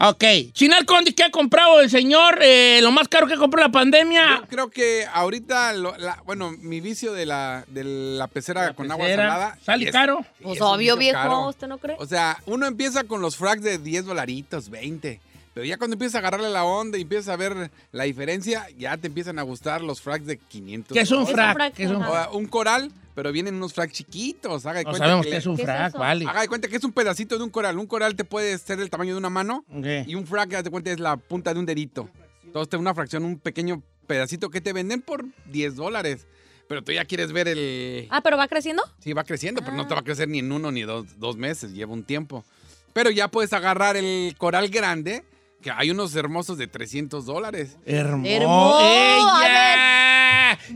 Ok. 0.00 0.24
Chinal 0.52 0.84
Conde, 0.86 1.14
¿qué 1.14 1.24
ha 1.24 1.30
comprado 1.30 1.80
el 1.80 1.88
señor? 1.90 2.38
Eh, 2.42 2.80
lo 2.82 2.90
más 2.90 3.08
caro 3.08 3.26
que 3.26 3.36
compró 3.36 3.60
en 3.60 3.66
la 3.68 3.72
pandemia. 3.72 4.38
Yo 4.40 4.46
creo 4.48 4.70
que 4.70 5.06
ahorita, 5.12 5.72
lo- 5.74 5.96
la- 5.96 6.20
bueno, 6.26 6.52
mi 6.58 6.80
vicio 6.80 7.12
de 7.12 7.26
la, 7.26 7.64
de 7.68 7.84
la 7.84 8.26
pecera 8.26 8.74
con 8.74 8.90
agua 8.90 9.06
salada. 9.08 9.58
¿sale 9.64 9.86
es- 9.86 9.92
caro? 9.92 10.24
Pues 10.42 10.60
obvio, 10.60 10.96
viejo, 10.96 11.14
caro. 11.18 11.48
¿usted 11.48 11.68
no 11.68 11.78
cree? 11.78 11.96
O 11.98 12.06
sea, 12.06 12.38
uno 12.46 12.66
empieza 12.66 13.04
con 13.04 13.20
los 13.20 13.36
frags 13.36 13.62
de 13.62 13.78
10 13.78 14.04
dolaritos, 14.04 14.68
20. 14.70 15.20
Pero 15.54 15.64
ya 15.64 15.78
cuando 15.78 15.94
empiezas 15.94 16.16
a 16.16 16.18
agarrarle 16.18 16.50
la 16.50 16.64
onda 16.64 16.98
y 16.98 17.02
empiezas 17.02 17.28
a 17.28 17.36
ver 17.36 17.70
la 17.92 18.04
diferencia, 18.04 18.66
ya 18.76 18.96
te 18.96 19.06
empiezan 19.06 19.38
a 19.38 19.42
gustar 19.42 19.82
los 19.82 20.02
frags 20.02 20.26
de 20.26 20.36
500. 20.38 20.94
¿Qué 20.96 21.00
es 21.02 21.10
un 21.12 21.22
Es 21.22 21.28
un 21.28 21.34
frac? 21.34 21.54
frac, 21.54 21.74
¿Qué 21.74 21.84
es 21.84 21.90
un 21.90 22.04
un 22.32 22.46
coral, 22.46 22.90
pero 23.14 23.32
vienen 23.32 23.54
unos 23.54 23.72
frags 23.72 23.92
chiquitos. 23.92 24.66
Haga 24.66 24.78
de 24.80 24.84
No 24.84 24.90
cuenta 24.90 25.06
sabemos 25.06 25.26
que 25.26 25.36
es 25.36 25.46
un 25.46 25.56
¿Qué 25.56 25.62
es 25.62 25.66
frac, 25.66 25.94
vale. 25.96 26.26
Haga 26.26 26.40
de 26.42 26.48
cuenta 26.48 26.68
que 26.68 26.76
es 26.76 26.84
un 26.84 26.92
pedacito 26.92 27.38
de 27.38 27.44
un 27.44 27.50
coral. 27.50 27.78
Un 27.78 27.86
coral 27.86 28.16
te 28.16 28.24
puede 28.24 28.58
ser 28.58 28.78
del 28.78 28.90
tamaño 28.90 29.12
de 29.12 29.18
una 29.18 29.30
mano 29.30 29.64
Ok. 29.70 29.86
y 30.06 30.14
un 30.14 30.26
frag, 30.26 30.54
haz 30.56 30.64
de 30.64 30.70
cuenta, 30.70 30.90
es 30.90 31.00
la 31.00 31.16
punta 31.16 31.52
de 31.54 31.60
un 31.60 31.66
dedito. 31.66 32.08
Entonces, 32.44 32.68
te 32.68 32.76
una 32.76 32.94
fracción, 32.94 33.24
un 33.24 33.38
pequeño 33.38 33.82
pedacito 34.06 34.50
que 34.50 34.60
te 34.60 34.72
venden 34.72 35.00
por 35.02 35.24
10 35.46 35.76
dólares. 35.76 36.26
Pero 36.68 36.82
tú 36.82 36.92
ya 36.92 37.04
quieres 37.04 37.32
ver 37.32 37.48
el... 37.48 38.06
Ah, 38.10 38.20
pero 38.22 38.36
va 38.36 38.48
creciendo. 38.48 38.82
Sí, 38.98 39.12
va 39.12 39.24
creciendo, 39.24 39.60
pero 39.62 39.76
no 39.76 39.86
te 39.86 39.94
va 39.94 40.00
a 40.00 40.04
crecer 40.04 40.28
ni 40.28 40.38
en 40.38 40.50
uno 40.50 40.70
ni 40.72 40.82
dos, 40.82 41.18
dos 41.18 41.36
meses, 41.36 41.72
lleva 41.72 41.92
un 41.92 42.04
tiempo. 42.04 42.44
Pero 42.92 43.10
ya 43.10 43.28
puedes 43.28 43.52
agarrar 43.52 43.96
el 43.96 44.34
coral 44.38 44.68
grande, 44.68 45.24
que 45.60 45.70
hay 45.70 45.90
unos 45.90 46.14
hermosos 46.16 46.56
de 46.56 46.66
300 46.66 47.26
dólares. 47.26 47.76
Hermoso. 47.84 48.30
Hermoso. 48.30 48.78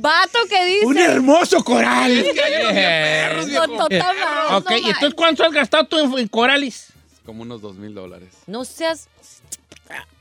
Vato 0.01 0.39
que 0.49 0.65
dice. 0.67 0.87
Un 0.87 0.99
hermoso 0.99 1.63
coral. 1.65 2.25
No 3.47 4.57
ok, 4.59 4.71
¿y 4.83 4.87
entonces 4.89 5.15
cuánto 5.15 5.45
has 5.45 5.53
gastado 5.53 5.85
tú 5.87 5.99
en, 5.99 6.19
en 6.19 6.29
corales? 6.29 6.89
Como 7.25 7.43
unos 7.43 7.61
2 7.61 7.77
mil 7.77 7.95
dólares. 7.95 8.29
No 8.47 8.65
seas. 8.65 9.09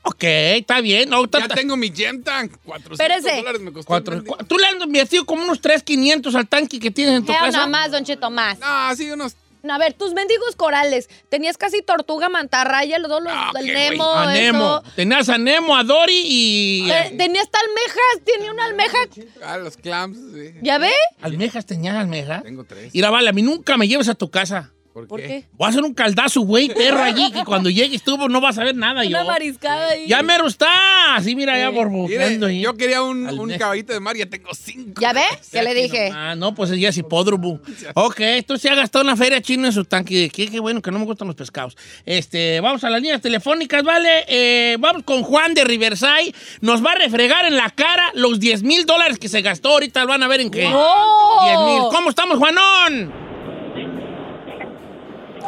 Ok, 0.02 0.22
está 0.24 0.80
bien. 0.80 1.10
No, 1.10 1.26
Ya 1.26 1.48
tengo 1.48 1.76
mi 1.76 1.90
gem 1.90 2.22
tank. 2.22 2.52
400 2.64 3.00
Espérese. 3.00 3.36
dólares 3.36 3.60
me 3.60 3.72
costó. 3.72 3.86
cuatro- 3.88 4.24
cu- 4.24 4.44
tú 4.46 4.56
le 4.58 4.66
has 4.66 4.74
invertido 4.82 5.24
como 5.26 5.42
unos 5.44 5.60
3,500 5.60 6.34
al 6.34 6.48
tanque 6.48 6.80
que 6.80 6.90
tienes 6.90 7.16
en 7.18 7.26
tu 7.26 7.32
Hell, 7.32 7.38
casa. 7.38 7.50
nada 7.52 7.66
más, 7.66 7.90
Don 7.90 8.04
Cheto, 8.04 8.30
más. 8.30 8.58
Ah, 8.62 8.92
sí, 8.96 9.10
unos... 9.10 9.36
A 9.68 9.78
ver, 9.78 9.92
tus 9.94 10.12
mendigos 10.14 10.56
corales. 10.56 11.08
Tenías 11.28 11.56
casi 11.56 11.82
tortuga, 11.82 12.28
mantarraya, 12.28 12.98
los 12.98 13.08
dos, 13.10 13.22
los, 13.22 13.32
Ah, 13.34 13.52
el 13.58 13.66
Nemo, 13.66 14.04
A 14.14 14.34
eso. 14.34 14.52
Nemo. 14.52 14.82
Tenías 14.96 15.28
a 15.28 15.38
Nemo, 15.38 15.76
a 15.76 15.84
Dory 15.84 16.22
y... 16.26 16.90
Eh, 16.90 17.14
tenía 17.16 17.42
hasta 17.42 17.58
almejas, 17.60 18.24
tenía 18.24 18.52
una 18.52 18.64
almeja. 18.64 18.98
Ah, 19.44 19.56
los 19.58 19.76
clams. 19.76 20.18
sí. 20.34 20.54
¿Ya 20.62 20.78
ve? 20.78 20.92
¿Almejas 21.20 21.66
tenías 21.66 21.96
almejas? 21.96 22.42
Tengo 22.42 22.64
tres. 22.64 22.92
Mira, 22.94 23.10
vale, 23.10 23.30
a 23.30 23.32
mí 23.32 23.42
nunca 23.42 23.76
me 23.76 23.88
lleves 23.88 24.08
a 24.08 24.14
tu 24.14 24.30
casa. 24.30 24.72
¿Por 25.06 25.20
qué? 25.20 25.44
Voy 25.52 25.66
a 25.66 25.70
hacer 25.70 25.82
un 25.82 25.94
caldazo, 25.94 26.40
güey, 26.40 26.68
perro 26.68 27.02
allí, 27.02 27.30
que 27.30 27.44
cuando 27.44 27.70
llegues 27.70 28.02
tú 28.02 28.16
no 28.28 28.40
vas 28.40 28.58
a 28.58 28.64
ver 28.64 28.74
nada 28.74 29.02
Una 29.06 29.20
yo. 29.22 29.24
mariscada 29.26 29.90
ahí. 29.90 30.06
Ya 30.08 30.22
mero 30.22 30.46
está. 30.46 31.14
Así, 31.14 31.34
mira, 31.36 31.58
ya 31.58 31.70
Mire, 31.70 31.84
burbujeando 31.84 32.46
ahí. 32.46 32.60
yo 32.60 32.76
quería 32.76 33.02
un, 33.02 33.28
un 33.28 33.50
caballito 33.58 33.92
de 33.92 34.00
mar, 34.00 34.16
ya 34.16 34.26
tengo 34.26 34.50
cinco. 34.54 35.00
¿Ya 35.00 35.12
ve? 35.12 35.22
¿Qué 35.52 35.62
le 35.62 35.74
dije? 35.74 36.10
Ah, 36.12 36.34
no, 36.36 36.54
pues 36.54 36.70
ya 36.78 36.88
es 36.88 36.96
hipódromo. 36.98 37.60
Ok, 37.94 38.20
esto 38.20 38.56
se 38.58 38.68
ha 38.70 38.74
gastado 38.74 39.04
una 39.04 39.16
feria 39.16 39.40
china 39.40 39.68
en 39.68 39.72
su 39.72 39.84
tanque. 39.84 40.30
Qué, 40.32 40.48
qué 40.48 40.60
bueno 40.60 40.82
que 40.82 40.90
no 40.90 40.98
me 40.98 41.04
gustan 41.04 41.28
los 41.28 41.36
pescados. 41.36 41.76
Este, 42.04 42.60
vamos 42.60 42.82
a 42.84 42.90
las 42.90 43.00
líneas 43.00 43.20
telefónicas, 43.20 43.82
¿vale? 43.82 44.24
Eh, 44.28 44.76
vamos 44.78 45.02
con 45.04 45.22
Juan 45.22 45.54
de 45.54 45.64
Riverside. 45.64 46.34
Nos 46.60 46.84
va 46.84 46.92
a 46.92 46.96
refregar 46.96 47.44
en 47.46 47.56
la 47.56 47.70
cara 47.70 48.10
los 48.14 48.40
10 48.40 48.62
mil 48.62 48.86
dólares 48.86 49.18
que 49.18 49.28
se 49.28 49.42
gastó. 49.42 49.70
Ahorita 49.70 50.04
van 50.06 50.22
a 50.22 50.28
ver 50.28 50.40
en 50.40 50.50
qué. 50.50 50.68
¡Oh! 50.72 51.40
10 51.44 51.58
mil. 51.60 51.82
¿Cómo 51.96 52.10
estamos, 52.10 52.38
Juanón? 52.38 53.27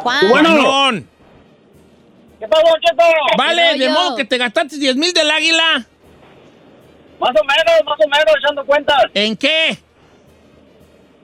Juan. 0.01 0.29
Juanón. 0.29 1.09
¿Qué 2.39 2.47
pasó, 2.47 2.75
Cheto? 2.81 3.03
Vale, 3.37 3.61
¿Qué 3.73 3.79
de 3.79 3.89
modo 3.89 4.15
que 4.15 4.25
te 4.25 4.37
gastaste 4.37 4.77
10 4.77 4.95
mil 4.95 5.13
del 5.13 5.29
águila. 5.29 5.85
Más 7.19 7.29
o 7.29 7.43
menos, 7.43 7.85
más 7.85 7.99
o 7.99 8.09
menos, 8.09 8.35
echando 8.39 8.65
cuentas. 8.65 9.03
¿En 9.13 9.37
qué? 9.37 9.77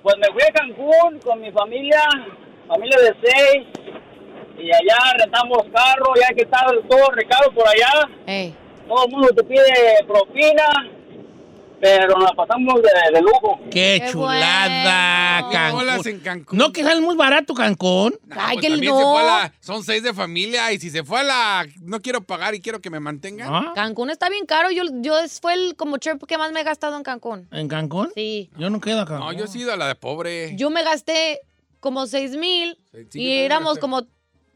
Pues 0.04 0.16
me 0.20 0.28
fui 0.28 0.44
a 0.44 0.54
Cancún 0.54 1.20
con 1.24 1.42
mi 1.42 1.52
familia, 1.52 2.04
familia 2.68 2.98
de 3.00 3.16
seis, 3.24 3.68
y 4.60 4.72
allá 4.72 5.13
rentamos 5.18 5.63
carro, 5.74 6.13
ya 6.16 6.36
que 6.36 6.44
está 6.44 6.66
todo 6.88 7.12
recado 7.12 7.52
por 7.52 7.68
allá. 7.68 8.08
Ey. 8.28 8.54
Todo 8.88 9.06
el 9.06 9.12
mundo 9.12 9.30
te 9.30 9.44
pide 9.44 10.06
propina, 10.08 10.66
pero 11.80 12.18
nos 12.18 12.32
pasamos 12.36 12.76
de, 12.82 12.90
de 13.13 13.22
lujo. 13.22 13.60
Qué, 13.72 14.02
Qué 14.04 14.12
chulada, 14.12 15.42
bueno. 15.42 15.52
Cancún. 15.52 16.08
En 16.08 16.20
Cancún. 16.20 16.58
No, 16.58 16.72
que 16.72 16.84
sale 16.84 17.02
muy 17.02 17.16
barato 17.16 17.54
Cancún. 17.54 18.18
No, 18.26 18.36
Ay, 18.40 18.56
pues 18.58 18.66
que 18.66 18.72
también 18.72 18.94
no. 18.94 18.98
se 19.00 19.04
fue 19.06 19.20
a 19.20 19.24
la- 19.24 19.54
son 19.60 19.84
seis 19.84 20.04
de 20.04 20.13
familia 20.13 20.72
y 20.72 20.80
si 20.80 20.90
se 20.90 21.04
fue 21.04 21.20
a 21.20 21.24
la... 21.24 21.66
No 21.82 22.02
quiero 22.02 22.22
pagar 22.22 22.56
y 22.56 22.62
quiero 22.62 22.80
que 22.82 22.90
me 22.90 23.00
mantengan. 23.00 23.54
¿Ah? 23.54 23.72
Cancún 23.76 24.10
está 24.10 24.30
bien 24.30 24.46
caro. 24.46 24.72
Yo, 24.72 24.84
yo 25.02 25.18
es- 25.20 25.40
fue 25.42 25.54
el 25.54 25.76
como 25.76 25.98
trip 26.00 26.24
que 26.26 26.38
más 26.38 26.52
me 26.52 26.62
he 26.62 26.63
gastado 26.63 26.96
en 26.98 27.04
Cancún. 27.04 27.48
¿En 27.52 27.68
Cancún? 27.68 28.12
Sí. 28.16 28.50
Yo 28.58 28.70
no 28.70 28.80
quedo 28.82 29.02
acá. 29.02 29.20
No, 29.20 29.32
yo 29.34 29.46
he 29.46 29.48
sido 29.48 29.74
a 29.74 29.78
la 29.78 29.88
de 29.88 29.96
pobre. 29.96 30.56
Yo 30.56 30.70
me 30.70 30.84
gasté 30.84 31.40
como 31.80 32.06
seis 32.08 32.36
mil 32.38 32.78
Sí, 32.92 32.92
sí, 32.92 32.94
yo 32.94 33.00
y 33.00 33.08
también 33.10 33.44
éramos 33.46 33.70
gasté. 33.76 33.82
como 33.82 34.02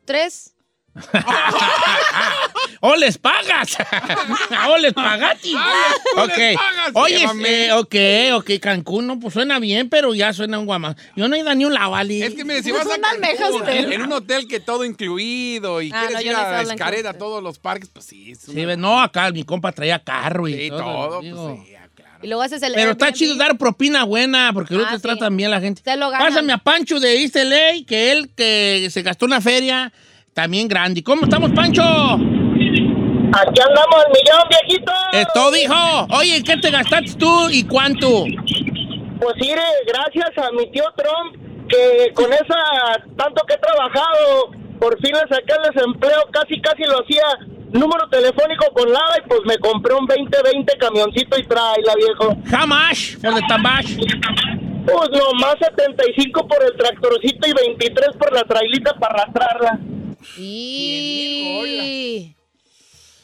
tres. 0.05 0.55
¡O 2.83 2.95
les 2.95 3.17
pagas! 3.17 3.77
¡O 4.69 4.77
les 4.77 4.93
pagati! 4.93 5.53
ok. 6.17 6.27
les 6.37 6.55
pagas, 6.57 6.91
Oye, 6.93 7.25
eh, 7.45 7.71
ok, 7.73 7.95
ok, 8.39 8.59
Cancún, 8.59 9.05
no, 9.07 9.19
pues 9.19 9.33
suena 9.35 9.59
bien, 9.59 9.87
pero 9.89 10.13
ya 10.15 10.33
suena 10.33 10.57
un 10.57 10.65
guamá. 10.65 10.95
Yo 11.15 11.27
no 11.27 11.35
he 11.35 11.39
ido 11.39 11.49
a 11.51 11.55
ni 11.55 11.65
un 11.65 11.73
lado, 11.75 11.95
Ali. 11.95 12.23
Es 12.23 12.33
que 12.33 12.43
mire, 12.43 12.63
si 12.63 12.71
Pues 12.71 12.85
a 12.87 13.71
en, 13.71 13.93
en 13.93 14.01
un 14.01 14.11
hotel 14.13 14.47
que 14.47 14.59
todo 14.59 14.83
incluido 14.83 15.81
y 15.81 15.91
Ah, 15.93 15.99
quieres 16.07 16.15
no, 16.25 16.31
ir 16.31 16.35
a 16.35 16.61
escareda, 16.63 17.11
con 17.11 17.19
todos 17.19 17.43
los 17.43 17.59
parques, 17.59 17.89
pues 17.93 18.05
sí. 18.05 18.31
es 18.31 18.39
Sí, 18.39 18.59
una- 18.65 18.75
no, 18.75 18.99
acá 18.99 19.29
mi 19.31 19.43
compa 19.43 19.71
traía 19.71 19.99
carro 20.03 20.47
y 20.47 20.55
Sí, 20.55 20.69
todo. 20.69 21.19
pues 21.19 21.31
sí, 21.67 21.75
ah, 21.75 21.87
claro. 21.95 22.19
Y 22.23 22.27
luego 22.27 22.41
haces 22.41 22.63
el 22.63 22.73
Pero 22.73 22.91
está 22.91 23.13
chido 23.13 23.35
dar 23.35 23.57
propina 23.59 24.03
buena, 24.05 24.51
porque 24.53 24.73
no 24.73 24.83
Ah, 24.85 24.89
te 24.89 24.95
sí. 24.95 25.01
tratan 25.03 25.37
bien 25.37 25.51
la 25.51 25.61
gente. 25.61 25.81
Se 25.83 25.95
lo 25.97 26.09
ganan. 26.09 26.27
Pásame 26.29 26.51
a 26.53 26.57
Pancho 26.57 26.99
de 26.99 27.21
East 27.21 27.35
LA, 27.35 27.85
que 27.87 28.11
él 28.11 28.31
que 28.35 28.87
se 28.91 29.03
gastó 29.03 29.25
una 29.27 29.39
feria 29.39 29.93
también 30.41 30.67
grande. 30.67 31.03
¿Cómo 31.03 31.21
estamos, 31.25 31.51
Pancho? 31.51 31.83
Aquí 31.83 33.59
andamos 33.61 33.97
al 34.05 34.11
millón, 34.11 34.43
viejito. 34.49 34.91
Esto 35.11 35.51
dijo. 35.51 36.07
Oye, 36.17 36.41
¿qué 36.43 36.57
te 36.57 36.71
gastaste 36.71 37.13
tú 37.13 37.47
y 37.51 37.63
cuánto? 37.63 38.25
Pues 39.19 39.35
mire, 39.39 39.61
gracias 39.85 40.31
a 40.37 40.51
mi 40.53 40.65
tío 40.71 40.83
Trump, 40.97 41.37
que 41.69 42.11
con 42.15 42.33
esa, 42.33 42.59
tanto 43.15 43.45
que 43.45 43.53
he 43.53 43.57
trabajado, 43.59 44.49
por 44.79 44.99
fin 44.99 45.11
le 45.13 45.19
saqué 45.29 45.53
el 45.61 45.75
desempleo, 45.75 46.21
casi 46.31 46.59
casi 46.59 46.83
lo 46.85 47.03
hacía 47.03 47.21
número 47.71 48.09
telefónico 48.09 48.65
con 48.73 48.91
nada 48.91 49.17
y 49.23 49.27
pues 49.29 49.41
me 49.45 49.59
compré 49.59 49.93
un 49.93 50.07
2020 50.07 50.73
camioncito 50.79 51.37
y 51.37 51.43
traila, 51.43 51.93
viejo. 51.97 52.35
Much 52.65 53.17
for 53.21 53.35
the 53.35 53.41
tabash? 53.47 53.95
Pues 54.87 55.09
nomás 55.11 55.55
75 55.59 56.47
por 56.47 56.63
el 56.63 56.75
tractorcito 56.77 57.47
y 57.47 57.53
23 57.53 58.17
por 58.17 58.33
la 58.33 58.43
trailita 58.43 58.95
para 58.95 59.21
arrastrarla. 59.21 59.79
Y... 60.37 62.35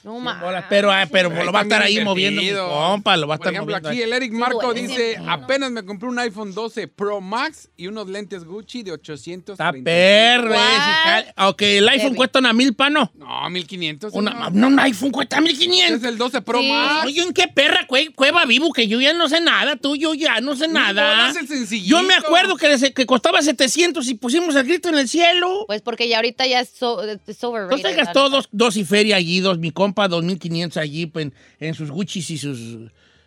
No. 0.07 0.63
Pero, 0.69 0.91
ah, 0.91 1.05
pero 1.11 1.29
lo 1.29 1.51
va 1.51 1.59
a 1.59 1.63
estar 1.63 1.81
ahí 1.81 2.03
moviendo 2.03 2.41
mi 2.41 2.51
compa, 2.51 3.17
lo 3.17 3.27
va 3.27 3.35
a 3.35 3.37
Por 3.37 3.47
estar 3.47 3.53
ejemplo, 3.53 3.73
moviendo 3.75 3.89
aquí 3.89 3.97
ahí. 3.97 4.03
el 4.03 4.13
Eric 4.13 4.31
Marco 4.31 4.73
dice, 4.73 5.19
apenas 5.27 5.71
me 5.71 5.83
compré 5.83 6.07
un 6.09 6.17
iPhone 6.19 6.53
12 6.53 6.87
Pro 6.87 7.19
Max 7.21 7.69
y 7.75 7.87
unos 7.87 8.07
lentes 8.07 8.43
Gucci 8.45 8.83
de 8.83 8.91
800. 8.93 9.53
Está 9.53 9.71
perro 9.83 10.55
jale. 10.55 11.33
Ok, 11.37 11.61
el 11.63 11.89
iPhone 11.89 12.15
cuesta 12.15 12.39
una 12.39 12.53
mil, 12.53 12.73
pa, 12.75 12.89
¿no? 12.89 13.11
No, 13.15 13.49
1500. 13.49 14.13
Una, 14.13 14.49
no, 14.51 14.67
un 14.67 14.79
iPhone 14.79 15.11
cuesta 15.11 15.41
mil 15.41 15.51
Es 15.51 15.59
quinientos. 15.59 16.03
el 16.03 16.17
12 16.17 16.41
Pro 16.41 16.61
Sí. 16.61 16.69
Max. 16.71 17.05
Oye, 17.05 17.21
¿en 17.21 17.33
qué 17.33 17.47
perra 17.47 17.85
cue- 17.87 18.13
cueva 18.15 18.45
vivo? 18.45 18.71
Que 18.73 18.87
yo 18.87 19.01
ya 19.01 19.13
no 19.13 19.27
sé 19.29 19.41
nada, 19.41 19.75
tú, 19.75 19.95
yo 19.95 20.13
ya 20.13 20.39
no 20.41 20.55
sé 20.55 20.67
nada. 20.67 21.27
bolas, 21.27 21.35
el. 21.37 21.83
Yo 21.83 22.03
me 22.03 22.13
acuerdo 22.13 22.55
que, 22.55 23.05
costaba 23.05 23.41
700 23.41 24.07
y 24.07 24.13
pusimos 24.15 24.55
el 24.55 24.63
grito 24.65 24.89
en 24.89 24.97
el 24.97 25.07
cielo. 25.09 25.65
Pues 25.67 25.81
porque 25.81 26.07
ya 26.07 26.17
ahorita 26.17 26.45
ya 26.47 26.59
es, 26.61 26.69
so, 26.69 27.03
es 27.03 27.43
overrated. 27.43 27.75
Entonces 27.75 27.97
gastó 27.97 28.29
dos, 28.29 28.47
dos 28.51 28.77
y 28.77 28.85
feria 28.85 29.15
allí, 29.17 29.39
dos, 29.39 29.57
mi 29.59 29.71
compa, 29.71 29.96
2.500 30.05 30.77
allí 30.77 31.05
pues, 31.07 31.25
en, 31.25 31.33
en 31.60 31.73
sus 31.73 31.89
Gucci's 31.91 32.29
y 32.29 32.38
sus, 32.38 32.60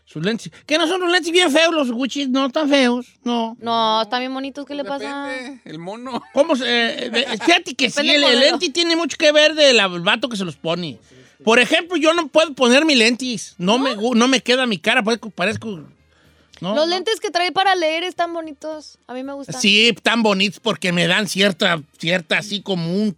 sus 0.04 0.24
lentes. 0.24 0.52
Que 0.66 0.78
no 0.78 0.86
son 0.86 1.00
los 1.00 1.10
lentes 1.10 1.32
bien 1.32 1.50
feos, 1.50 1.74
los 1.74 1.90
Gucci's, 1.90 2.28
no 2.28 2.48
tan 2.50 2.68
feos, 2.68 3.06
no. 3.24 3.56
No, 3.60 4.02
están 4.02 4.20
bien 4.20 4.32
bonitos. 4.32 4.64
¿Qué 4.66 4.74
le 4.74 4.84
pasa? 4.84 5.26
Depende, 5.28 5.60
el 5.64 5.78
mono. 5.78 6.22
¿Cómo 6.32 6.54
se...? 6.56 6.64
eh, 6.64 7.10
eh, 7.12 7.38
fíjate 7.44 7.74
que 7.74 7.90
sí, 7.90 7.96
Depende 7.96 8.14
el, 8.14 8.20
del 8.20 8.30
el 8.30 8.36
modelo. 8.38 8.50
lente 8.58 8.70
tiene 8.70 8.96
mucho 8.96 9.16
que 9.16 9.32
ver 9.32 9.54
del 9.54 9.78
vato 10.02 10.28
que 10.28 10.36
se 10.36 10.44
los 10.44 10.56
pone. 10.56 10.98
Por 11.44 11.58
ejemplo, 11.58 11.96
yo 11.96 12.12
no 12.14 12.28
puedo 12.28 12.52
poner 12.54 12.84
mis 12.84 12.98
lentes. 12.98 13.54
No, 13.58 13.78
Me, 13.78 13.96
gu- 13.96 14.14
no 14.14 14.28
me 14.28 14.40
queda 14.40 14.66
mi 14.66 14.78
cara, 14.78 15.02
parezco... 15.02 15.30
parezco 15.30 15.82
no, 16.60 16.74
Los 16.74 16.86
no. 16.86 16.94
lentes 16.94 17.20
que 17.20 17.30
trae 17.30 17.52
para 17.52 17.74
leer 17.74 18.04
están 18.04 18.32
bonitos. 18.32 18.98
A 19.06 19.14
mí 19.14 19.22
me 19.22 19.32
gustan. 19.32 19.60
Sí, 19.60 19.94
tan 20.02 20.22
bonitos 20.22 20.60
porque 20.60 20.92
me 20.92 21.06
dan 21.06 21.28
cierta, 21.28 21.80
cierta 21.98 22.38
así 22.38 22.62
como 22.62 22.92
un... 22.92 23.14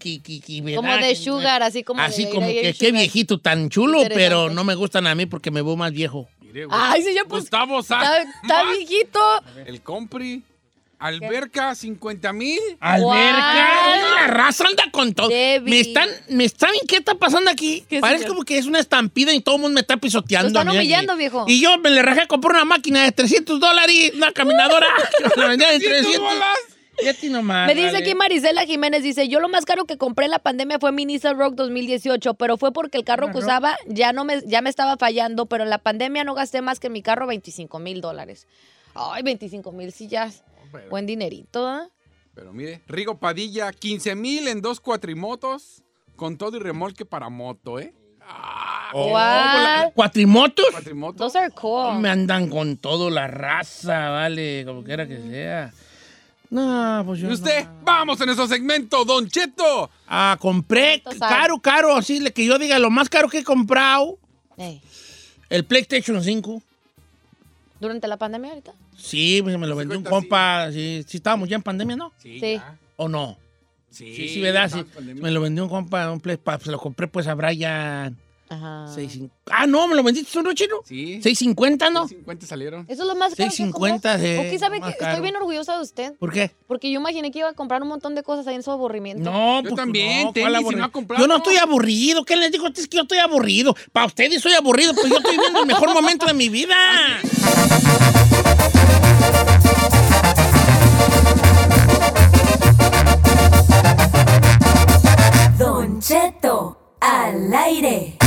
Como 0.76 0.96
de 0.96 1.16
sugar, 1.16 1.62
así 1.62 1.82
como 1.82 2.00
Así 2.00 2.24
de 2.24 2.30
como 2.30 2.46
que 2.46 2.74
qué 2.78 2.92
viejito 2.92 3.38
tan 3.38 3.68
chulo, 3.68 4.02
pero 4.08 4.50
no 4.50 4.64
me 4.64 4.74
gustan 4.74 5.06
a 5.06 5.14
mí 5.14 5.26
porque 5.26 5.50
me 5.50 5.62
veo 5.62 5.76
más 5.76 5.92
viejo. 5.92 6.28
Mire, 6.40 6.66
güey. 6.66 6.78
Ay, 6.80 7.02
sí, 7.02 7.14
ya 7.14 7.24
pues. 7.24 7.42
Gustavo 7.42 7.80
Está, 7.80 8.24
viejito. 8.72 9.20
El 9.66 9.82
Compri. 9.82 10.42
Alberca, 11.02 11.74
50 11.74 12.32
mil. 12.32 12.60
Alberca, 12.78 14.14
la 14.14 14.26
raza 14.28 14.64
anda 14.68 14.84
con 14.92 15.12
todo. 15.12 15.28
Debbie. 15.28 15.68
Me 15.70 15.80
están, 15.80 16.08
me 16.28 16.44
están, 16.44 16.70
¿qué 16.86 16.96
está 16.96 17.16
pasando 17.16 17.50
aquí? 17.50 17.84
¿Qué, 17.88 17.98
Parece 17.98 18.20
señor? 18.20 18.36
como 18.36 18.44
que 18.44 18.56
es 18.56 18.66
una 18.66 18.78
estampida 18.78 19.32
y 19.32 19.40
todo 19.40 19.56
el 19.56 19.62
mundo 19.62 19.74
me 19.74 19.80
está 19.80 19.96
pisoteando. 19.96 20.50
Lo 20.50 20.60
están 20.60 20.68
a 20.68 20.70
mí 20.70 20.78
aquí. 20.78 20.86
humillando, 20.86 21.16
viejo. 21.16 21.44
Y 21.48 21.60
yo 21.60 21.76
me 21.78 21.90
le 21.90 22.02
rajé 22.02 22.20
a 22.20 22.26
comprar 22.26 22.54
una 22.54 22.64
máquina 22.64 23.02
de 23.02 23.10
300 23.10 23.58
dólares, 23.58 24.12
una 24.14 24.30
caminadora. 24.32 24.86
la 25.36 25.48
vendía 25.48 25.72
en 25.72 25.80
300 25.80 26.12
300. 26.12 26.20
bolas. 26.20 26.58
Y 27.02 27.08
a 27.08 27.14
ti 27.14 27.30
nomás. 27.30 27.66
Me 27.66 27.74
dice 27.74 27.86
vale. 27.86 27.98
aquí 27.98 28.14
Marisela 28.14 28.64
Jiménez, 28.64 29.02
dice, 29.02 29.26
yo 29.26 29.40
lo 29.40 29.48
más 29.48 29.64
caro 29.64 29.86
que 29.86 29.96
compré 29.96 30.26
en 30.26 30.30
la 30.30 30.38
pandemia 30.38 30.78
fue 30.78 30.92
mi 30.92 31.04
Nissan 31.04 31.36
Rogue 31.36 31.56
2018, 31.56 32.34
pero 32.34 32.58
fue 32.58 32.72
porque 32.72 32.98
el 32.98 33.04
carro 33.04 33.32
que 33.32 33.38
usaba 33.38 33.76
ya, 33.88 34.12
no 34.12 34.24
me, 34.24 34.40
ya 34.46 34.62
me 34.62 34.70
estaba 34.70 34.96
fallando, 34.96 35.46
pero 35.46 35.64
en 35.64 35.70
la 35.70 35.78
pandemia 35.78 36.22
no 36.22 36.34
gasté 36.34 36.62
más 36.62 36.78
que 36.78 36.88
en 36.88 36.92
mi 36.92 37.02
carro 37.02 37.26
25 37.26 37.78
mil 37.80 38.00
dólares. 38.00 38.46
Ay, 38.94 39.22
25 39.24 39.72
mil, 39.72 39.90
sí 39.92 40.06
ya. 40.06 40.30
Pero- 40.72 40.88
Buen 40.90 41.06
dinerito, 41.06 41.66
¿ah? 41.66 41.86
Pero 42.34 42.52
mire, 42.52 42.82
Rigo 42.88 43.18
Padilla, 43.18 43.72
15 43.72 44.14
mil 44.14 44.48
en 44.48 44.62
dos 44.62 44.80
cuatrimotos, 44.80 45.82
con 46.16 46.38
todo 46.38 46.56
y 46.56 46.60
remolque 46.60 47.04
para 47.04 47.28
moto, 47.28 47.78
¿eh? 47.78 47.94
Ah, 48.22 48.88
¿Cuál? 48.92 49.92
¿Cuatrimotos? 49.94 50.66
Cuatrimoto. 50.70 51.18
Those 51.24 51.38
are 51.38 51.50
cool. 51.50 51.98
Me 52.00 52.08
andan 52.08 52.48
con 52.48 52.76
todo 52.78 53.10
la 53.10 53.26
raza, 53.26 54.08
vale, 54.10 54.64
como 54.64 54.82
quiera 54.84 55.06
que 55.06 55.18
sea. 55.18 55.72
No, 56.50 57.02
pues 57.06 57.20
yo. 57.20 57.28
¿Y 57.28 57.32
usted? 57.32 57.64
no. 57.64 57.80
Vamos 57.84 58.20
en 58.20 58.26
nuestro 58.26 58.46
segmento, 58.46 59.04
Don 59.04 59.26
Cheto. 59.28 59.90
Ah, 60.06 60.36
compré 60.40 61.02
caro, 61.18 61.58
caro, 61.58 61.96
así 61.96 62.20
le- 62.20 62.32
que 62.32 62.44
yo 62.46 62.58
diga 62.58 62.78
lo 62.78 62.90
más 62.90 63.08
caro 63.08 63.28
que 63.28 63.38
he 63.38 63.44
comprado, 63.44 64.18
Ey, 64.56 64.80
el 65.48 65.64
PlayStation 65.64 66.22
5. 66.22 66.62
Durante 67.80 68.06
la 68.06 68.16
pandemia 68.18 68.50
ahorita. 68.50 68.72
Sí, 69.02 69.40
pues 69.42 69.58
me 69.58 69.66
lo 69.66 69.74
vendió 69.76 69.98
un 69.98 70.04
50, 70.04 70.10
compa. 70.10 70.72
Sí, 70.72 71.04
sí, 71.06 71.16
estábamos 71.18 71.48
ya 71.48 71.56
en 71.56 71.62
pandemia, 71.62 71.96
¿no? 71.96 72.12
Sí. 72.18 72.38
ya. 72.40 72.78
¿O 72.96 73.08
no? 73.08 73.38
Sí, 73.90 74.14
Sí, 74.16 74.28
sí, 74.28 74.40
¿verdad? 74.40 74.70
Sí. 74.72 74.84
Me 75.16 75.30
lo 75.30 75.40
vendió 75.40 75.64
un 75.64 75.68
compa, 75.70 76.10
un 76.10 76.20
Play, 76.20 76.36
pa- 76.38 76.58
se 76.58 76.70
lo 76.70 76.78
compré 76.78 77.08
pues 77.08 77.26
a 77.26 77.34
Brian. 77.34 78.16
Ajá. 78.48 78.84
6.50. 78.94 79.30
Ah, 79.50 79.66
no, 79.66 79.88
me 79.88 79.94
lo 79.94 80.02
vendiste 80.02 80.30
tú, 80.30 80.42
¿no, 80.42 80.52
chino? 80.52 80.76
Sí. 80.84 81.20
6.50, 81.22 81.90
¿no? 81.90 82.06
50 82.06 82.46
salieron. 82.46 82.84
Eso 82.86 83.02
es 83.02 83.08
lo 83.08 83.14
más 83.14 83.34
caro. 83.34 83.50
que 83.50 83.56
6.50 83.56 83.70
compró. 83.72 84.18
de- 84.18 84.50
Ok, 84.52 84.58
¿sabe 84.58 84.80
caro. 84.80 84.92
Estoy 85.00 85.20
bien 85.22 85.36
orgullosa 85.36 85.76
de 85.76 85.82
usted. 85.82 86.12
¿Por 86.18 86.32
qué? 86.32 86.50
Porque 86.66 86.90
yo 86.90 87.00
imaginé 87.00 87.30
que 87.30 87.38
iba 87.38 87.48
a 87.48 87.54
comprar 87.54 87.82
un 87.82 87.88
montón 87.88 88.14
de 88.14 88.22
cosas 88.22 88.46
ahí 88.46 88.54
en 88.54 88.62
su 88.62 88.70
aburrimiento. 88.70 89.24
No, 89.30 89.56
Yo 89.62 89.70
pues, 89.70 89.74
también, 89.76 90.24
no, 90.24 90.32
tenis, 90.34 90.44
¿cuál 90.48 90.52
y 90.52 90.54
no 90.54 90.58
aburrido? 90.60 90.84
ha 90.84 90.88
comprado. 90.92 91.22
Yo 91.24 91.28
no 91.28 91.36
estoy 91.38 91.56
aburrido. 91.56 92.24
¿Qué 92.26 92.36
les 92.36 92.52
digo? 92.52 92.66
Es 92.68 92.88
que 92.88 92.96
yo 92.96 93.02
estoy 93.02 93.18
aburrido. 93.18 93.74
Para 93.90 94.06
ustedes 94.06 94.42
soy 94.42 94.52
aburrido, 94.52 94.92
pues 94.94 95.08
yo 95.08 95.16
estoy 95.16 95.36
viviendo 95.36 95.60
el 95.60 95.66
mejor 95.66 95.92
momento 95.94 96.26
de 96.26 96.34
mi 96.34 96.48
vida. 96.50 96.76
Don 105.58 106.00
Cheto 106.00 106.96
al 107.00 107.54
aire. 107.54 108.18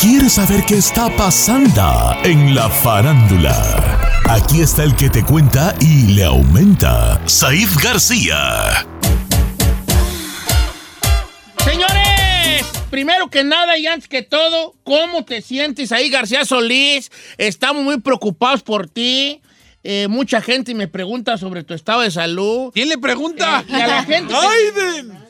¿Quieres 0.00 0.32
saber 0.32 0.64
qué 0.64 0.78
está 0.78 1.08
pasando 1.16 2.16
en 2.24 2.54
la 2.54 2.68
farándula? 2.70 4.00
Aquí 4.28 4.62
está 4.62 4.84
el 4.84 4.94
que 4.94 5.10
te 5.10 5.22
cuenta 5.24 5.74
y 5.80 6.14
le 6.14 6.24
aumenta, 6.24 7.20
Said 7.26 7.68
García. 7.82 8.86
Señores, 11.58 11.99
primero 12.90 13.30
que 13.30 13.44
nada 13.44 13.78
y 13.78 13.86
antes 13.86 14.08
que 14.08 14.22
todo, 14.22 14.74
¿cómo 14.84 15.24
te 15.24 15.42
sientes 15.42 15.92
ahí, 15.92 16.10
García 16.10 16.44
Solís? 16.44 17.10
Estamos 17.38 17.82
muy 17.84 18.00
preocupados 18.00 18.62
por 18.62 18.88
ti. 18.88 19.40
Eh, 19.82 20.08
mucha 20.08 20.40
gente 20.42 20.74
me 20.74 20.88
pregunta 20.88 21.38
sobre 21.38 21.64
tu 21.64 21.72
estado 21.72 22.02
de 22.02 22.10
salud. 22.10 22.70
¿Quién 22.74 22.88
le 22.88 22.98
pregunta? 22.98 23.64
Eh, 23.66 23.72
y 23.72 23.80
a 23.80 23.86
la 23.86 24.04
gente 24.04 24.34
que- 24.34 24.78
¡Aiden! 24.80 25.20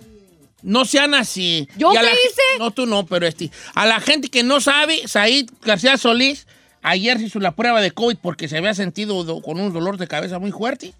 No 0.62 0.84
sean 0.84 1.14
así. 1.14 1.68
¿Yo 1.76 1.90
qué 1.90 2.02
la- 2.02 2.10
hice? 2.10 2.42
No, 2.58 2.70
tú 2.70 2.84
no, 2.86 3.06
pero 3.06 3.26
este. 3.26 3.50
A 3.74 3.86
la 3.86 4.00
gente 4.00 4.28
que 4.28 4.42
no 4.42 4.60
sabe, 4.60 5.06
Said 5.06 5.48
García 5.62 5.96
Solís 5.96 6.46
ayer 6.82 7.18
se 7.18 7.24
hizo 7.26 7.38
la 7.40 7.52
prueba 7.54 7.80
de 7.80 7.92
COVID 7.92 8.16
porque 8.20 8.48
se 8.48 8.58
había 8.58 8.74
sentido 8.74 9.22
do- 9.24 9.40
con 9.40 9.58
un 9.60 9.72
dolor 9.72 9.96
de 9.98 10.06
cabeza 10.08 10.38
muy 10.38 10.50
fuerte 10.50 10.92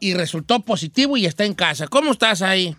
y 0.00 0.14
resultó 0.14 0.60
positivo 0.60 1.16
y 1.16 1.26
está 1.26 1.44
en 1.44 1.54
casa. 1.54 1.86
¿Cómo 1.88 2.10
estás 2.12 2.40
ahí? 2.42 2.74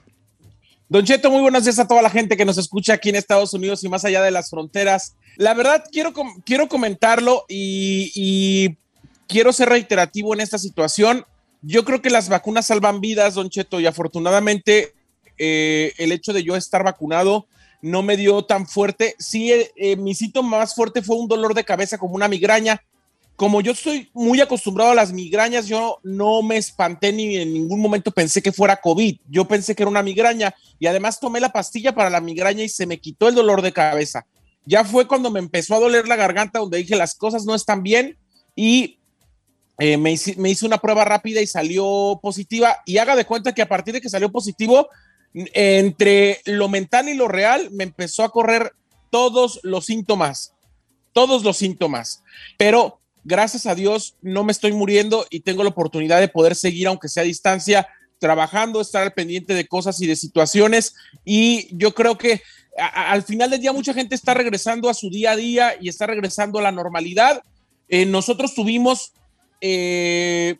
Don 0.89 1.05
Cheto, 1.05 1.29
muy 1.29 1.41
buenos 1.41 1.65
días 1.65 1.77
a 1.77 1.87
toda 1.87 2.01
la 2.01 2.09
gente 2.09 2.35
que 2.35 2.45
nos 2.45 2.57
escucha 2.57 2.93
aquí 2.93 3.09
en 3.09 3.15
Estados 3.15 3.53
Unidos 3.53 3.83
y 3.83 3.89
más 3.89 4.05
allá 4.05 4.23
de 4.23 4.31
las 4.31 4.49
fronteras. 4.49 5.15
La 5.35 5.53
verdad, 5.53 5.83
quiero, 5.91 6.13
quiero 6.43 6.67
comentarlo 6.67 7.45
y, 7.47 8.11
y 8.15 8.75
quiero 9.27 9.53
ser 9.53 9.69
reiterativo 9.69 10.33
en 10.33 10.41
esta 10.41 10.57
situación. 10.57 11.25
Yo 11.61 11.85
creo 11.85 12.01
que 12.01 12.09
las 12.09 12.27
vacunas 12.27 12.65
salvan 12.65 13.01
vidas, 13.01 13.35
Don 13.35 13.51
Cheto, 13.51 13.79
y 13.79 13.85
afortunadamente 13.85 14.95
eh, 15.37 15.93
el 15.99 16.11
hecho 16.11 16.33
de 16.33 16.43
yo 16.43 16.55
estar 16.55 16.83
vacunado 16.83 17.45
no 17.83 18.01
me 18.01 18.17
dio 18.17 18.43
tan 18.45 18.65
fuerte. 18.67 19.13
Sí, 19.19 19.53
eh, 19.53 19.71
eh, 19.75 19.95
mi 19.95 20.15
síntoma 20.15 20.57
más 20.57 20.73
fuerte 20.73 21.03
fue 21.03 21.17
un 21.17 21.27
dolor 21.27 21.53
de 21.53 21.65
cabeza 21.65 21.99
como 21.99 22.15
una 22.15 22.27
migraña. 22.27 22.81
Como 23.39 23.61
yo 23.61 23.71
estoy 23.71 24.09
muy 24.13 24.41
acostumbrado 24.41 24.91
a 24.91 24.95
las 24.95 25.13
migrañas, 25.13 25.65
yo 25.65 26.01
no 26.03 26.41
me 26.41 26.57
espanté 26.57 27.13
ni 27.13 27.37
en 27.37 27.53
ningún 27.53 27.79
momento 27.79 28.11
pensé 28.11 28.41
que 28.41 28.51
fuera 28.51 28.75
COVID. 28.75 29.17
Yo 29.29 29.47
pensé 29.47 29.73
que 29.73 29.83
era 29.83 29.89
una 29.89 30.03
migraña 30.03 30.53
y 30.77 30.87
además 30.87 31.21
tomé 31.21 31.39
la 31.39 31.53
pastilla 31.53 31.95
para 31.95 32.09
la 32.09 32.19
migraña 32.19 32.65
y 32.65 32.67
se 32.67 32.85
me 32.85 32.99
quitó 32.99 33.29
el 33.29 33.35
dolor 33.35 33.61
de 33.61 33.71
cabeza. 33.71 34.25
Ya 34.65 34.83
fue 34.83 35.07
cuando 35.07 35.31
me 35.31 35.39
empezó 35.39 35.73
a 35.73 35.79
doler 35.79 36.05
la 36.05 36.17
garganta 36.17 36.59
donde 36.59 36.79
dije 36.79 36.97
las 36.97 37.15
cosas 37.15 37.45
no 37.45 37.55
están 37.55 37.81
bien 37.81 38.17
y 38.57 38.99
eh, 39.79 39.95
me, 39.95 40.11
hice, 40.11 40.35
me 40.35 40.49
hice 40.49 40.65
una 40.65 40.79
prueba 40.79 41.05
rápida 41.05 41.39
y 41.39 41.47
salió 41.47 42.19
positiva. 42.21 42.79
Y 42.85 42.97
haga 42.97 43.15
de 43.15 43.23
cuenta 43.23 43.55
que 43.55 43.61
a 43.61 43.69
partir 43.69 43.93
de 43.93 44.01
que 44.01 44.09
salió 44.09 44.33
positivo, 44.33 44.89
entre 45.33 46.41
lo 46.43 46.67
mental 46.67 47.07
y 47.07 47.13
lo 47.13 47.29
real, 47.29 47.69
me 47.71 47.85
empezó 47.85 48.25
a 48.25 48.31
correr 48.31 48.73
todos 49.09 49.61
los 49.63 49.85
síntomas, 49.85 50.55
todos 51.13 51.45
los 51.45 51.55
síntomas. 51.55 52.21
Pero 52.57 52.98
gracias 53.24 53.65
a 53.65 53.76
Dios 53.76 54.15
no 54.22 54.43
me 54.43 54.51
estoy 54.51 54.72
muriendo 54.74 55.26
y 55.30 55.41
tengo 55.41 55.63
la 55.63 55.70
oportunidad 55.70 56.20
de 56.20 56.28
poder 56.28 56.55
seguir, 56.55 56.88
aunque 56.88 57.09
sea 57.09 57.24
a 57.24 57.26
distancia, 57.26 57.88
trabajando, 58.20 58.82
estar 58.82 59.03
al 59.03 59.13
pendiente 59.13 59.53
de 59.53 59.67
cosas 59.67 60.01
y 60.01 60.07
de 60.07 60.15
situaciones. 60.15 60.93
Y 61.24 61.76
yo 61.78 61.93
creo 61.93 62.17
que 62.17 62.41
al 62.93 63.24
final 63.24 63.49
del 63.49 63.61
día 63.61 63.74
mucha 63.74 63.93
gente 63.93 64.15
está 64.15 64.34
regresando 64.34 64.89
a 64.89 64.93
su 64.93 65.09
día 65.09 65.32
a 65.32 65.36
día 65.36 65.74
y 65.80 65.89
está 65.89 66.05
regresando 66.07 66.59
a 66.59 66.61
la 66.61 66.72
normalidad. 66.72 67.41
Eh, 67.88 68.05
nosotros 68.05 68.53
tuvimos 68.53 69.13
eh, 69.61 70.57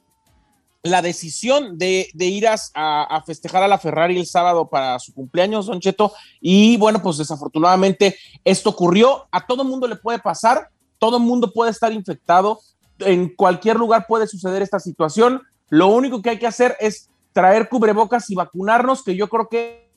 la 0.84 1.01
decisión 1.01 1.78
de, 1.78 2.10
ir 2.18 2.47
a- 2.47 2.55
a 2.74 3.24
festejar 3.24 3.64
a 3.64 3.68
la 3.68 3.78
Ferrari 3.78 4.18
el 4.18 4.26
sábado 4.26 4.70
para 4.70 4.97
su 4.99 5.14
cumpleaños, 5.14 5.66
Don 5.66 5.80
Cheto, 5.82 6.14
y 6.39 6.78
bueno, 6.78 7.01
pues 7.01 7.18
desafortunadamente 7.18 8.18
esto 8.45 8.70
ocurrió. 8.70 9.28
A 9.32 9.45
todo 9.45 9.64
mundo 9.66 9.88
le 9.88 9.97
puede 9.97 10.20
pasar, 10.20 10.70
todo 11.00 11.20
mundo 11.20 11.52
puede 11.54 11.72
estar 11.72 11.91
infectado, 11.91 12.60
en 13.00 13.30
cualquier 13.30 13.78
lugar 13.78 14.06
puede 14.08 14.28
suceder 14.28 14.62
esta 14.62 14.80
situación. 14.80 15.41
Lo 15.70 15.88
único 15.88 16.22
que 16.22 16.32
hay 16.32 16.39
que 16.39 16.47
hacer 16.47 16.76
es 16.80 17.10
traer 17.34 17.70
cubrebocas 17.70 18.30
y 18.30 18.36
vacunarnos, 18.36 19.04
que 19.04 19.16
yo 19.16 19.30
creo 19.30 19.47
que 19.50 19.89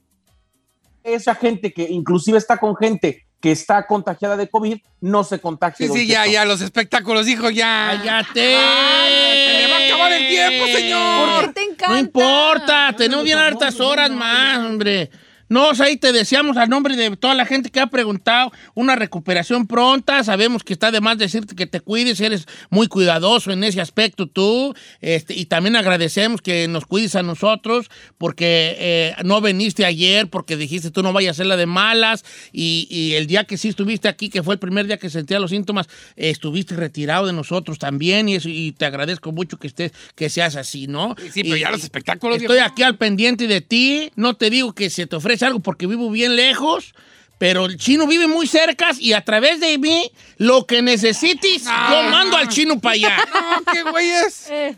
esa 1.02 1.34
gente 1.34 1.72
que 1.72 1.90
inclusive 1.90 2.38
está 2.38 2.58
con 2.58 2.76
gente 2.76 3.26
que 3.42 3.50
está 3.50 3.88
contagiada 3.88 4.36
de 4.36 4.48
COVID, 4.48 4.78
no 5.00 5.24
se 5.24 5.40
contagie. 5.40 5.88
Sí, 5.88 5.92
sí, 5.92 6.06
ya, 6.06 6.28
ya, 6.28 6.44
los 6.44 6.60
espectáculos, 6.60 7.26
hijo, 7.26 7.50
ya. 7.50 7.98
¡Cállate! 7.98 8.56
Ay, 8.56 9.12
se 9.34 9.58
le 9.58 9.68
va 9.68 9.76
a 9.78 9.86
acabar 9.86 10.12
el 10.12 10.28
tiempo, 10.28 10.66
señor. 10.66 11.40
¿Por 11.40 11.46
qué 11.48 11.52
te 11.54 11.62
encanta? 11.64 11.88
No 11.88 11.98
importa, 11.98 12.94
tenemos 12.96 13.24
bien 13.24 13.38
hartas 13.38 13.80
horas 13.80 14.10
más, 14.10 14.58
hombre. 14.58 15.10
No, 15.52 15.70
ahí 15.80 15.98
te 15.98 16.12
deseamos 16.12 16.56
al 16.56 16.70
nombre 16.70 16.96
de 16.96 17.14
toda 17.16 17.34
la 17.34 17.44
gente 17.44 17.70
que 17.70 17.78
ha 17.78 17.86
preguntado 17.88 18.50
una 18.74 18.96
recuperación 18.96 19.66
pronta. 19.66 20.24
Sabemos 20.24 20.64
que 20.64 20.72
está 20.72 20.90
de 20.90 21.00
más 21.02 21.18
decirte 21.18 21.54
que 21.54 21.66
te 21.66 21.80
cuides, 21.80 22.20
eres 22.20 22.46
muy 22.70 22.86
cuidadoso 22.86 23.52
en 23.52 23.62
ese 23.62 23.80
aspecto 23.82 24.26
tú. 24.26 24.74
Este, 25.02 25.34
y 25.34 25.44
también 25.44 25.76
agradecemos 25.76 26.40
que 26.40 26.68
nos 26.68 26.86
cuides 26.86 27.14
a 27.16 27.22
nosotros 27.22 27.90
porque 28.16 28.76
eh, 28.78 29.14
no 29.24 29.42
viniste 29.42 29.84
ayer 29.84 30.28
porque 30.28 30.56
dijiste 30.56 30.90
tú 30.90 31.02
no 31.02 31.12
vayas 31.12 31.30
a 31.30 31.32
hacer 31.32 31.46
la 31.46 31.56
de 31.58 31.66
malas. 31.66 32.24
Y, 32.52 32.86
y 32.90 33.12
el 33.14 33.26
día 33.26 33.44
que 33.44 33.58
sí 33.58 33.68
estuviste 33.68 34.08
aquí, 34.08 34.30
que 34.30 34.42
fue 34.42 34.54
el 34.54 34.58
primer 34.60 34.86
día 34.86 34.96
que 34.96 35.10
sentía 35.10 35.38
los 35.38 35.50
síntomas, 35.50 35.86
eh, 36.16 36.30
estuviste 36.30 36.76
retirado 36.76 37.26
de 37.26 37.34
nosotros 37.34 37.78
también. 37.78 38.28
Y, 38.28 38.36
eso, 38.36 38.48
y 38.48 38.72
te 38.72 38.86
agradezco 38.86 39.32
mucho 39.32 39.58
que 39.58 39.66
estés, 39.66 39.92
que 40.14 40.30
seas 40.30 40.56
así, 40.56 40.86
¿no? 40.86 41.14
Sí, 41.32 41.42
pero 41.42 41.56
Y- 41.56 41.60
ya 41.60 41.70
los 41.70 41.82
espectáculos, 41.84 42.38
Estoy 42.40 42.58
aquí 42.58 42.82
al 42.82 42.96
pendiente 42.96 43.46
de 43.46 43.60
ti. 43.60 44.10
No 44.16 44.34
te 44.34 44.48
digo 44.48 44.72
que 44.74 44.88
se 44.88 45.06
te 45.06 45.16
ofrece 45.16 45.41
algo 45.46 45.60
porque 45.60 45.86
vivo 45.86 46.10
bien 46.10 46.36
lejos. 46.36 46.94
Pero 47.38 47.66
el 47.66 47.76
chino 47.76 48.06
vive 48.06 48.28
muy 48.28 48.46
cerca 48.46 48.90
y 48.96 49.14
a 49.14 49.24
través 49.24 49.58
de 49.58 49.76
mí, 49.76 50.12
lo 50.36 50.64
que 50.64 50.80
necesites, 50.80 51.64
yo 51.64 52.02
mando 52.10 52.36
al 52.36 52.48
chino 52.48 52.78
para 52.78 52.94
allá. 52.94 53.16
No, 53.34 53.72
qué 53.72 53.82
güeyes. 53.82 54.46
Eh, 54.50 54.76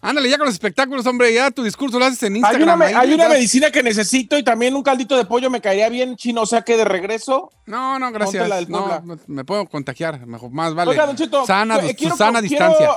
Ándale, 0.00 0.30
ya 0.30 0.38
con 0.38 0.46
los 0.46 0.54
espectáculos, 0.54 1.04
hombre, 1.06 1.34
ya 1.34 1.50
tu 1.50 1.64
discurso 1.64 1.98
lo 1.98 2.04
haces 2.04 2.22
en 2.22 2.34
Hay 2.34 2.38
Instagram. 2.38 2.62
una, 2.62 2.76
me- 2.76 2.84
ahí, 2.86 2.94
hay 2.94 3.14
una 3.14 3.28
medicina 3.28 3.72
que 3.72 3.82
necesito 3.82 4.38
y 4.38 4.44
también 4.44 4.76
un 4.76 4.84
caldito 4.84 5.16
de 5.16 5.24
pollo 5.24 5.50
me 5.50 5.60
caería 5.60 5.88
bien 5.88 6.14
chino, 6.16 6.42
o 6.42 6.46
sea 6.46 6.62
que 6.62 6.76
de 6.76 6.84
regreso. 6.84 7.50
No, 7.66 7.98
no, 7.98 8.12
gracias. 8.12 8.42
Ponte 8.44 8.48
la 8.48 8.56
del 8.56 8.70
No, 8.70 9.00
no, 9.04 9.18
me 9.26 9.44
puedo 9.44 9.66
contagiar, 9.66 10.24
mejor, 10.24 10.52
más 10.52 10.72
vale. 10.72 10.92
Oiga, 10.92 11.04
Don 11.04 11.16
Cheto, 11.16 11.44
sana, 11.44 11.78
eh, 11.84 11.96
quiero- 11.96 12.16
sana 12.16 12.38
quiero- 12.40 12.68
distancia. 12.68 12.90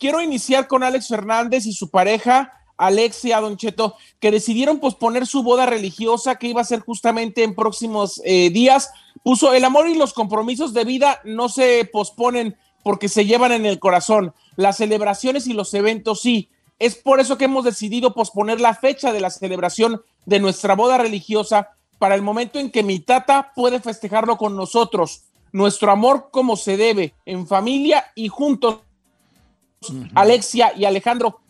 Quiero 0.00 0.20
iniciar 0.20 0.66
con 0.66 0.82
Alex 0.82 1.06
Fernández 1.06 1.64
y 1.66 1.72
su 1.72 1.88
pareja, 1.90 2.52
Alexia 2.86 3.40
Don 3.40 3.56
Cheto, 3.56 3.94
que 4.18 4.32
decidieron 4.32 4.80
posponer 4.80 5.26
su 5.26 5.42
boda 5.42 5.66
religiosa 5.66 6.36
que 6.36 6.48
iba 6.48 6.60
a 6.60 6.64
ser 6.64 6.80
justamente 6.80 7.44
en 7.44 7.54
próximos 7.54 8.20
eh, 8.24 8.50
días. 8.50 8.90
Puso 9.22 9.54
el 9.54 9.64
amor 9.64 9.88
y 9.88 9.94
los 9.94 10.12
compromisos 10.12 10.74
de 10.74 10.84
vida 10.84 11.20
no 11.24 11.48
se 11.48 11.88
posponen 11.92 12.56
porque 12.82 13.08
se 13.08 13.24
llevan 13.24 13.52
en 13.52 13.66
el 13.66 13.78
corazón. 13.78 14.34
Las 14.56 14.78
celebraciones 14.78 15.46
y 15.46 15.52
los 15.52 15.72
eventos 15.74 16.20
sí. 16.20 16.48
Es 16.80 16.96
por 16.96 17.20
eso 17.20 17.38
que 17.38 17.44
hemos 17.44 17.64
decidido 17.64 18.14
posponer 18.14 18.60
la 18.60 18.74
fecha 18.74 19.12
de 19.12 19.20
la 19.20 19.30
celebración 19.30 20.02
de 20.26 20.40
nuestra 20.40 20.74
boda 20.74 20.98
religiosa 20.98 21.68
para 22.00 22.16
el 22.16 22.22
momento 22.22 22.58
en 22.58 22.72
que 22.72 22.82
mi 22.82 22.98
tata 22.98 23.52
puede 23.54 23.78
festejarlo 23.78 24.36
con 24.36 24.56
nosotros. 24.56 25.22
Nuestro 25.52 25.92
amor 25.92 26.30
como 26.32 26.56
se 26.56 26.76
debe, 26.76 27.14
en 27.26 27.46
familia 27.46 28.06
y 28.16 28.26
juntos. 28.26 28.80
Alexia 30.14 30.72
y 30.76 30.84
Alejandro, 30.84 31.41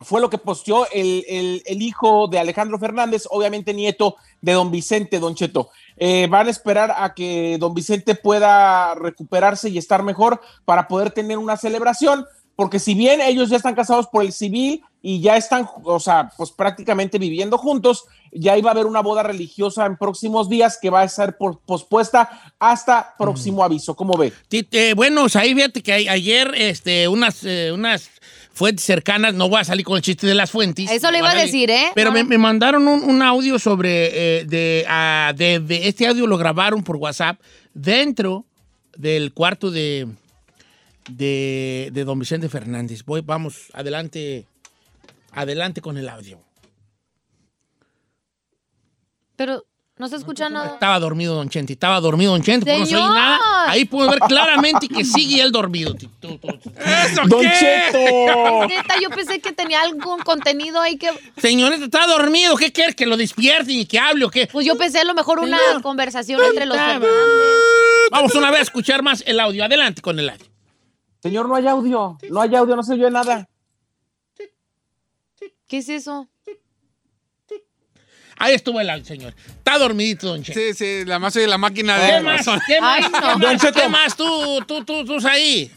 fue 0.00 0.20
lo 0.20 0.30
que 0.30 0.38
posteó 0.38 0.86
el, 0.92 1.24
el- 1.28 1.62
el 1.66 1.82
hijo 1.82 2.26
de 2.28 2.38
Alejandro 2.38 2.78
Fernández, 2.78 3.24
obviamente 3.30 3.74
nieto 3.74 4.16
de 4.40 4.52
don 4.52 4.70
Vicente, 4.70 5.18
don 5.20 5.34
Cheto. 5.34 5.68
Eh, 5.96 6.26
van 6.30 6.46
a 6.46 6.50
esperar 6.50 6.94
a 6.96 7.12
que 7.14 7.56
don 7.60 7.74
Vicente 7.74 8.14
pueda 8.14 8.94
recuperarse 8.94 9.68
y 9.68 9.76
estar 9.78 10.02
mejor 10.02 10.40
para 10.64 10.88
poder 10.88 11.10
tener 11.10 11.36
una 11.36 11.56
celebración, 11.58 12.24
porque 12.56 12.78
si 12.78 12.94
bien 12.94 13.20
ellos 13.20 13.50
ya 13.50 13.56
están 13.56 13.74
casados 13.74 14.06
por 14.06 14.24
el 14.24 14.32
civil 14.32 14.82
y 15.02 15.20
ya 15.20 15.36
están, 15.36 15.68
o 15.84 15.98
sea, 16.00 16.30
pues 16.36 16.50
prácticamente 16.50 17.18
viviendo 17.18 17.56
juntos, 17.58 18.04
ya 18.32 18.56
iba 18.56 18.70
a 18.70 18.72
haber 18.72 18.86
una 18.86 19.00
boda 19.00 19.22
religiosa 19.22 19.86
en 19.86 19.96
próximos 19.96 20.48
días 20.48 20.78
que 20.80 20.90
va 20.90 21.00
a 21.02 21.08
ser 21.08 21.36
pospuesta 21.66 22.52
hasta 22.58 23.14
próximo 23.18 23.64
aviso. 23.64 23.94
¿Cómo 23.96 24.16
ve? 24.16 24.32
Eh, 24.50 24.92
bueno, 24.94 25.26
ahí 25.34 25.54
fíjate 25.54 25.82
que 25.82 25.92
ayer 26.08 26.52
este, 26.56 27.08
unas, 27.08 27.42
eh, 27.44 27.72
unas 27.72 28.10
fuentes 28.60 28.84
cercanas, 28.84 29.32
no 29.34 29.48
voy 29.48 29.58
a 29.58 29.64
salir 29.64 29.86
con 29.86 29.96
el 29.96 30.02
chiste 30.02 30.26
de 30.26 30.34
las 30.34 30.50
fuentes. 30.50 30.90
Eso 30.90 31.10
le 31.10 31.16
iba 31.18 31.30
a 31.30 31.34
decir, 31.34 31.70
¿eh? 31.70 31.92
Pero 31.94 32.10
No. 32.10 32.14
me, 32.14 32.24
me 32.24 32.36
mandaron 32.36 32.86
un, 32.86 33.02
un 33.02 33.22
audio 33.22 33.58
sobre, 33.58 34.40
eh, 34.40 34.44
de, 34.44 34.84
de- 35.34 35.60
de- 35.60 35.88
este 35.88 36.06
audio 36.06 36.26
lo 36.26 36.36
grabaron 36.36 36.82
por 36.84 36.96
WhatsApp 36.96 37.40
dentro 37.72 38.44
del 38.98 39.32
cuarto 39.32 39.70
de, 39.70 40.06
de, 41.10 41.88
de 41.90 42.04
don 42.04 42.18
Vicente 42.18 42.50
Fernández. 42.50 43.02
Voy, 43.06 43.22
vamos, 43.22 43.68
adelante, 43.72 44.44
adelante 45.32 45.80
con 45.80 45.96
el 45.96 46.08
audio. 46.10 46.38
Pero 49.36 49.64
no 50.00 50.08
se 50.08 50.16
escucha 50.16 50.48
nada. 50.48 50.72
Estaba 50.74 50.98
dormido 50.98 51.34
Don 51.34 51.48
Chente, 51.50 51.74
estaba 51.74 52.00
dormido 52.00 52.32
Don 52.32 52.42
Chente, 52.42 52.64
pues 52.66 52.80
no 52.80 52.86
se 52.86 52.96
oye 52.96 53.04
nada. 53.04 53.38
Ahí 53.70 53.84
puedo 53.84 54.10
ver 54.10 54.18
claramente 54.20 54.88
que 54.88 55.04
sigue 55.04 55.42
él 55.42 55.52
dormido. 55.52 55.94
Tú- 55.94 56.08
tú- 56.20 56.38
¿Eso 56.76 57.20
¡Don 57.26 57.42
qué? 57.42 57.50
Cheto! 57.60 58.66
Neta, 58.68 58.94
yo 59.00 59.10
pensé 59.10 59.40
que 59.40 59.52
tenía 59.52 59.82
algún 59.82 60.20
contenido 60.20 60.80
ahí 60.80 60.96
que. 60.96 61.10
Señorita, 61.36 61.84
está 61.84 62.06
dormido. 62.06 62.56
¿Qué 62.56 62.72
quiere? 62.72 62.94
¿Que 62.94 63.04
lo 63.06 63.16
despierten 63.16 63.76
y 63.78 63.84
que 63.86 63.98
hable 63.98 64.24
o 64.24 64.30
qué? 64.30 64.46
Pues 64.50 64.66
yo 64.66 64.76
pensé 64.76 64.98
a 65.00 65.04
lo 65.04 65.12
mejor 65.14 65.38
una 65.38 65.58
Señor. 65.58 65.82
conversación 65.82 66.40
entre 66.42 66.64
los 66.66 66.76
Fernández. 66.76 67.10
Vamos 68.10 68.34
una 68.34 68.50
vez 68.50 68.60
a 68.60 68.62
escuchar 68.62 69.02
más 69.02 69.22
el 69.26 69.38
audio. 69.38 69.64
Adelante 69.64 70.00
con 70.02 70.18
el 70.18 70.30
audio. 70.30 70.46
Señor, 71.22 71.46
no 71.46 71.54
hay 71.54 71.66
audio, 71.66 72.16
no 72.30 72.40
hay 72.40 72.54
audio, 72.56 72.74
no 72.74 72.82
se 72.82 72.94
oye 72.94 73.10
nada. 73.10 73.46
¿Qué 75.68 75.78
es 75.78 75.88
eso? 75.90 76.26
Ahí 78.40 78.54
estuvo 78.54 78.80
el 78.80 79.04
señor. 79.04 79.34
Está 79.46 79.76
dormidito, 79.76 80.28
Don 80.28 80.42
Chente. 80.42 80.72
Sí, 80.72 81.02
sí, 81.02 81.04
la 81.04 81.18
más 81.18 81.36
oye 81.36 81.46
la 81.46 81.58
máquina 81.58 81.98
¿Qué 82.00 82.12
de 82.14 82.20
más? 82.22 82.46
¿Qué 82.66 82.80
más? 82.80 83.04
Ay, 83.04 83.10
no. 83.10 83.20
¿Qué 83.20 83.26
más? 83.26 83.38
Don 83.38 83.58
Cheto. 83.58 83.80
¿Qué 83.80 83.88
más? 83.88 84.16
Tú, 84.16 84.64
tú, 84.66 84.82
tú, 84.82 85.04
tú 85.04 85.28
ahí. 85.28 85.70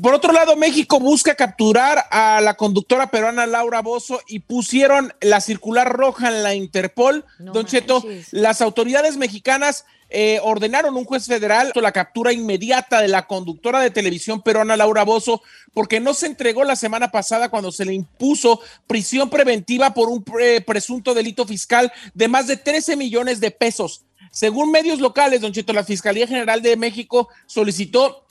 Por 0.00 0.14
otro 0.14 0.32
lado, 0.32 0.56
México 0.56 0.98
busca 0.98 1.34
capturar 1.34 2.06
a 2.10 2.40
la 2.40 2.54
conductora 2.54 3.10
peruana 3.10 3.46
Laura 3.46 3.82
Bozo 3.82 4.22
y 4.26 4.38
pusieron 4.40 5.12
la 5.20 5.42
circular 5.42 5.92
roja 5.92 6.28
en 6.28 6.42
la 6.42 6.54
Interpol. 6.54 7.26
No 7.38 7.52
Don 7.52 7.66
Cheto, 7.66 8.02
las 8.30 8.62
autoridades 8.62 9.18
mexicanas 9.18 9.84
eh, 10.10 10.40
ordenaron 10.42 10.96
un 10.96 11.04
juez 11.04 11.26
federal 11.26 11.72
la 11.74 11.92
captura 11.92 12.32
inmediata 12.32 13.00
de 13.02 13.08
la 13.08 13.26
conductora 13.26 13.80
de 13.80 13.90
televisión 13.90 14.40
peruana 14.42 14.76
Laura 14.76 15.04
Bozo 15.04 15.42
porque 15.74 16.00
no 16.00 16.14
se 16.14 16.26
entregó 16.26 16.64
la 16.64 16.76
semana 16.76 17.10
pasada 17.10 17.50
cuando 17.50 17.70
se 17.72 17.84
le 17.84 17.92
impuso 17.94 18.60
prisión 18.86 19.28
preventiva 19.30 19.92
por 19.92 20.08
un 20.08 20.22
pre- 20.24 20.60
presunto 20.62 21.12
delito 21.14 21.46
fiscal 21.46 21.92
de 22.14 22.28
más 22.28 22.46
de 22.46 22.56
13 22.56 22.96
millones 22.96 23.40
de 23.40 23.50
pesos. 23.50 24.04
Según 24.32 24.70
medios 24.70 24.98
locales, 25.00 25.40
Don 25.40 25.52
Cheto, 25.52 25.72
la 25.72 25.84
Fiscalía 25.84 26.26
General 26.26 26.60
de 26.62 26.76
México 26.76 27.28
solicitó 27.46 28.24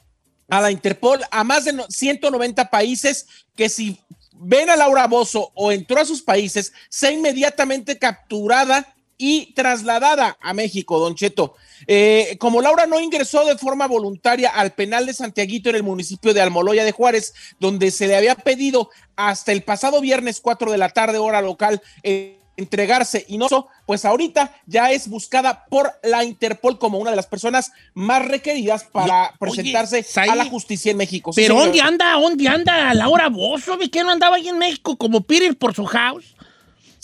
a 0.49 0.61
la 0.61 0.71
Interpol 0.71 1.19
a 1.31 1.43
más 1.43 1.65
de 1.65 1.73
no- 1.73 1.85
190 1.89 2.69
países 2.69 3.27
que 3.55 3.69
si 3.69 3.99
ven 4.33 4.69
a 4.69 4.75
Laura 4.75 5.07
Bozo 5.07 5.51
o 5.55 5.71
entró 5.71 5.99
a 5.99 6.05
sus 6.05 6.21
países, 6.21 6.71
sea 6.89 7.11
inmediatamente 7.11 7.97
capturada 7.97 8.93
y 9.17 9.53
trasladada 9.53 10.37
a 10.41 10.53
México, 10.53 10.99
Don 10.99 11.15
Cheto. 11.15 11.55
Eh, 11.85 12.37
como 12.39 12.61
Laura 12.61 12.87
no 12.87 12.99
ingresó 12.99 13.45
de 13.45 13.57
forma 13.57 13.87
voluntaria 13.87 14.49
al 14.49 14.71
penal 14.71 15.05
de 15.05 15.13
Santiaguito 15.13 15.69
en 15.69 15.75
el 15.75 15.83
municipio 15.83 16.33
de 16.33 16.41
Almoloya 16.41 16.83
de 16.83 16.91
Juárez, 16.91 17.33
donde 17.59 17.91
se 17.91 18.07
le 18.07 18.15
había 18.15 18.35
pedido 18.35 18.89
hasta 19.15 19.51
el 19.51 19.63
pasado 19.63 20.01
viernes 20.01 20.41
4 20.41 20.71
de 20.71 20.77
la 20.77 20.89
tarde, 20.89 21.17
hora 21.17 21.41
local, 21.41 21.81
eh, 22.03 22.37
entregarse 22.57 23.23
y 23.29 23.37
no, 23.37 23.47
pues 23.85 24.03
ahorita 24.03 24.53
ya 24.65 24.91
es 24.91 25.07
buscada 25.07 25.65
por 25.69 25.93
la 26.03 26.23
Interpol 26.23 26.79
como 26.79 26.97
una 26.97 27.11
de 27.11 27.15
las 27.15 27.27
personas 27.27 27.71
más 27.93 28.25
requeridas 28.25 28.83
para 28.83 29.27
Oye, 29.27 29.31
presentarse 29.39 30.05
a 30.29 30.35
la 30.35 30.45
justicia 30.45 30.91
en 30.91 30.97
México. 30.97 31.31
Pero. 31.35 31.55
¿dónde 31.55 31.79
anda? 31.79 32.13
¿Dónde 32.13 32.47
anda 32.47 32.93
Laura 32.95 33.29
Bozo? 33.29 33.77
¿Ve 33.77 33.89
que 33.89 34.03
no 34.03 34.11
andaba 34.11 34.37
ahí 34.37 34.49
en 34.49 34.57
México 34.57 34.97
como 34.97 35.21
Peter 35.21 35.55
por 35.55 35.75
su 35.75 35.85
house? 35.85 36.35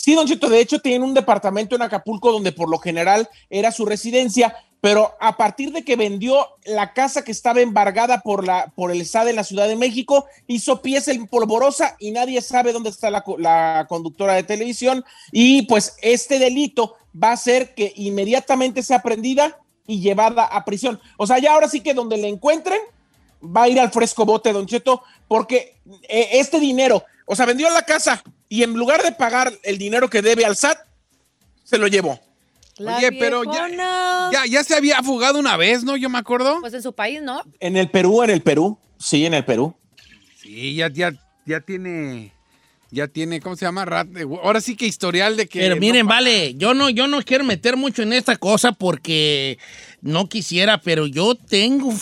Sí, 0.04 0.14
Don 0.14 0.26
Cheto, 0.26 0.50
de 0.50 0.60
hecho 0.60 0.80
tiene 0.80 1.02
un 1.02 1.14
departamento 1.14 1.74
en 1.74 1.80
Acapulco 1.80 2.30
donde 2.30 2.52
por 2.52 2.68
lo 2.68 2.76
general 2.76 3.26
era 3.48 3.72
su 3.72 3.86
residencia, 3.86 4.54
pero 4.82 5.14
a 5.18 5.38
partir 5.38 5.72
de 5.72 5.82
que 5.82 5.96
vendió 5.96 6.46
la 6.66 6.92
casa 6.92 7.24
que 7.24 7.32
estaba 7.32 7.62
embargada 7.62 8.20
por, 8.20 8.46
la, 8.46 8.70
por 8.76 8.90
el 8.90 9.06
SAD 9.06 9.28
en 9.28 9.36
la 9.36 9.44
Ciudad 9.44 9.66
de 9.66 9.76
México, 9.76 10.26
hizo 10.46 10.82
pieza 10.82 11.10
en 11.10 11.26
polvorosa 11.26 11.96
y 11.98 12.10
nadie 12.10 12.42
sabe 12.42 12.74
dónde 12.74 12.90
está 12.90 13.08
la, 13.08 13.24
la 13.38 13.86
conductora 13.88 14.34
de 14.34 14.42
televisión. 14.42 15.06
Y 15.32 15.62
pues 15.62 15.96
este 16.02 16.38
delito 16.38 16.96
va 17.16 17.30
a 17.30 17.32
hacer 17.32 17.74
que 17.74 17.94
inmediatamente 17.96 18.82
sea 18.82 19.00
prendida 19.00 19.58
y 19.86 20.02
llevada 20.02 20.44
a 20.44 20.66
prisión. 20.66 21.00
O 21.16 21.26
sea, 21.26 21.38
ya 21.38 21.54
ahora 21.54 21.70
sí 21.70 21.80
que 21.80 21.94
donde 21.94 22.18
le 22.18 22.28
encuentren, 22.28 22.80
va 23.42 23.62
a 23.62 23.68
ir 23.70 23.80
al 23.80 23.90
fresco 23.90 24.26
bote, 24.26 24.52
Don 24.52 24.66
Cheto, 24.66 25.02
porque 25.28 25.76
eh, 26.10 26.28
este 26.32 26.60
dinero, 26.60 27.04
o 27.24 27.36
sea, 27.36 27.46
vendió 27.46 27.70
la 27.70 27.82
casa 27.82 28.22
y 28.48 28.62
en 28.62 28.74
lugar 28.74 29.02
de 29.02 29.12
pagar 29.12 29.52
el 29.62 29.78
dinero 29.78 30.08
que 30.08 30.22
debe 30.22 30.44
al 30.44 30.56
SAT, 30.56 30.78
se 31.64 31.78
lo 31.78 31.86
llevó. 31.86 32.20
La 32.76 32.98
Oye, 32.98 33.12
pero 33.12 33.44
ya, 33.44 33.68
ya, 34.32 34.46
ya 34.46 34.64
se 34.64 34.74
había 34.74 35.00
fugado 35.02 35.38
una 35.38 35.56
vez, 35.56 35.84
¿no? 35.84 35.96
Yo 35.96 36.10
me 36.10 36.18
acuerdo. 36.18 36.58
Pues 36.60 36.74
en 36.74 36.82
su 36.82 36.92
país, 36.92 37.22
¿no? 37.22 37.42
En 37.60 37.76
el 37.76 37.88
Perú, 37.88 38.22
en 38.22 38.30
el 38.30 38.42
Perú, 38.42 38.78
sí, 38.98 39.24
en 39.24 39.34
el 39.34 39.44
Perú. 39.44 39.76
Sí, 40.40 40.74
ya, 40.74 40.88
ya, 40.88 41.12
ya 41.46 41.60
tiene. 41.60 42.32
Ya 42.94 43.08
tiene, 43.08 43.40
¿cómo 43.40 43.56
se 43.56 43.64
llama? 43.64 43.84
Rat- 43.84 44.08
ahora 44.42 44.60
sí 44.60 44.76
que 44.76 44.86
historial 44.86 45.36
de 45.36 45.48
que. 45.48 45.58
Pero 45.58 45.74
no 45.74 45.80
miren, 45.80 46.06
vale, 46.06 46.54
yo 46.54 46.74
no, 46.74 46.88
yo 46.90 47.08
no 47.08 47.20
quiero 47.22 47.42
meter 47.42 47.76
mucho 47.76 48.02
en 48.02 48.12
esta 48.12 48.36
cosa 48.36 48.70
porque 48.70 49.58
no 50.00 50.28
quisiera, 50.28 50.80
pero 50.80 51.08
yo 51.08 51.34
tengo, 51.34 51.92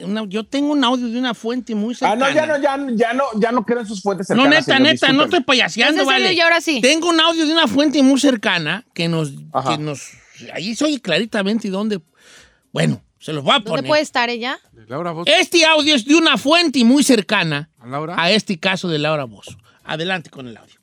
una- 0.00 0.24
yo 0.28 0.44
tengo 0.44 0.70
un 0.72 0.84
audio 0.84 1.08
de 1.08 1.18
una 1.18 1.34
fuente 1.34 1.74
muy 1.74 1.94
Ah, 1.94 2.14
cercana. 2.16 2.28
no, 2.28 2.34
ya 2.34 2.46
no, 2.46 2.62
ya, 2.62 2.96
ya 2.96 3.12
no, 3.14 3.24
ya 3.40 3.50
no 3.50 3.64
creo 3.64 3.80
en 3.80 3.86
sus 3.86 4.00
fuentes 4.00 4.28
No, 4.30 4.36
cercanas. 4.44 4.68
neta, 4.68 4.76
señor, 4.78 4.92
neta, 4.92 5.12
no 5.12 5.24
estoy 5.24 5.40
payaseando, 5.40 6.04
vale. 6.04 6.32
Y 6.32 6.40
ahora 6.40 6.60
sí. 6.60 6.80
Tengo 6.80 7.08
un 7.08 7.20
audio 7.20 7.44
de 7.44 7.52
una 7.52 7.66
fuente 7.66 8.00
muy 8.02 8.20
cercana 8.20 8.84
que 8.94 9.08
nos, 9.08 9.32
Ajá. 9.52 9.76
que 9.76 9.82
nos, 9.82 10.02
ahí 10.54 10.76
se 10.76 10.84
oye 10.84 11.00
claritamente 11.00 11.68
dónde, 11.68 12.00
bueno, 12.72 13.02
se 13.18 13.32
los 13.32 13.42
voy 13.42 13.52
a 13.52 13.54
¿Dónde 13.56 13.70
poner. 13.70 13.84
puede 13.86 14.02
estar 14.02 14.30
ella? 14.30 14.58
Laura 14.86 15.10
Bozo. 15.10 15.30
Este 15.32 15.64
audio 15.64 15.94
es 15.96 16.04
de 16.04 16.14
una 16.14 16.36
fuente 16.38 16.84
muy 16.84 17.02
cercana 17.02 17.70
¿A 17.80 17.86
Laura? 17.88 18.14
a 18.18 18.30
este 18.30 18.58
caso 18.60 18.88
de 18.88 18.98
Laura 18.98 19.24
Bozo. 19.24 19.56
Adelante 19.84 20.30
con 20.30 20.48
el 20.48 20.56
audio. 20.56 20.74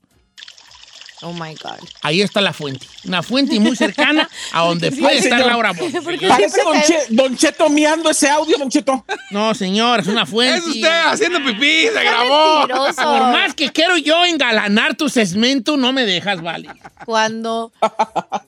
Oh 1.21 1.33
my 1.33 1.53
God. 1.61 1.85
Ahí 2.01 2.21
está 2.21 2.39
la 2.39 2.53
fuente. 2.53 2.87
Una 3.05 3.21
fuente 3.21 3.59
muy 3.59 3.75
cercana 3.75 4.29
a 4.53 4.61
donde 4.61 4.89
puede 4.89 5.15
Ay, 5.15 5.17
estar. 5.17 5.45
Laura 5.45 5.73
Bozo. 5.73 6.01
¿Por 6.01 6.17
qué 6.17 6.29
Parece 6.29 6.63
don, 6.63 6.81
Che- 6.81 7.05
don 7.09 7.35
Cheto 7.35 7.69
miando 7.69 8.09
ese 8.09 8.29
audio, 8.29 8.57
Don 8.57 8.69
Cheto. 8.69 9.03
No, 9.31 9.53
señor, 9.53 9.99
es 9.99 10.07
una 10.07 10.25
fuente. 10.25 10.59
Es 10.59 10.65
usted 10.75 11.01
haciendo 11.07 11.39
pipí, 11.43 11.87
se 11.87 12.03
grabó. 12.03 12.59
mentiroso. 12.59 13.01
Por 13.03 13.21
más 13.33 13.53
que 13.53 13.69
quiero 13.69 13.97
yo 13.97 14.23
engalanar 14.23 14.95
tu 14.95 15.09
segmento, 15.09 15.75
no 15.75 15.91
me 15.91 16.05
dejas, 16.05 16.41
vale. 16.41 16.69
Cuando. 17.05 17.73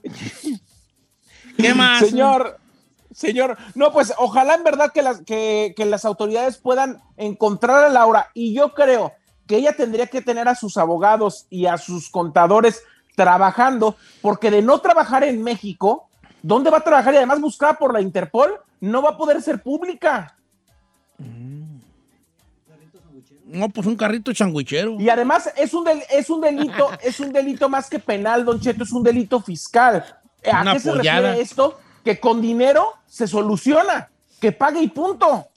¿Qué 1.58 1.74
más? 1.74 2.00
Señor, 2.00 2.58
señor, 3.14 3.58
no, 3.76 3.92
pues 3.92 4.14
ojalá 4.18 4.56
en 4.56 4.64
verdad 4.64 4.92
que 4.94 5.02
las, 5.02 5.22
que, 5.24 5.74
que 5.76 5.86
las 5.86 6.06
autoridades 6.06 6.58
puedan 6.58 7.02
encontrar 7.18 7.84
a 7.84 7.90
Laura 7.90 8.30
y 8.34 8.54
yo 8.54 8.74
creo 8.74 9.14
que 9.52 9.58
ella 9.58 9.74
tendría 9.74 10.08
que 10.08 10.22
tener 10.22 10.48
a 10.48 10.56
sus 10.56 10.78
abogados 10.78 11.46
y 11.50 11.66
a 11.66 11.78
sus 11.78 12.10
contadores 12.10 12.84
trabajando, 13.18 13.98
porque 14.22 14.50
de 14.50 14.62
no 14.62 14.80
trabajar 14.80 15.26
en 15.26 15.44
México, 15.44 16.08
¿dónde 16.42 16.70
va 16.70 16.78
a 16.78 16.84
trabajar? 16.86 17.14
Y 17.14 17.18
además 17.18 17.42
buscada 17.42 17.74
por 17.74 17.92
la 17.92 18.00
Interpol, 18.00 18.54
no 18.80 19.02
va 19.02 19.10
a 19.10 19.18
poder 19.18 19.42
ser 19.42 19.62
pública. 19.62 20.38
No, 23.46 23.68
pues 23.68 23.86
un 23.88 23.98
carrito 23.98 24.32
changuichero. 24.32 24.96
Y 25.02 25.10
además 25.10 25.52
es 25.58 25.74
un, 25.74 25.84
del- 25.84 26.04
es 26.10 26.30
un 26.30 26.40
delito, 26.40 26.90
es 27.04 27.20
un 27.20 27.34
delito 27.34 27.68
más 27.68 27.90
que 27.90 28.00
penal, 28.00 28.46
Don 28.46 28.62
Cheto, 28.62 28.86
es 28.86 28.92
un 28.94 29.04
delito 29.04 29.42
fiscal. 29.42 30.06
¿A 30.50 30.62
Una 30.62 30.74
qué 30.74 30.80
se 30.80 30.92
refiere 30.94 31.42
esto? 31.42 31.78
Que 32.06 32.22
con 32.22 32.42
dinero 32.42 32.94
se 33.06 33.28
soluciona, 33.28 34.10
que 34.40 34.54
pague 34.54 34.82
y 34.82 34.88
punto. 34.88 35.48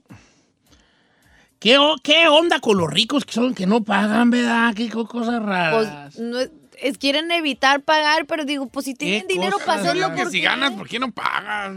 ¿Qué, 1.64 1.78
qué 2.02 2.28
onda 2.28 2.60
con 2.60 2.76
los 2.76 2.90
ricos 2.90 3.24
que 3.24 3.32
son 3.32 3.54
que 3.54 3.66
no 3.66 3.82
pagan, 3.82 4.28
verdad? 4.30 4.74
Qué 4.74 4.90
co- 4.90 5.08
cosas 5.08 5.42
raras. 5.42 6.12
Pues, 6.14 6.18
no 6.22 6.38
es, 6.38 6.50
es- 6.78 6.98
quieren 6.98 7.30
evitar 7.30 7.80
pagar, 7.80 8.26
pero 8.26 8.44
digo, 8.44 8.66
pues 8.66 8.84
si 8.84 8.94
tienen 8.94 9.26
dinero 9.26 9.56
para 9.64 9.80
hacerlo, 9.80 10.14
que 10.14 10.22
¿por 10.24 10.30
si 10.30 10.42
ganas, 10.42 10.72
¿por 10.72 10.86
qué 10.86 10.98
no 10.98 11.10
pagas? 11.10 11.72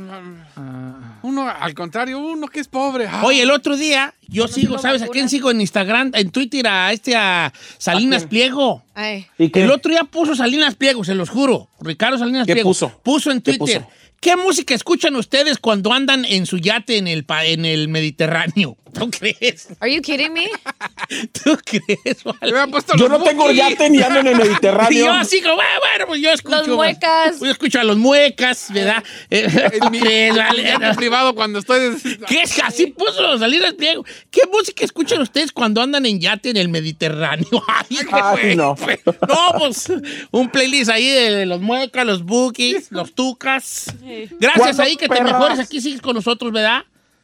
Uno, 1.22 1.50
al 1.50 1.74
contrario, 1.74 2.20
uno 2.20 2.48
que 2.48 2.60
es 2.60 2.68
pobre. 2.68 3.08
ah. 3.10 3.22
Oye, 3.24 3.44
el 3.44 3.52
otro 3.52 3.78
día 3.78 4.14
Yo 4.30 4.48
sigo, 4.48 4.78
¿sabes 4.78 5.02
a 5.02 5.08
quién 5.08 5.30
sigo 5.30 5.52
en 5.52 5.62
Instagram? 5.62 6.12
En 6.14 6.32
Twitter 6.32 6.68
a 6.68 6.92
este, 6.92 7.16
a 7.16 7.54
Salinas 7.78 8.26
Pliego. 8.26 8.84
Ay. 8.94 9.26
¿Y 9.38 9.50
qué? 9.50 9.64
El 9.64 9.72
otro 9.72 9.92
día 9.92 10.04
puso 10.04 10.36
Salinas 10.36 10.76
Pliego, 10.76 11.04
se 11.04 11.16
los 11.16 11.30
juro. 11.30 11.70
Ricardo 11.80 12.18
Salinas 12.18 12.46
¿Qué 12.46 12.54
Pliego. 12.54 12.70
puso? 12.70 13.00
Puso 13.04 13.32
en 13.32 13.42
¿Qué 13.42 13.58
Twitter. 13.58 13.82
puso? 13.84 13.92
¿Qué 14.20 14.36
música 14.36 14.74
escuchan 14.74 15.16
ustedes 15.16 15.60
cuando 15.60 15.94
andan 15.94 16.26
en 16.26 16.48
su 16.48 16.58
yate 16.58 16.98
en 16.98 17.08
el, 17.08 17.24
pa- 17.24 17.46
en 17.46 17.66
el 17.66 17.88
Mediterráneo? 17.88 18.76
¿Tú 18.98 19.12
crees? 19.12 19.68
Are 19.80 19.94
you 19.94 20.02
kidding 20.02 20.34
me? 20.34 20.48
¿Tú 21.44 21.56
crees? 21.64 22.24
Puesto 22.72 22.98
Yo 22.98 23.10
no 23.10 23.22
tengo 23.22 23.52
yate 23.52 23.92
ni 23.92 24.02
ando 24.02 24.22
en 24.22 24.28
el 24.28 24.34
Y 24.38 24.38
Mediterráneo. 24.40 25.06
yo 25.06 25.12
así 25.12 25.40
como, 25.42 25.62
"Ah, 25.62 25.66
bueno, 25.80 26.08
pues 26.08 26.22
yo 26.22 26.32
escucho. 26.32 26.58
Los 26.58 26.68
muecas. 26.70 27.40
Yo 27.40 27.46
escucho 27.52 27.80
a 27.80 27.84
los 27.84 27.98
muecas, 27.98 28.74
¿verdad? 28.74 29.04
En 29.30 29.80
¿tú 29.80 29.90
mi, 29.92 30.00
crees, 30.00 30.32
en 30.32 30.38
vale? 30.38 30.64
mi 30.64 30.68
yate 30.68 30.96
privado 30.96 31.36
cuando 31.36 31.60
estoy... 31.60 31.96
¿Qué 32.28 32.42
es? 32.42 32.58
Así 32.64 32.88
puso 32.88 33.38
Salinas 33.38 33.74
Pliego. 33.76 34.04
¿Qué 34.32 34.42
música 34.52 34.84
escuchan 34.86 35.22
ustedes 35.22 35.52
cuando 35.52 35.82
andan 35.82 36.06
en 36.06 36.20
yate 36.20 36.50
en 36.50 36.58
el 36.58 36.70
Mediterráneo? 36.70 37.48
Ay, 37.68 37.98
Ah, 38.12 38.32
güey, 38.34 38.56
no. 38.56 38.76
güey. 38.76 39.00
No, 39.06 39.60
pues 39.60 39.92
un 40.32 40.50
playlist 40.50 40.90
ahí 40.90 41.08
de 41.08 41.46
los 41.46 41.62
muecas, 41.62 42.06
los 42.06 42.24
bookies, 42.24 42.92
los 42.92 43.14
tucas. 43.14 43.94
Gracias 44.40 44.58
¿Cuándo, 44.76 44.84
ahí 44.84 44.96
que 44.96 45.08
te 45.08 45.16
perras? 45.16 45.34
mejores. 45.34 45.60
Aquí 45.60 45.82
sigues 45.82 46.02
con 46.02 46.16
nosotros, 46.16 46.52
¿verdad? 46.52 46.84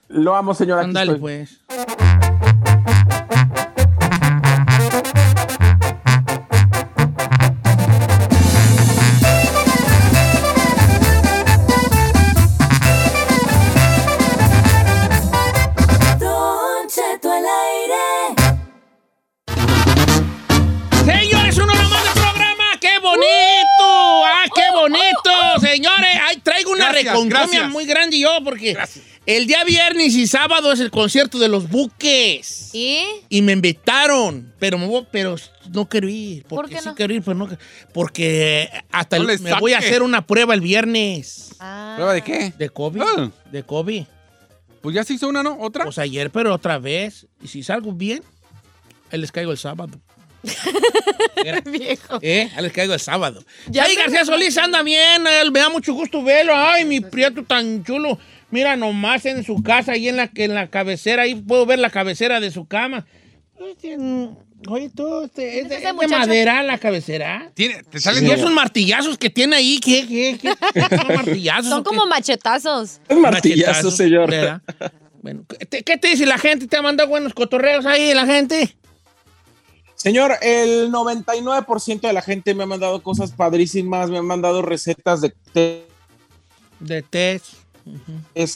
Lo 0.09 0.35
amo, 0.35 0.53
señora. 0.53 0.81
Ándale, 0.83 1.15
pues. 1.15 1.59
Señores, 25.73 26.09
ahí 26.27 26.37
traigo 26.37 26.71
una 26.71 26.85
Gracias, 26.91 27.05
reconcomia 27.05 27.39
gracias. 27.39 27.69
muy 27.71 27.85
grande 27.85 28.19
yo 28.19 28.29
porque 28.43 28.77
el 29.25 29.47
día 29.47 29.63
viernes 29.63 30.13
y 30.15 30.27
sábado 30.27 30.71
es 30.71 30.79
el 30.79 30.91
concierto 30.91 31.39
de 31.39 31.47
los 31.47 31.69
buques. 31.69 32.69
¿Y? 32.73 33.03
Y 33.29 33.41
me 33.41 33.53
invitaron, 33.53 34.53
pero, 34.59 34.77
me 34.77 34.85
voy- 34.85 35.07
pero 35.11 35.35
no 35.71 35.87
quiero 35.89 36.07
ir. 36.09 36.43
¿Por 36.43 36.57
Porque 36.61 36.75
qué 36.75 36.81
sí 36.81 36.87
no? 36.89 36.95
quiero 36.95 37.13
ir, 37.13 37.21
pero 37.23 37.35
no. 37.35 37.49
Porque 37.93 38.69
hasta 38.91 39.17
No 39.17 39.29
el- 39.29 39.39
me 39.39 39.53
voy 39.59 39.73
a 39.73 39.79
hacer 39.79 40.03
una 40.03 40.25
prueba 40.27 40.53
el 40.53 40.61
viernes. 40.61 41.55
Ah. 41.59 41.93
¿Prueba 41.95 42.13
de 42.13 42.21
qué? 42.21 42.53
De 42.57 42.69
COVID. 42.69 43.01
Ah. 43.01 43.31
De 43.51 43.63
COVID. 43.63 44.03
Pues 44.81 44.95
ya 44.95 45.03
se 45.03 45.13
hizo 45.13 45.27
una, 45.29 45.41
¿no? 45.43 45.57
¿Otra? 45.59 45.85
Pues 45.85 45.97
ayer, 45.97 46.29
pero 46.29 46.53
otra 46.53 46.77
vez. 46.77 47.25
Y 47.41 47.47
si 47.47 47.63
salgo 47.63 47.93
bien, 47.93 48.21
ahí 49.11 49.19
les 49.19 49.31
caigo 49.31 49.51
el 49.51 49.57
sábado. 49.57 49.97
Viejo. 51.65 52.19
¿Eh? 52.21 52.49
Ahí 52.55 52.63
les 52.63 52.73
caigo 52.73 52.93
el 52.93 52.99
sábado. 52.99 53.43
Ya 53.67 53.83
Ay, 53.83 53.95
García 53.95 54.25
Solís 54.25 54.57
anda 54.57 54.81
bien. 54.83 55.25
él, 55.27 55.51
me 55.51 55.59
da 55.59 55.69
mucho 55.69 55.93
gusto 55.93 56.23
verlo. 56.23 56.53
Ay, 56.55 56.85
mi 56.85 56.99
prieto 56.99 57.43
tan 57.43 57.83
chulo. 57.83 58.17
Mira 58.51 58.75
nomás 58.75 59.25
en 59.25 59.43
su 59.43 59.63
casa, 59.63 59.93
ahí 59.93 60.07
en 60.09 60.17
la, 60.17 60.29
en 60.35 60.53
la 60.53 60.67
cabecera. 60.67 61.23
Ahí 61.23 61.35
puedo 61.35 61.65
ver 61.65 61.79
la 61.79 61.89
cabecera 61.89 62.39
de 62.39 62.51
su 62.51 62.65
cama. 62.67 63.05
Mm, 63.97 64.25
Oye, 64.69 64.89
tú, 64.95 65.23
este, 65.23 65.59
¿es, 65.59 65.71
es 65.71 65.81
de 65.83 66.07
madera 66.07 66.63
la 66.63 66.77
cabecera? 66.77 67.51
Tiene, 67.53 67.83
te 67.83 67.99
salen 67.99 68.25
dos- 68.25 68.35
esos 68.37 68.51
martillazos 68.51 69.17
que 69.17 69.29
tiene 69.29 69.57
ahí, 69.57 69.79
¿qué? 69.83 70.07
¿Qué? 70.07 70.37
¿Qué? 70.41 70.95
¿Son 70.97 71.07
martillazos? 71.15 71.65
Son 71.69 71.79
o 71.79 71.83
qué? 71.83 71.89
como 71.89 72.05
machetazos. 72.05 73.01
Es 73.09 73.17
martillazo, 73.17 73.67
Machetazos, 73.71 73.97
señor. 73.97 74.29
¿verdad? 74.29 74.61
Bueno, 75.21 75.43
¿qué, 75.69 75.83
qué 75.83 75.97
te 75.97 76.07
dice 76.09 76.25
la 76.25 76.37
gente? 76.37 76.67
¿Te 76.67 76.77
ha 76.77 76.81
mandado 76.81 77.09
buenos 77.09 77.33
cotorreos 77.33 77.85
ahí 77.85 78.13
la 78.13 78.25
gente? 78.25 78.73
Señor, 80.03 80.33
el 80.41 80.91
99% 80.91 82.01
de 82.01 82.11
la 82.11 82.21
gente 82.21 82.53
me 82.53 82.63
ha 82.63 82.65
mandado 82.65 83.01
cosas 83.01 83.31
padrísimas, 83.31 84.09
me 84.09 84.17
han 84.17 84.25
mandado 84.25 84.61
recetas 84.61 85.21
de 85.21 85.33
té. 85.53 85.87
De 86.81 87.01
test. 87.03 87.45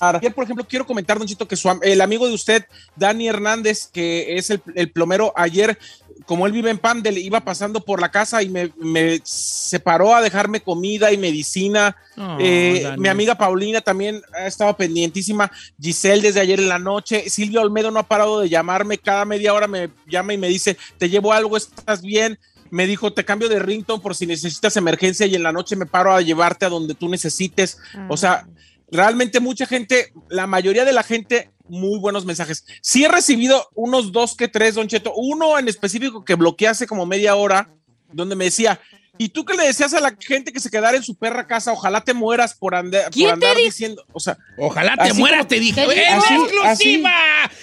Ayer, 0.01 0.35
por 0.35 0.43
ejemplo, 0.43 0.67
quiero 0.67 0.85
comentar, 0.85 1.17
Don 1.17 1.25
Chito, 1.25 1.47
que 1.47 1.55
su 1.55 1.69
el 1.83 2.01
amigo 2.01 2.27
de 2.27 2.33
usted, 2.33 2.65
Dani 2.97 3.29
Hernández, 3.29 3.87
que 3.87 4.35
es 4.37 4.49
el, 4.49 4.61
el 4.75 4.91
plomero, 4.91 5.31
ayer, 5.37 5.79
como 6.27 6.45
él 6.45 6.51
vive 6.51 6.69
en 6.69 6.77
Pandel, 6.77 7.17
iba 7.17 7.39
pasando 7.39 7.79
por 7.79 8.01
la 8.01 8.11
casa 8.11 8.43
y 8.43 8.49
me, 8.49 8.71
me 8.77 9.21
separó 9.23 10.13
a 10.13 10.21
dejarme 10.21 10.59
comida 10.59 11.11
y 11.13 11.17
medicina. 11.17 11.95
Oh, 12.17 12.37
Eh, 12.39 12.95
mi 12.97 13.07
amiga 13.07 13.35
Paulina 13.35 13.79
también 13.79 14.21
ha 14.37 14.45
estado 14.45 14.75
pendientísima. 14.75 15.49
Giselle 15.81 16.21
desde 16.21 16.41
ayer 16.41 16.59
en 16.59 16.67
la 16.67 16.79
noche. 16.79 17.29
Silvia 17.29 17.61
Olmedo 17.61 17.91
no 17.91 17.99
ha 17.99 18.03
parado 18.03 18.41
de 18.41 18.49
llamarme. 18.49 18.97
Cada 18.97 19.23
media 19.23 19.53
hora 19.53 19.67
me 19.67 19.89
llama 20.05 20.33
y 20.33 20.37
me 20.37 20.49
dice, 20.49 20.77
te 20.97 21.09
llevo 21.09 21.31
algo, 21.31 21.55
estás 21.55 22.01
bien. 22.01 22.37
Me 22.69 22.85
dijo, 22.85 23.13
te 23.13 23.23
cambio 23.23 23.47
de 23.47 23.59
ringtone 23.59 24.03
por 24.03 24.13
si 24.13 24.27
necesitas 24.27 24.75
emergencia 24.75 25.25
y 25.25 25.35
en 25.35 25.43
la 25.43 25.53
noche 25.53 25.77
me 25.77 25.85
paro 25.85 26.13
a 26.13 26.21
llevarte 26.21 26.65
a 26.65 26.69
donde 26.69 26.93
tú 26.93 27.07
necesites. 27.07 27.77
O 28.09 28.17
sea, 28.17 28.45
realmente 28.91 29.39
mucha 29.39 29.65
gente, 29.65 30.13
la 30.29 30.47
mayoría 30.47 30.85
de 30.85 30.93
la 30.93 31.03
gente, 31.03 31.51
muy 31.69 31.99
buenos 31.99 32.25
mensajes. 32.25 32.65
Sí 32.81 33.03
he 33.03 33.07
recibido 33.09 33.69
unos 33.75 34.11
dos 34.11 34.35
que 34.35 34.47
tres, 34.47 34.75
Don 34.75 34.87
Cheto. 34.87 35.13
Uno 35.15 35.59
en 35.59 35.67
específico 35.67 36.23
que 36.23 36.35
bloqueé 36.35 36.69
hace 36.69 36.87
como 36.87 37.05
media 37.05 37.35
hora, 37.35 37.69
donde 38.13 38.35
me 38.35 38.45
decía, 38.45 38.79
¿y 39.17 39.29
tú 39.29 39.43
qué 39.43 39.55
le 39.57 39.65
decías 39.67 39.93
a 39.93 39.99
la 39.99 40.15
gente 40.19 40.53
que 40.53 40.59
se 40.61 40.69
quedara 40.69 40.95
en 40.95 41.03
su 41.03 41.15
perra 41.15 41.45
casa? 41.47 41.73
Ojalá 41.73 42.01
te 42.01 42.13
mueras 42.13 42.53
por, 42.53 42.73
ande- 42.73 43.03
por 43.03 43.11
¿Quién 43.11 43.27
te 43.27 43.33
andar 43.33 43.57
di- 43.57 43.63
diciendo, 43.63 44.05
o 44.13 44.19
sea, 44.19 44.37
Ojalá 44.57 44.95
te 44.95 45.13
mueras, 45.15 45.39
como- 45.39 45.47
te 45.49 45.59
dije. 45.59 45.85
¿Qué 45.85 46.05
¡En 46.05 46.17
exclusiva! 46.17 47.11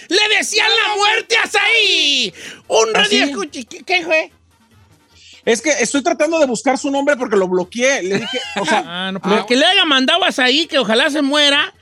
¡Le 0.09 0.37
decían 0.37 0.67
la 0.69 0.95
muerte 0.95 1.35
a 1.43 1.47
Saí! 1.47 2.33
¡Un 2.67 2.95
Así. 2.95 3.19
radio 3.19 3.31
escuche! 3.31 3.63
¿Qué, 3.65 3.79
qué 3.83 4.03
fue? 4.03 4.31
Es 5.45 5.61
que 5.61 5.69
estoy 5.69 6.01
tratando 6.03 6.39
de 6.39 6.45
buscar 6.47 6.77
su 6.77 6.89
nombre 6.91 7.15
porque 7.15 7.35
lo 7.37 7.47
bloqueé. 7.47 8.03
Le 8.03 8.19
dije, 8.19 8.39
o 8.59 8.65
sea, 8.65 8.83
Ah, 8.87 9.11
no, 9.11 9.21
pero 9.21 9.45
que 9.45 9.55
le 9.55 9.65
haya 9.65 9.85
mandado 9.85 10.23
a 10.25 10.31
Saí 10.31 10.65
que 10.67 10.79
ojalá 10.79 11.09
se 11.09 11.21
muera, 11.21 11.73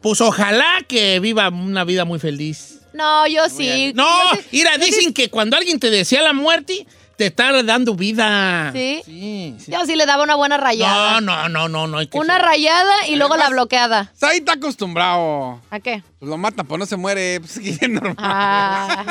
pues 0.00 0.20
ojalá 0.20 0.66
que 0.88 1.20
viva 1.20 1.48
una 1.50 1.84
vida 1.84 2.04
muy 2.04 2.18
feliz. 2.18 2.78
No, 2.92 3.26
yo 3.28 3.48
sí. 3.48 3.92
No, 3.94 4.04
Yo 4.34 4.40
mira, 4.50 4.74
sí- 4.74 4.80
dicen 4.86 5.12
que 5.14 5.30
cuando 5.30 5.56
alguien 5.56 5.78
te 5.78 5.90
desea 5.90 6.22
la 6.22 6.32
muerte, 6.32 6.86
te 7.16 7.26
está 7.26 7.62
dando 7.62 7.94
vida. 7.94 8.70
¿Sí? 8.72 9.02
Sí, 9.04 9.54
sí. 9.58 9.70
Yo 9.70 9.84
sí 9.84 9.94
le 9.94 10.06
daba 10.06 10.22
una 10.24 10.34
buena 10.34 10.56
rayada. 10.56 11.20
No, 11.20 11.20
no, 11.20 11.48
no, 11.50 11.68
no, 11.68 11.86
no. 11.86 11.98
hay 11.98 12.06
que 12.08 12.18
Una 12.18 12.36
ser- 12.38 12.46
rayada 12.46 13.06
y 13.08 13.16
luego 13.16 13.36
la 13.36 13.48
bloqueada. 13.50 14.10
Ahí 14.22 14.38
está 14.38 14.54
acostumbrado. 14.54 15.60
¿A 15.70 15.78
qué? 15.80 16.02
Pues 16.18 16.28
lo 16.30 16.36
mata, 16.38 16.64
pues 16.64 16.78
no 16.78 16.86
se 16.86 16.96
muere. 16.96 17.40
Pues 17.42 17.58
es 17.58 17.88
normal. 17.88 18.14
Ah, 18.18 19.04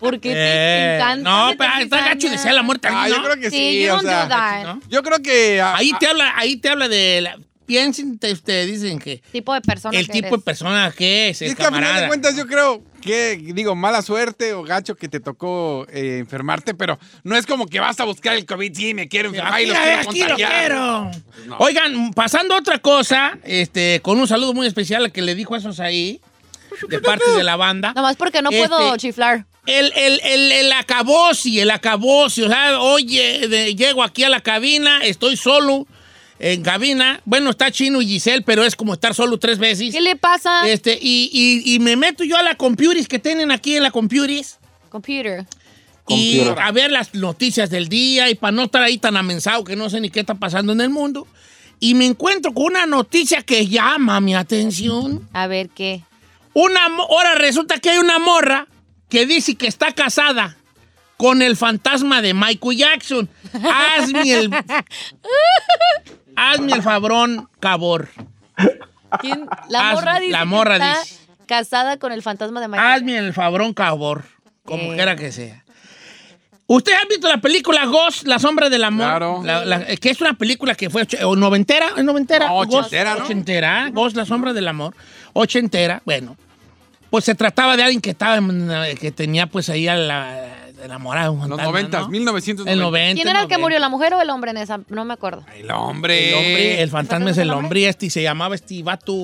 porque 0.00 0.32
te, 0.32 0.36
Eh, 0.36 0.96
encanta. 0.96 1.30
no, 1.30 1.52
pero 1.58 1.70
está 1.80 2.00
gacho 2.08 2.30
desear 2.30 2.54
la 2.54 2.62
muerte 2.62 2.88
a 2.88 3.02
Ah, 3.02 3.08
yo 3.08 3.16
¿no? 3.18 3.24
creo 3.24 3.36
que 3.40 3.50
Sí, 3.50 3.88
o 3.88 4.00
sea. 4.00 4.78
Yo 4.88 5.02
creo 5.02 5.20
que. 5.22 5.60
ah, 5.60 5.74
Ahí 5.76 5.92
ah, 5.94 5.98
te 5.98 6.06
habla, 6.06 6.32
ahí 6.36 6.56
te 6.56 6.68
habla 6.68 6.88
de 6.88 7.20
la, 7.22 7.38
piensen, 7.66 8.18
te, 8.18 8.34
te 8.36 8.64
dicen 8.66 8.98
que 8.98 9.18
Tipo 9.30 9.52
de 9.52 9.60
persona 9.60 9.98
el 9.98 10.06
que 10.06 10.12
tipo 10.12 10.28
eres. 10.28 10.38
de 10.40 10.44
persona 10.44 10.92
que 10.96 11.28
es, 11.30 11.42
y 11.42 11.44
el 11.46 11.50
es 11.50 11.56
que 11.56 11.62
a 11.62 11.66
final 11.66 11.80
camarada. 11.82 12.00
de 12.02 12.08
cuentas 12.08 12.34
yo 12.36 12.46
creo 12.46 12.82
que, 13.02 13.36
digo, 13.54 13.74
mala 13.76 14.00
suerte 14.02 14.54
o 14.54 14.62
gacho 14.62 14.94
que 14.96 15.08
te 15.08 15.20
tocó 15.20 15.86
eh, 15.90 16.18
enfermarte, 16.20 16.74
pero 16.74 16.98
no 17.24 17.36
es 17.36 17.44
como 17.46 17.66
que 17.66 17.78
vas 17.78 18.00
a 18.00 18.04
buscar 18.04 18.34
el 18.34 18.46
COVID, 18.46 18.74
sí, 18.74 18.94
me 18.94 19.06
quiero 19.08 19.28
enfermar 19.28 19.60
y 19.60 19.66
los 19.66 19.76
quiero 19.78 20.00
aquí 20.10 20.24
lo 20.24 20.34
quiero. 20.36 21.10
No. 21.46 21.56
Oigan, 21.58 22.10
pasando 22.12 22.54
a 22.54 22.58
otra 22.58 22.78
cosa, 22.78 23.38
este, 23.44 24.00
con 24.02 24.18
un 24.18 24.26
saludo 24.26 24.54
muy 24.54 24.66
especial 24.66 25.04
al 25.04 25.12
que 25.12 25.22
le 25.22 25.34
dijo 25.34 25.54
esos 25.54 25.78
ahí, 25.78 26.20
de 26.88 27.00
parte 27.00 27.30
de 27.32 27.44
la 27.44 27.56
banda. 27.56 27.92
Nomás 27.94 28.16
porque 28.16 28.40
no 28.42 28.50
Este- 28.50 28.66
puedo 28.68 28.96
chiflar. 28.96 29.44
El, 29.68 29.92
el, 29.94 30.20
el, 30.24 30.52
el 30.52 30.72
acabosi, 30.72 31.60
el 31.60 31.70
acabosi, 31.70 32.42
o 32.42 32.48
sea, 32.48 32.80
oye, 32.80 33.46
de- 33.48 33.74
llego 33.74 34.02
aquí 34.02 34.24
a 34.24 34.28
la 34.28 34.40
cabina, 34.40 35.00
estoy 35.04 35.36
solo 35.36 35.86
en 36.38 36.62
cabina. 36.62 37.20
Bueno, 37.24 37.50
está 37.50 37.70
Chino 37.70 38.00
y 38.00 38.06
Giselle, 38.06 38.42
pero 38.42 38.64
es 38.64 38.74
como 38.76 38.94
estar 38.94 39.14
solo 39.14 39.38
tres 39.38 39.58
veces. 39.58 39.92
¿Qué 39.92 40.00
le 40.00 40.16
pasa? 40.16 40.66
Este, 40.68 40.98
y, 41.00 41.28
y- 41.32 41.74
y 41.74 41.78
me 41.80 41.96
meto 41.96 42.24
yo 42.24 42.36
a 42.36 42.42
la 42.42 42.54
compuris 42.54 43.08
que 43.08 43.18
tienen 43.18 43.50
aquí 43.50 43.76
en 43.76 43.82
la 43.82 43.90
compuris 43.90 44.58
Computer. 44.88 45.44
y 46.08 46.38
Computer. 46.38 46.62
a 46.64 46.72
ver 46.72 46.90
las 46.90 47.12
noticias 47.14 47.68
del 47.68 47.88
día 47.88 48.30
y 48.30 48.34
para 48.36 48.52
no 48.52 48.62
estar 48.64 48.82
ahí 48.82 48.96
tan 48.96 49.16
amensado 49.18 49.64
que 49.64 49.76
no 49.76 49.90
sé 49.90 50.00
ni 50.00 50.08
qué 50.10 50.20
está 50.20 50.34
pasando 50.34 50.72
en 50.72 50.80
el 50.80 50.88
mundo. 50.90 51.26
Y 51.80 51.94
me 51.94 52.06
encuentro 52.06 52.54
con 52.54 52.64
una 52.66 52.86
noticia 52.86 53.42
que 53.42 53.66
llama 53.66 54.18
mi 54.20 54.34
atención. 54.34 55.28
A 55.34 55.46
ver 55.46 55.68
qué. 55.68 56.02
Una, 56.54 56.88
mo- 56.88 57.02
ahora 57.04 57.34
resulta 57.34 57.78
que 57.78 57.90
hay 57.90 57.98
una 57.98 58.18
morra 58.18 58.66
que 59.08 59.26
dice 59.26 59.56
que 59.56 59.66
está 59.66 59.92
casada 59.92 60.56
con 61.16 61.42
el 61.42 61.56
fantasma 61.56 62.22
de 62.22 62.34
Michael 62.34 62.76
Jackson. 62.76 63.28
Hazme 63.62 64.32
el... 64.32 64.50
Hazme 66.36 66.72
el 66.72 66.82
fabrón, 66.82 67.48
cabor. 67.60 68.08
¿Quién? 69.20 69.46
La 69.68 69.90
Haz- 69.90 69.94
morra 69.94 70.20
dice 70.20 70.32
la 70.32 70.44
morra 70.44 70.78
que 70.78 70.84
está 70.86 71.00
dice. 71.02 71.16
casada 71.46 71.96
con 71.98 72.12
el 72.12 72.22
fantasma 72.22 72.60
de 72.60 72.68
Michael. 72.68 72.92
Hazme 72.92 73.18
el 73.18 73.32
fabrón, 73.32 73.72
cabor. 73.74 74.24
Como 74.64 74.92
Eh. 74.92 74.96
quiera 74.96 75.16
que 75.16 75.32
sea. 75.32 75.64
¿Usted 76.66 76.92
ha 76.92 77.06
visto 77.08 77.26
la 77.28 77.38
película 77.38 77.86
Ghost, 77.86 78.26
La 78.26 78.38
sombra 78.38 78.68
del 78.68 78.84
amor? 78.84 79.06
Claro. 79.06 79.40
La- 79.42 79.64
la- 79.64 79.96
que 79.96 80.10
es 80.10 80.20
una 80.20 80.34
película 80.34 80.74
que 80.74 80.90
fue 80.90 81.06
o 81.24 81.34
noventera, 81.34 81.92
¿es 81.96 82.04
noventera? 82.04 82.48
No, 82.48 82.56
Ghost, 82.56 82.72
ochentera, 82.74 83.14
¿no? 83.14 83.24
Ochentera, 83.24 83.88
Ghost, 83.90 84.14
La 84.16 84.26
sombra 84.26 84.52
del 84.52 84.68
amor. 84.68 84.94
Ochentera, 85.32 86.02
bueno. 86.04 86.36
Pues 87.10 87.24
se 87.24 87.34
trataba 87.34 87.76
de 87.76 87.82
alguien 87.84 88.00
que 88.00 88.10
estaba, 88.10 88.36
en- 88.36 88.70
que 89.00 89.10
tenía 89.12 89.46
pues 89.46 89.68
ahí 89.68 89.88
a 89.88 89.96
la 89.96 90.54
enamorada 90.84 91.24
de 91.26 91.30
un 91.30 91.38
Los 91.40 91.48
fantasma, 91.48 91.70
90, 91.72 92.00
¿no? 92.00 92.08
1990. 92.08 92.72
El 92.72 92.78
90. 92.80 93.14
¿Quién 93.14 93.28
era 93.28 93.40
el 93.42 93.48
que 93.48 93.54
90. 93.54 93.58
murió, 93.58 93.78
la 93.78 93.88
mujer 93.88 94.14
o 94.14 94.20
el 94.20 94.30
hombre 94.30 94.50
en 94.52 94.58
esa? 94.58 94.80
No 94.88 95.04
me 95.04 95.14
acuerdo. 95.14 95.44
El 95.56 95.70
hombre. 95.70 96.28
El 96.28 96.34
hombre, 96.34 96.82
el 96.82 96.90
fantasma 96.90 97.30
es 97.30 97.38
el 97.38 97.50
hombre 97.50 97.80
y 97.80 97.84
este 97.86 98.06
y 98.06 98.10
se 98.10 98.22
llamaba 98.22 98.54
este 98.54 98.82
vato 98.82 99.14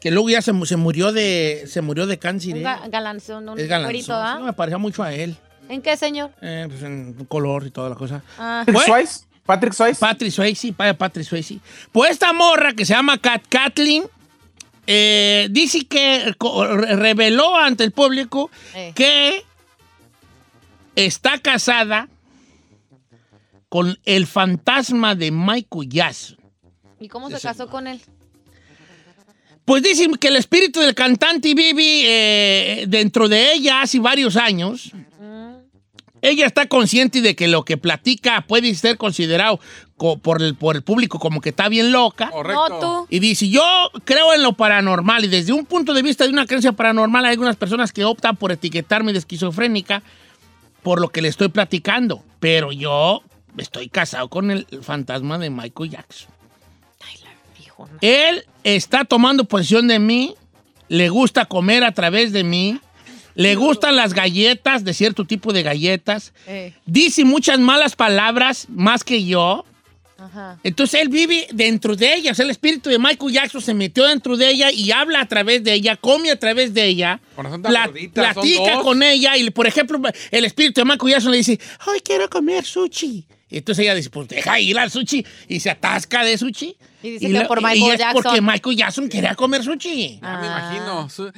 que 0.00 0.10
luego 0.10 0.28
ya 0.30 0.42
se, 0.42 0.52
mu- 0.52 0.66
se 0.66 0.76
murió 0.76 1.10
de 1.12 1.64
se 1.66 1.80
murió 1.80 2.06
de 2.06 2.18
cáncer. 2.18 2.52
Un 2.54 2.60
¿eh? 2.60 2.64
ga- 2.64 2.90
galanzón, 2.90 3.48
un 3.48 3.56
galanzón. 3.68 4.16
¿ah? 4.22 4.34
Sí, 4.38 4.44
me 4.44 4.52
parecía 4.52 4.78
mucho 4.78 5.02
a 5.02 5.12
él. 5.12 5.36
¿En 5.68 5.82
qué, 5.82 5.96
señor? 5.96 6.30
Eh, 6.42 6.66
pues 6.68 6.82
en 6.82 7.14
color 7.26 7.66
y 7.66 7.70
toda 7.70 7.88
la 7.88 7.96
cosa. 7.96 8.22
Ah. 8.38 8.62
Patrick 8.66 8.74
Bueno. 8.74 8.86
Swayze. 8.86 9.20
Patrick 9.44 9.72
Swayze. 9.74 10.00
Patrick 10.00 10.32
Swayze, 10.32 10.72
Patrick 10.72 11.24
Swayze. 11.26 11.58
Pues 11.92 12.10
esta 12.12 12.32
morra 12.32 12.72
que 12.72 12.84
se 12.84 12.94
llama 12.94 13.16
Kat 13.18 13.42
Kathleen 13.48 14.04
eh, 14.86 15.48
dice 15.50 15.86
que 15.86 16.34
reveló 16.96 17.56
ante 17.56 17.84
el 17.84 17.92
público 17.92 18.50
Eh. 18.74 18.92
que 18.94 19.44
está 20.94 21.38
casada 21.38 22.08
con 23.68 23.98
el 24.04 24.26
fantasma 24.26 25.14
de 25.14 25.30
Michael 25.30 25.88
Jackson. 25.88 26.38
¿Y 27.00 27.08
cómo 27.08 27.28
se 27.30 27.40
casó 27.40 27.68
con 27.68 27.86
él? 27.86 28.00
Pues 29.64 29.82
dicen 29.82 30.14
que 30.14 30.28
el 30.28 30.36
espíritu 30.36 30.80
del 30.80 30.94
cantante 30.94 31.52
vive 31.52 32.02
eh, 32.04 32.84
dentro 32.86 33.28
de 33.28 33.52
ella 33.52 33.82
hace 33.82 33.98
varios 33.98 34.36
años. 34.36 34.92
Ella 36.22 36.46
está 36.46 36.66
consciente 36.66 37.20
de 37.20 37.36
que 37.36 37.46
lo 37.46 37.64
que 37.64 37.76
platica 37.76 38.40
puede 38.46 38.74
ser 38.74 38.96
considerado 38.96 39.58
co- 39.58 39.64
por 39.96 40.42
el, 40.42 40.54
por 40.54 40.76
el 40.76 40.82
público 40.82 41.18
como 41.18 41.40
que 41.40 41.50
está 41.50 41.68
bien 41.68 41.90
loca. 41.92 42.30
No, 42.30 42.80
tú. 42.80 43.06
Y 43.10 43.18
dice, 43.18 43.48
yo 43.48 43.62
creo 44.04 44.34
en 44.34 44.42
lo 44.42 44.52
paranormal 44.52 45.24
y 45.24 45.28
desde 45.28 45.52
un 45.52 45.64
punto 45.64 45.94
de 45.94 46.02
vista 46.02 46.24
de 46.24 46.30
una 46.30 46.46
creencia 46.46 46.72
paranormal 46.72 47.24
hay 47.24 47.32
algunas 47.32 47.56
personas 47.56 47.92
que 47.92 48.04
optan 48.04 48.36
por 48.36 48.52
etiquetarme 48.52 49.12
de 49.12 49.18
esquizofrénica 49.18 50.02
por 50.82 51.00
lo 51.00 51.08
que 51.08 51.22
le 51.22 51.28
estoy 51.28 51.48
platicando. 51.48 52.22
Pero 52.40 52.72
yo 52.72 53.22
estoy 53.56 53.88
casado 53.88 54.28
con 54.28 54.50
el 54.50 54.66
fantasma 54.82 55.38
de 55.38 55.50
Michael 55.50 55.90
Jackson. 55.90 56.30
Él 58.00 58.44
está 58.64 59.04
tomando 59.04 59.44
posesión 59.44 59.88
de 59.88 59.98
mí, 59.98 60.34
le 60.88 61.08
gusta 61.08 61.46
comer 61.46 61.84
a 61.84 61.92
través 61.92 62.32
de 62.32 62.44
mí, 62.44 62.80
le 63.34 63.54
gustan 63.54 63.96
las 63.96 64.14
galletas, 64.14 64.84
de 64.84 64.94
cierto 64.94 65.24
tipo 65.26 65.52
de 65.52 65.62
galletas, 65.62 66.32
Eh, 66.46 66.74
dice 66.86 67.24
muchas 67.24 67.58
malas 67.58 67.96
palabras 67.96 68.66
más 68.70 69.04
que 69.04 69.24
yo. 69.24 69.64
Ajá. 70.18 70.58
Entonces 70.62 71.00
él 71.02 71.08
vive 71.10 71.46
dentro 71.52 71.94
de 71.94 72.14
ella, 72.14 72.32
o 72.32 72.34
sea, 72.34 72.44
el 72.44 72.50
espíritu 72.50 72.88
de 72.88 72.98
Michael 72.98 73.32
Jackson 73.32 73.60
se 73.60 73.74
metió 73.74 74.04
dentro 74.06 74.36
de 74.36 74.48
ella 74.50 74.70
y 74.70 74.90
habla 74.90 75.20
a 75.20 75.26
través 75.26 75.62
de 75.62 75.74
ella, 75.74 75.96
come 75.96 76.30
a 76.30 76.38
través 76.38 76.72
de 76.72 76.84
ella, 76.86 77.20
pla- 77.62 77.86
gorditas, 77.86 78.34
son 78.34 78.42
platica 78.42 78.80
con 78.82 79.02
ella 79.02 79.36
y, 79.36 79.50
por 79.50 79.66
ejemplo, 79.66 80.00
el 80.30 80.44
espíritu 80.46 80.80
de 80.80 80.84
Michael 80.86 81.12
Jackson 81.12 81.30
le 81.32 81.36
dice, 81.38 81.60
ay, 81.80 82.00
quiero 82.00 82.30
comer 82.30 82.64
sushi. 82.64 83.26
Y 83.48 83.58
entonces 83.58 83.82
ella 83.84 83.94
dice, 83.94 84.10
pues 84.10 84.26
deja 84.26 84.58
ir 84.58 84.78
al 84.78 84.90
sushi 84.90 85.24
y 85.48 85.60
se 85.60 85.70
atasca 85.70 86.24
de 86.24 86.36
sushi. 86.36 86.76
Y 87.02 87.10
dice 87.10 87.30
que 87.32 87.40
por 87.44 87.60
y 87.60 87.64
Michael 87.64 87.92
es 87.92 87.98
Jackson. 87.98 88.22
porque 88.22 88.40
Michael 88.40 88.76
Jackson 88.76 89.08
quería 89.08 89.34
comer 89.34 89.62
sushi. 89.62 90.18
Ya 90.20 90.38
me 90.38 90.46
Ah. 90.48 90.70
imagino. 90.72 91.08
Su- 91.10 91.30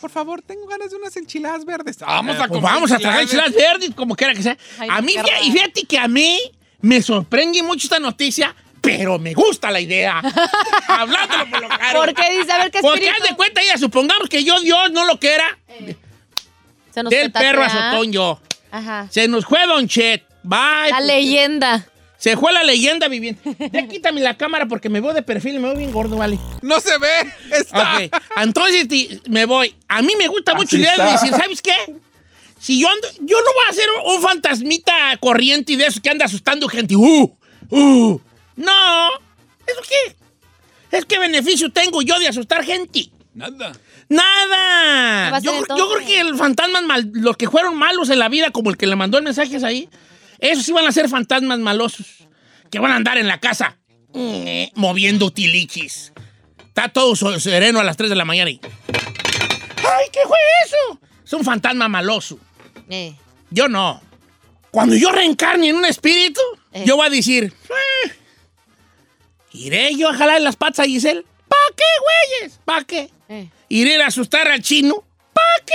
Por 0.00 0.10
favor, 0.10 0.42
tengo 0.42 0.66
ganas 0.66 0.90
de 0.90 0.96
unas 0.96 1.16
enchiladas 1.16 1.64
verdes. 1.64 1.98
Vamos 2.00 2.34
a 2.34 2.38
Pues 2.38 2.48
comer 2.48 2.62
vamos 2.62 2.90
a 2.90 2.98
tragar 2.98 3.20
enchiladas 3.22 3.54
verdes, 3.54 3.90
como 3.94 4.16
quiera 4.16 4.34
que 4.34 4.42
sea. 4.42 4.58
Ay, 4.80 4.88
a 4.90 5.00
mí, 5.00 5.14
y 5.44 5.52
fíjate 5.52 5.82
que 5.84 5.98
a 5.98 6.08
mí 6.08 6.38
me 6.80 7.02
sorprende 7.02 7.62
mucho 7.62 7.86
esta 7.86 7.98
noticia, 7.98 8.54
pero 8.80 9.18
me 9.18 9.34
gusta 9.34 9.70
la 9.70 9.80
idea. 9.80 10.20
Hablándolo 10.88 11.50
por 11.50 11.62
lo 11.62 11.68
claro. 11.68 12.00
¿Por 12.00 12.14
qué 12.14 12.38
dice? 12.38 12.52
A 12.52 12.58
ver 12.58 12.70
qué 12.70 12.80
Porque 12.80 13.04
espíritu. 13.04 13.22
haz 13.22 13.30
de 13.30 13.36
cuenta 13.36 13.62
ella, 13.62 13.78
supongamos 13.78 14.28
que 14.28 14.44
yo 14.44 14.60
Dios 14.60 14.92
no 14.92 15.04
lo 15.04 15.18
quiera, 15.18 15.58
Se 16.92 17.02
nos 17.02 17.10
del 17.10 17.32
perro 17.32 17.62
petatea. 17.62 17.88
azotón 17.90 18.12
yo. 18.12 18.40
Ajá. 18.70 19.08
Se 19.10 19.26
nos 19.28 19.44
fue 19.46 19.66
Don 19.66 19.88
Chet. 19.88 20.24
Bye. 20.42 20.90
La 20.90 20.96
pues, 20.98 21.06
leyenda. 21.06 21.86
Se 22.18 22.36
fue 22.36 22.52
la 22.52 22.62
leyenda 22.64 23.08
viviente. 23.08 23.56
Ya 23.72 23.86
quítame 23.86 24.20
la 24.20 24.36
cámara 24.36 24.66
porque 24.66 24.88
me 24.88 25.00
veo 25.00 25.12
de 25.12 25.22
perfil 25.22 25.56
y 25.56 25.58
me 25.58 25.68
veo 25.68 25.76
bien 25.76 25.92
gordo, 25.92 26.16
vale. 26.16 26.38
No 26.62 26.80
se 26.80 26.96
ve. 26.98 27.32
Está. 27.52 27.96
Ok, 27.96 28.12
entonces 28.38 28.86
me 29.28 29.44
voy. 29.44 29.74
A 29.88 30.00
mí 30.02 30.12
me 30.18 30.26
gusta 30.26 30.54
mucho 30.54 30.76
la 30.78 30.82
idea 30.94 31.06
de 31.06 31.12
decir, 31.12 31.30
¿sabes 31.30 31.60
qué? 31.60 31.74
Si 32.58 32.80
yo 32.80 32.88
ando, 32.88 33.08
yo 33.20 33.36
no 33.38 33.52
voy 33.54 33.64
a 33.68 33.72
ser 33.72 33.86
un 34.04 34.22
fantasmita 34.22 35.16
corriente 35.20 35.72
y 35.74 35.76
de 35.76 35.86
esos 35.86 36.00
que 36.00 36.10
anda 36.10 36.24
asustando 36.24 36.68
gente. 36.68 36.96
¡Uh! 36.96 37.36
¡Uh! 37.70 38.20
No. 38.56 39.08
¿Eso 39.66 39.80
qué? 39.88 40.16
Es 40.96 41.04
que 41.04 41.18
beneficio 41.18 41.70
tengo 41.70 42.00
yo 42.02 42.18
de 42.18 42.28
asustar 42.28 42.64
gente. 42.64 43.10
Nada. 43.34 43.72
¿Qué 43.72 43.78
va 44.14 44.16
Nada. 44.16 45.38
Yo, 45.40 45.50
creo- 45.52 45.60
yo 45.60 45.66
creo 45.66 45.84
entonces? 45.98 46.06
que 46.08 46.20
el 46.20 46.36
fantasmas 46.36 46.82
mal, 46.84 47.10
los 47.12 47.36
que 47.36 47.50
fueron 47.50 47.76
malos 47.76 48.08
en 48.10 48.18
la 48.18 48.28
vida, 48.28 48.50
como 48.50 48.70
el 48.70 48.76
que 48.76 48.86
le 48.86 48.96
mandó 48.96 49.18
el 49.18 49.24
mensaje 49.24 49.58
ahí, 49.64 49.88
esos 50.38 50.64
sí 50.64 50.72
van 50.72 50.86
a 50.86 50.92
ser 50.92 51.08
fantasmas 51.08 51.58
malosos. 51.58 52.06
Que 52.70 52.78
van 52.78 52.92
a 52.92 52.96
andar 52.96 53.18
en 53.18 53.28
la 53.28 53.38
casa 53.38 53.76
mm, 54.14 54.64
moviendo 54.74 55.30
tilichis. 55.32 56.12
Está 56.66 56.88
todo 56.88 57.14
sereno 57.38 57.80
a 57.80 57.84
las 57.84 57.96
3 57.96 58.10
de 58.10 58.16
la 58.16 58.24
mañana 58.24 58.50
y. 58.50 58.60
¡Ay, 58.62 60.06
qué 60.12 60.20
fue 60.26 60.38
eso! 60.64 61.00
Es 61.26 61.32
un 61.32 61.44
fantasma 61.44 61.88
maloso. 61.88 62.38
Eh. 62.88 63.14
Yo 63.50 63.68
no. 63.68 64.00
Cuando 64.70 64.94
yo 64.94 65.10
reencarne 65.10 65.68
en 65.70 65.76
un 65.76 65.84
espíritu, 65.84 66.40
Eh. 66.72 66.84
yo 66.86 66.96
voy 66.96 67.06
a 67.08 67.10
decir. 67.10 67.52
"Eh, 68.04 68.12
¿Iré 69.52 69.94
yo 69.96 70.08
a 70.08 70.14
jalar 70.14 70.40
las 70.40 70.56
patas 70.56 70.80
a 70.80 70.84
Giselle? 70.84 71.24
¿Para 71.48 71.76
qué, 71.76 71.84
güeyes? 72.40 72.60
¿Para 72.64 72.84
qué? 72.84 73.10
¿Iré 73.68 74.00
a 74.02 74.06
asustar 74.08 74.48
al 74.48 74.62
chino? 74.62 75.02
¿Para 75.32 75.64
qué, 75.64 75.74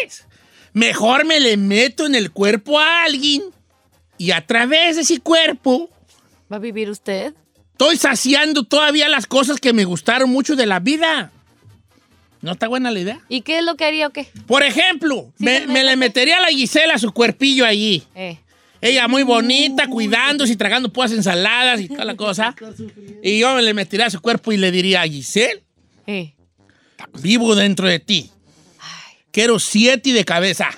güeyes? 0.00 0.24
Mejor 0.72 1.24
me 1.26 1.38
le 1.38 1.56
meto 1.56 2.06
en 2.06 2.14
el 2.14 2.32
cuerpo 2.32 2.78
a 2.80 3.04
alguien 3.04 3.42
y 4.18 4.30
a 4.30 4.46
través 4.46 4.96
de 4.96 5.02
ese 5.02 5.20
cuerpo 5.20 5.90
¿Va 6.50 6.56
a 6.56 6.60
vivir 6.60 6.88
usted? 6.90 7.34
estoy 7.72 7.96
saciando 7.98 8.64
todavía 8.64 9.08
las 9.08 9.26
cosas 9.26 9.58
que 9.60 9.72
me 9.72 9.84
gustaron 9.84 10.30
mucho 10.30 10.56
de 10.56 10.66
la 10.66 10.80
vida. 10.80 11.30
¿No 12.42 12.52
está 12.52 12.68
buena 12.68 12.90
la 12.90 12.98
idea? 13.00 13.20
¿Y 13.28 13.40
qué 13.42 13.58
es 13.58 13.64
lo 13.64 13.76
que 13.76 13.84
haría 13.84 14.08
o 14.08 14.10
qué? 14.10 14.26
Por 14.46 14.62
ejemplo, 14.64 15.32
Sí, 15.38 15.44
me, 15.44 15.84
le 15.84 15.96
metería 15.96 16.38
a 16.38 16.40
la 16.40 16.48
Gisela 16.48 16.94
a 16.94 16.98
su 16.98 17.12
cuerpillo 17.12 17.64
allí. 17.64 18.02
Eh. 18.14 18.38
Ella 18.80 19.06
muy 19.06 19.22
bonita, 19.22 19.86
cuidándose 19.86 20.52
y 20.52 20.56
tragando 20.56 20.92
puras 20.92 21.12
ensaladas 21.12 21.80
y 21.80 21.88
toda 21.88 22.04
la 22.04 22.16
cosa. 22.16 22.54
Y 23.22 23.38
yo 23.38 23.54
me 23.54 23.62
le 23.62 23.72
metería 23.74 24.06
a 24.06 24.10
su 24.10 24.20
cuerpo 24.20 24.50
y 24.52 24.56
le 24.56 24.72
diría, 24.72 25.02
Giselle, 25.04 25.62
Eh. 26.08 26.34
vivo 27.22 27.54
dentro 27.54 27.86
de 27.86 28.00
ti. 28.00 28.30
Quiero 29.30 29.58
siete 29.60 30.12
de 30.12 30.24
cabeza. 30.24 30.68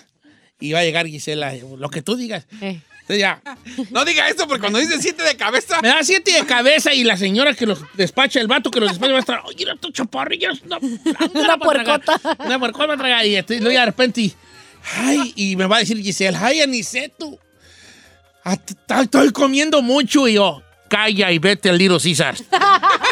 Y 0.60 0.72
va 0.72 0.80
a 0.80 0.84
llegar 0.84 1.06
Gisela, 1.06 1.54
lo 1.78 1.88
que 1.88 2.02
tú 2.02 2.14
digas. 2.14 2.46
Eh. 2.60 2.80
Entonces 3.06 3.18
ya, 3.18 3.42
No 3.90 4.02
diga 4.06 4.26
eso 4.30 4.46
porque 4.48 4.60
cuando 4.62 4.78
dice 4.78 4.96
siete 4.98 5.22
de 5.22 5.36
cabeza. 5.36 5.82
me 5.82 5.88
da 5.88 6.02
siete 6.02 6.32
de 6.32 6.46
cabeza 6.46 6.94
y 6.94 7.04
la 7.04 7.18
señora 7.18 7.52
que 7.52 7.66
los 7.66 7.80
despacha, 7.92 8.40
el 8.40 8.46
vato 8.46 8.70
que 8.70 8.80
los 8.80 8.88
despacha 8.88 9.12
va 9.12 9.18
a 9.18 9.20
estar, 9.20 9.42
oye, 9.44 9.62
era 9.62 9.76
tu 9.76 9.90
chaparrilla, 9.90 10.52
es 10.52 10.62
una, 10.62 10.78
Una 11.34 11.58
puercota. 11.58 12.18
Una 12.38 12.58
puercota 12.58 12.86
va 12.86 12.94
a 12.94 12.96
tragar. 12.96 13.26
Y 13.26 13.36
este, 13.36 13.60
luego 13.60 13.78
de 13.78 13.84
repente, 13.84 14.32
ay, 14.96 15.34
y 15.36 15.54
me 15.56 15.66
va 15.66 15.76
a 15.76 15.78
decir 15.80 15.98
Giselle, 16.00 16.38
ay, 16.40 16.62
Aniceto, 16.62 17.38
ah, 18.42 18.56
estoy 19.02 19.32
comiendo 19.32 19.82
mucho. 19.82 20.26
Y 20.26 20.34
yo, 20.34 20.62
calla 20.88 21.30
y 21.30 21.38
vete 21.38 21.68
al 21.68 21.76
Little 21.76 21.98
Caesar. 22.02 22.34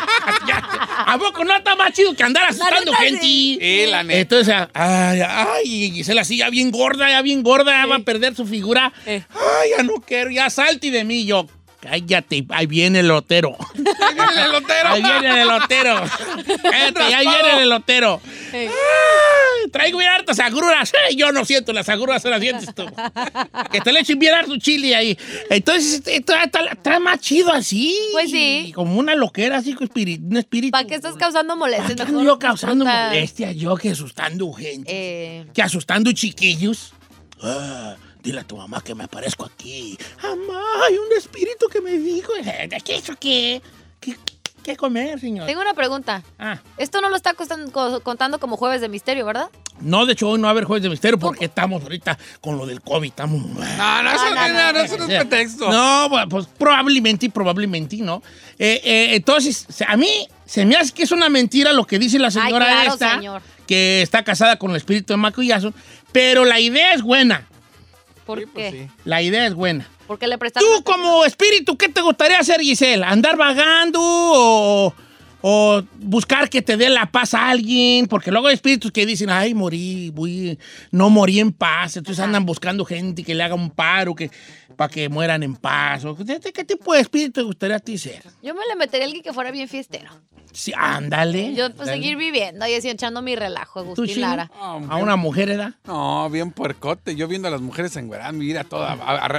¿A 1.12 1.18
poco 1.18 1.44
no 1.44 1.54
está 1.54 1.76
más 1.76 1.92
chido 1.92 2.14
que 2.14 2.22
andar 2.22 2.46
asustando 2.46 2.90
gente? 2.94 3.20
sí. 3.20 3.58
Sí, 3.60 3.84
la 3.86 4.02
neta. 4.02 4.20
Entonces, 4.20 4.54
ay, 4.72 5.20
ay, 5.20 5.90
Gisela 5.92 6.22
así 6.22 6.38
ya 6.38 6.48
bien 6.48 6.70
gorda, 6.70 7.10
ya 7.10 7.20
bien 7.20 7.42
gorda, 7.42 7.72
ya 7.72 7.84
va 7.84 7.96
a 7.96 7.98
perder 7.98 8.34
su 8.34 8.46
figura. 8.46 8.90
Eh. 9.04 9.22
Ay, 9.28 9.70
ya 9.76 9.82
no 9.82 9.96
quiero, 9.96 10.30
ya 10.30 10.48
salte 10.48 10.90
de 10.90 11.04
mí. 11.04 11.26
Yo, 11.26 11.46
cállate, 11.82 12.46
ahí 12.50 12.66
viene 12.66 13.00
el 13.00 13.08
lotero. 13.08 13.56
Ahí 13.74 14.14
viene 14.14 14.32
el 14.32 14.50
elotero. 14.50 14.88
Ahí 14.88 15.02
viene 15.02 15.28
el 15.30 15.38
elotero. 15.38 16.02
Cállate, 16.62 17.02
ahí 17.02 17.26
viene 17.26 17.52
el 17.56 17.58
elotero. 17.64 18.20
Eh. 18.52 18.68
Ay, 18.70 19.70
traigo 19.70 19.98
bien 19.98 20.10
hartas 20.10 20.38
agruras. 20.38 20.92
Ay, 21.08 21.16
yo 21.16 21.32
no 21.32 21.44
siento 21.44 21.72
las 21.72 21.88
agruras, 21.88 22.22
se 22.22 22.30
las 22.30 22.40
sientes 22.40 22.74
tú. 22.74 22.86
Que 23.70 23.80
te 23.80 23.92
le 23.92 24.00
echen 24.00 24.18
bien 24.18 24.34
harto 24.34 24.56
chile 24.58 24.94
ahí. 24.94 25.18
Entonces, 25.50 25.94
este, 25.94 26.16
está, 26.16 26.44
está- 26.44 26.66
está 26.66 27.00
más 27.00 27.20
chido 27.20 27.52
así. 27.52 27.98
Pues 28.12 28.30
sí. 28.30 28.72
Como 28.74 28.96
una 28.98 29.14
loquera, 29.14 29.56
así, 29.58 29.74
con 29.74 29.84
espíritu, 29.86 30.24
un 30.26 30.36
espíritu. 30.36 30.72
¿Para 30.72 30.86
qué 30.86 30.94
estás 30.94 31.16
causando 31.16 31.56
molestias? 31.56 31.94
¿Para 31.94 32.04
qué 32.06 32.10
ando 32.12 32.24
yo 32.24 32.38
causando 32.38 32.84
molestias? 32.84 33.56
Yo 33.56 33.74
que 33.76 33.90
asustando 33.90 34.52
gente. 34.52 34.90
Eh. 34.92 35.46
Que 35.52 35.62
asustando 35.62 36.12
chiquillos. 36.12 36.92
Ah, 37.42 37.96
dile 38.22 38.40
a 38.40 38.44
tu 38.44 38.56
mamá 38.56 38.80
que 38.80 38.94
me 38.94 39.04
aparezco 39.04 39.44
aquí. 39.44 39.98
Mamá, 40.22 40.62
hay 40.86 40.96
un 40.96 41.12
espíritu 41.16 41.66
que 41.70 41.80
me 41.80 41.98
dijo. 41.98 42.32
Eh, 42.36 42.68
¿De 42.68 42.80
qué 42.80 42.96
eso 42.96 43.14
qué? 43.18 43.60
¿Qué, 44.00 44.16
qué 44.62 44.76
comer, 44.76 45.18
señor? 45.18 45.46
Tengo 45.46 45.60
una 45.60 45.74
pregunta. 45.74 46.22
Ah, 46.38 46.58
Esto 46.76 47.00
no 47.00 47.08
lo 47.08 47.16
está 47.16 47.34
contando 47.34 48.38
como 48.38 48.56
jueves 48.56 48.80
de 48.80 48.88
misterio, 48.88 49.26
¿verdad? 49.26 49.48
No, 49.80 50.06
de 50.06 50.12
hecho, 50.12 50.28
hoy 50.28 50.38
no 50.38 50.44
va 50.44 50.50
a 50.50 50.52
haber 50.52 50.64
jueves 50.64 50.84
de 50.84 50.90
misterio 50.90 51.18
porque 51.18 51.46
estamos 51.46 51.82
ahorita 51.82 52.16
con 52.40 52.56
lo 52.56 52.66
del 52.66 52.80
COVID. 52.80 53.08
Estamos. 53.08 53.44
No, 53.44 54.02
no, 54.02 54.10
eso 54.12 54.34
No, 54.34 54.48
no, 54.48 54.48
no, 54.48 54.72
no, 54.72 54.78
eso 54.80 54.98
no 54.98 55.04
es 55.06 55.24
pretexto. 55.24 55.70
No, 55.70 56.08
bueno, 56.08 56.28
pues 56.28 56.46
probablemente, 56.46 57.28
probablemente, 57.30 57.96
¿no? 57.96 58.22
Eh, 58.58 58.80
eh, 58.84 59.16
entonces, 59.16 59.66
a 59.86 59.96
mí 59.96 60.28
se 60.46 60.64
me 60.64 60.76
hace 60.76 60.92
que 60.92 61.02
es 61.02 61.10
una 61.10 61.28
mentira 61.28 61.72
lo 61.72 61.86
que 61.86 61.98
dice 61.98 62.18
la 62.18 62.30
señora 62.30 62.66
claro, 62.66 62.92
esta, 62.92 63.14
señor. 63.14 63.42
que 63.66 64.02
está 64.02 64.22
casada 64.22 64.56
con 64.58 64.70
el 64.70 64.76
espíritu 64.76 65.14
de 65.14 65.46
Jackson, 65.46 65.74
pero 66.12 66.44
la 66.44 66.60
idea 66.60 66.92
es 66.92 67.02
buena. 67.02 67.48
¿Por 68.32 68.40
Sí, 68.40 68.46
pues 68.46 68.72
sí. 68.72 68.88
La 69.04 69.20
idea 69.20 69.46
es 69.46 69.54
buena. 69.54 69.86
Porque 70.06 70.26
le. 70.26 70.38
Tú 70.38 70.82
como 70.84 71.24
espíritu, 71.24 71.76
¿qué 71.76 71.88
te 71.88 72.00
gustaría 72.00 72.38
hacer, 72.38 72.60
Giselle? 72.60 73.04
¿Andar 73.04 73.36
vagando 73.36 74.00
o, 74.02 74.94
o 75.43 75.82
buscar 75.99 76.49
que 76.49 76.62
te 76.62 76.76
dé 76.76 76.88
la 76.88 77.07
paz 77.07 77.34
a 77.34 77.51
alguien? 77.51 78.07
Porque 78.07 78.30
luego 78.30 78.47
hay 78.49 78.55
espíritus 78.55 78.90
que 78.93 79.05
dicen, 79.07 79.28
ay, 79.30 79.55
morí, 79.55 80.11
voy- 80.11 80.59
no 80.90 81.11
morí 81.11 81.40
en 81.40 81.53
paz. 81.53 81.97
Entonces 81.97 82.22
andan 82.24 82.47
buscando 82.47 82.84
gente 82.84 83.22
que 83.22 83.34
le 83.34 83.43
haga 83.43 83.55
un 83.55 83.70
paro 83.70 84.14
que, 84.14 84.30
para 84.76 84.88
que 84.90 85.09
mueran 85.09 85.43
en 85.43 85.55
paz. 85.57 86.05
O, 86.05 86.16
¿qué, 86.16 86.40
qué 86.53 86.64
tipo 86.64 86.95
de 86.95 87.01
espíritu 87.01 87.32
te 87.32 87.43
gustaría 87.43 87.76
a 87.76 87.80
ti 87.80 87.99
ser? 87.99 88.22
Yo 88.43 88.55
me 88.55 88.61
le 88.68 88.76
metería 88.76 89.05
a 89.05 89.07
alguien 89.07 89.22
que 89.22 89.32
fuera 89.32 89.51
bien 89.51 89.68
fiestero. 89.68 90.11
Sí, 90.55 90.70
ándale. 90.76 91.55
Yo, 91.55 91.74
pues, 91.74 91.88
seguir 91.88 92.18
viviendo 92.18 92.66
y 92.66 92.74
así 92.74 92.90
echando 92.90 93.22
mi 93.22 93.34
relajo, 93.34 93.82
¿Tú, 93.95 94.03
Agustín? 94.03 94.20
Lara. 94.20 94.51
A 94.61 94.97
una 94.97 95.16
mujer, 95.16 95.49
¿edad? 95.49 95.72
No, 95.86 96.28
bien 96.28 96.51
puercote. 96.51 97.16
Yo 97.16 97.26
viendo 97.26 97.49
a 97.49 97.51
las 97.51 97.62
mujeres 97.62 97.97
engueradas, 97.97 98.34
mi 98.34 98.45
vida 98.45 98.62
toda, 98.62 98.93
a, 98.93 98.97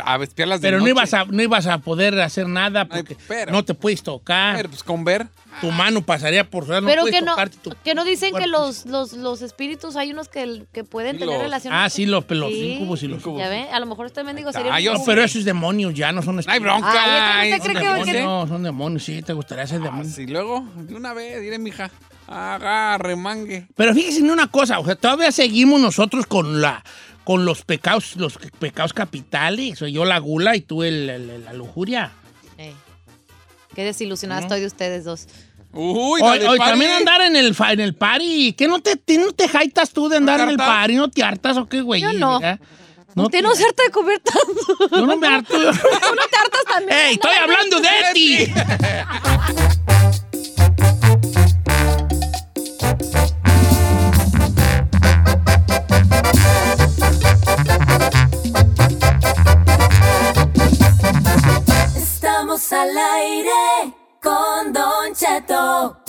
a, 0.10 0.16
a 0.16 0.24
espiarlas 0.24 0.60
de 0.62 0.68
Pero 0.68 0.80
no 0.82 0.88
ibas, 0.88 1.14
a, 1.14 1.26
no 1.26 1.44
ibas 1.44 1.68
a 1.68 1.78
poder 1.78 2.20
hacer 2.20 2.48
nada 2.48 2.88
Ay, 2.90 3.04
porque 3.04 3.16
pero- 3.28 3.52
no 3.52 3.64
te 3.64 3.76
puedes 3.76 4.02
tocar. 4.02 4.56
Pero, 4.58 4.70
pues 4.70 4.82
con 4.82 5.04
ver. 5.04 5.28
tu 5.62 5.70
mano 5.70 5.93
pasaría 6.02 6.50
por 6.50 6.66
fuera, 6.66 6.82
no 6.82 6.88
Pero 6.88 7.06
que 7.06 7.22
no, 7.22 7.36
tu 7.62 7.72
que 7.84 7.94
no 7.94 8.04
dicen 8.04 8.34
que 8.36 8.48
los, 8.48 8.86
los, 8.88 9.14
los 9.14 9.42
espíritus 9.44 9.96
hay 9.96 10.12
unos 10.12 10.28
que, 10.30 10.64
que 10.74 10.84
pueden 10.84 11.14
Sí, 11.18 11.20
tener 11.20 11.36
los- 11.36 11.44
relaciones. 11.44 11.80
Ah, 11.82 11.90
sí, 11.90 12.06
los, 12.08 12.26
los 12.30 12.50
Sí. 12.52 12.72
incubos 12.74 13.04
y 13.04 13.08
los... 13.08 13.20
Incubos. 13.20 13.40
Ya 13.42 13.76
a 13.76 13.80
lo 13.80 13.86
mejor 13.86 14.08
este 14.08 14.24
mendigo 14.24 14.52
sería. 14.52 14.72
un 14.72 14.78
yo 14.80 14.92
No, 14.92 14.98
incubo. 14.98 15.06
pero 15.06 15.24
esos 15.24 15.46
demonios 15.46 15.94
ya 15.94 16.12
no 16.12 16.22
son 16.24 16.36
No 16.36 16.40
espíritus. 16.42 16.64
bronca. 16.66 17.40
Ay, 17.40 17.54
¿usted 17.54 17.70
Ay, 17.70 17.74
cree 17.76 17.84
demonios. 17.88 18.08
que- 18.18 18.24
No, 18.24 18.48
son 18.48 18.64
demonios, 18.64 19.04
sí, 19.04 19.22
te 19.22 19.34
gustaría 19.34 19.68
ser 19.68 19.82
Ah, 19.82 19.86
demonio. 19.86 20.12
sí, 20.12 20.26
luego, 20.26 20.66
de 20.76 20.96
una 20.96 21.14
vez, 21.14 21.40
diré, 21.42 21.60
mija, 21.60 21.92
agarre, 22.28 23.16
mangue. 23.16 23.68
Pero 23.76 23.94
fíjese 23.94 24.20
en 24.20 24.32
una 24.32 24.48
cosa, 24.48 24.80
o 24.80 24.86
sea, 24.86 24.96
todavía 24.96 25.32
seguimos 25.32 25.80
nosotros 25.80 26.26
con 26.26 26.62
la 26.62 26.84
con 27.24 27.46
los 27.46 27.64
pecados, 27.64 28.18
los 28.18 28.38
pecados 28.60 28.92
capitales. 28.92 29.80
Soy 29.80 29.94
yo 29.94 30.04
la 30.04 30.18
gula 30.20 30.58
y 30.58 30.62
tú 30.62 30.84
el- 30.84 31.10
el- 31.10 31.46
la 31.46 31.54
lujuria. 31.54 32.12
Eh, 32.58 32.74
Qué 33.74 33.84
desilusionada 33.86 34.42
estoy 34.42 34.60
de 34.60 34.68
ustedes 34.68 35.06
dos. 35.06 35.28
Uy, 35.74 36.22
hoy 36.22 36.40
party. 36.58 36.72
también 36.72 36.92
andar 36.92 37.22
en 37.22 37.36
el, 37.36 37.56
en 37.70 37.80
el 37.80 37.96
party. 37.96 38.54
¿Qué 38.54 38.68
no 38.68 38.80
te, 38.80 38.96
te- 38.96 39.18
no 39.18 39.32
te 39.32 39.48
jaitas 39.48 39.90
tú 39.92 40.08
de 40.08 40.18
andar 40.18 40.38
¿No 40.38 40.44
en 40.46 40.50
el 40.52 40.58
party? 40.58 40.96
¿No 40.96 41.10
te 41.10 41.24
hartas 41.24 41.58
o 41.58 41.66
qué, 41.68 41.82
güey? 41.82 42.02
Yo 42.02 42.14
no. 42.14 42.40
¿Eh? 42.42 42.60
Usted 43.16 43.40
te- 43.40 43.42
no 43.42 43.56
se 43.56 43.64
harta 43.66 43.84
de 43.84 43.90
comer 43.92 44.20
tanto. 44.20 44.96
Yo 44.96 45.06
no 45.06 45.18
me 45.18 45.28
harto. 45.28 45.54
Tú 45.54 45.64
no 45.66 45.72
te 45.72 46.38
hartas 46.38 46.64
también. 46.68 46.98
¡Ey, 46.98 47.14
estoy 47.14 47.36
hablando 47.36 47.80
de 47.80 47.90
ti! 48.14 48.54
Estamos 61.96 62.72
al 62.72 62.90
aire 62.98 63.94
con 64.24 64.72
Don 64.72 65.14
Cheto. 65.14 66.03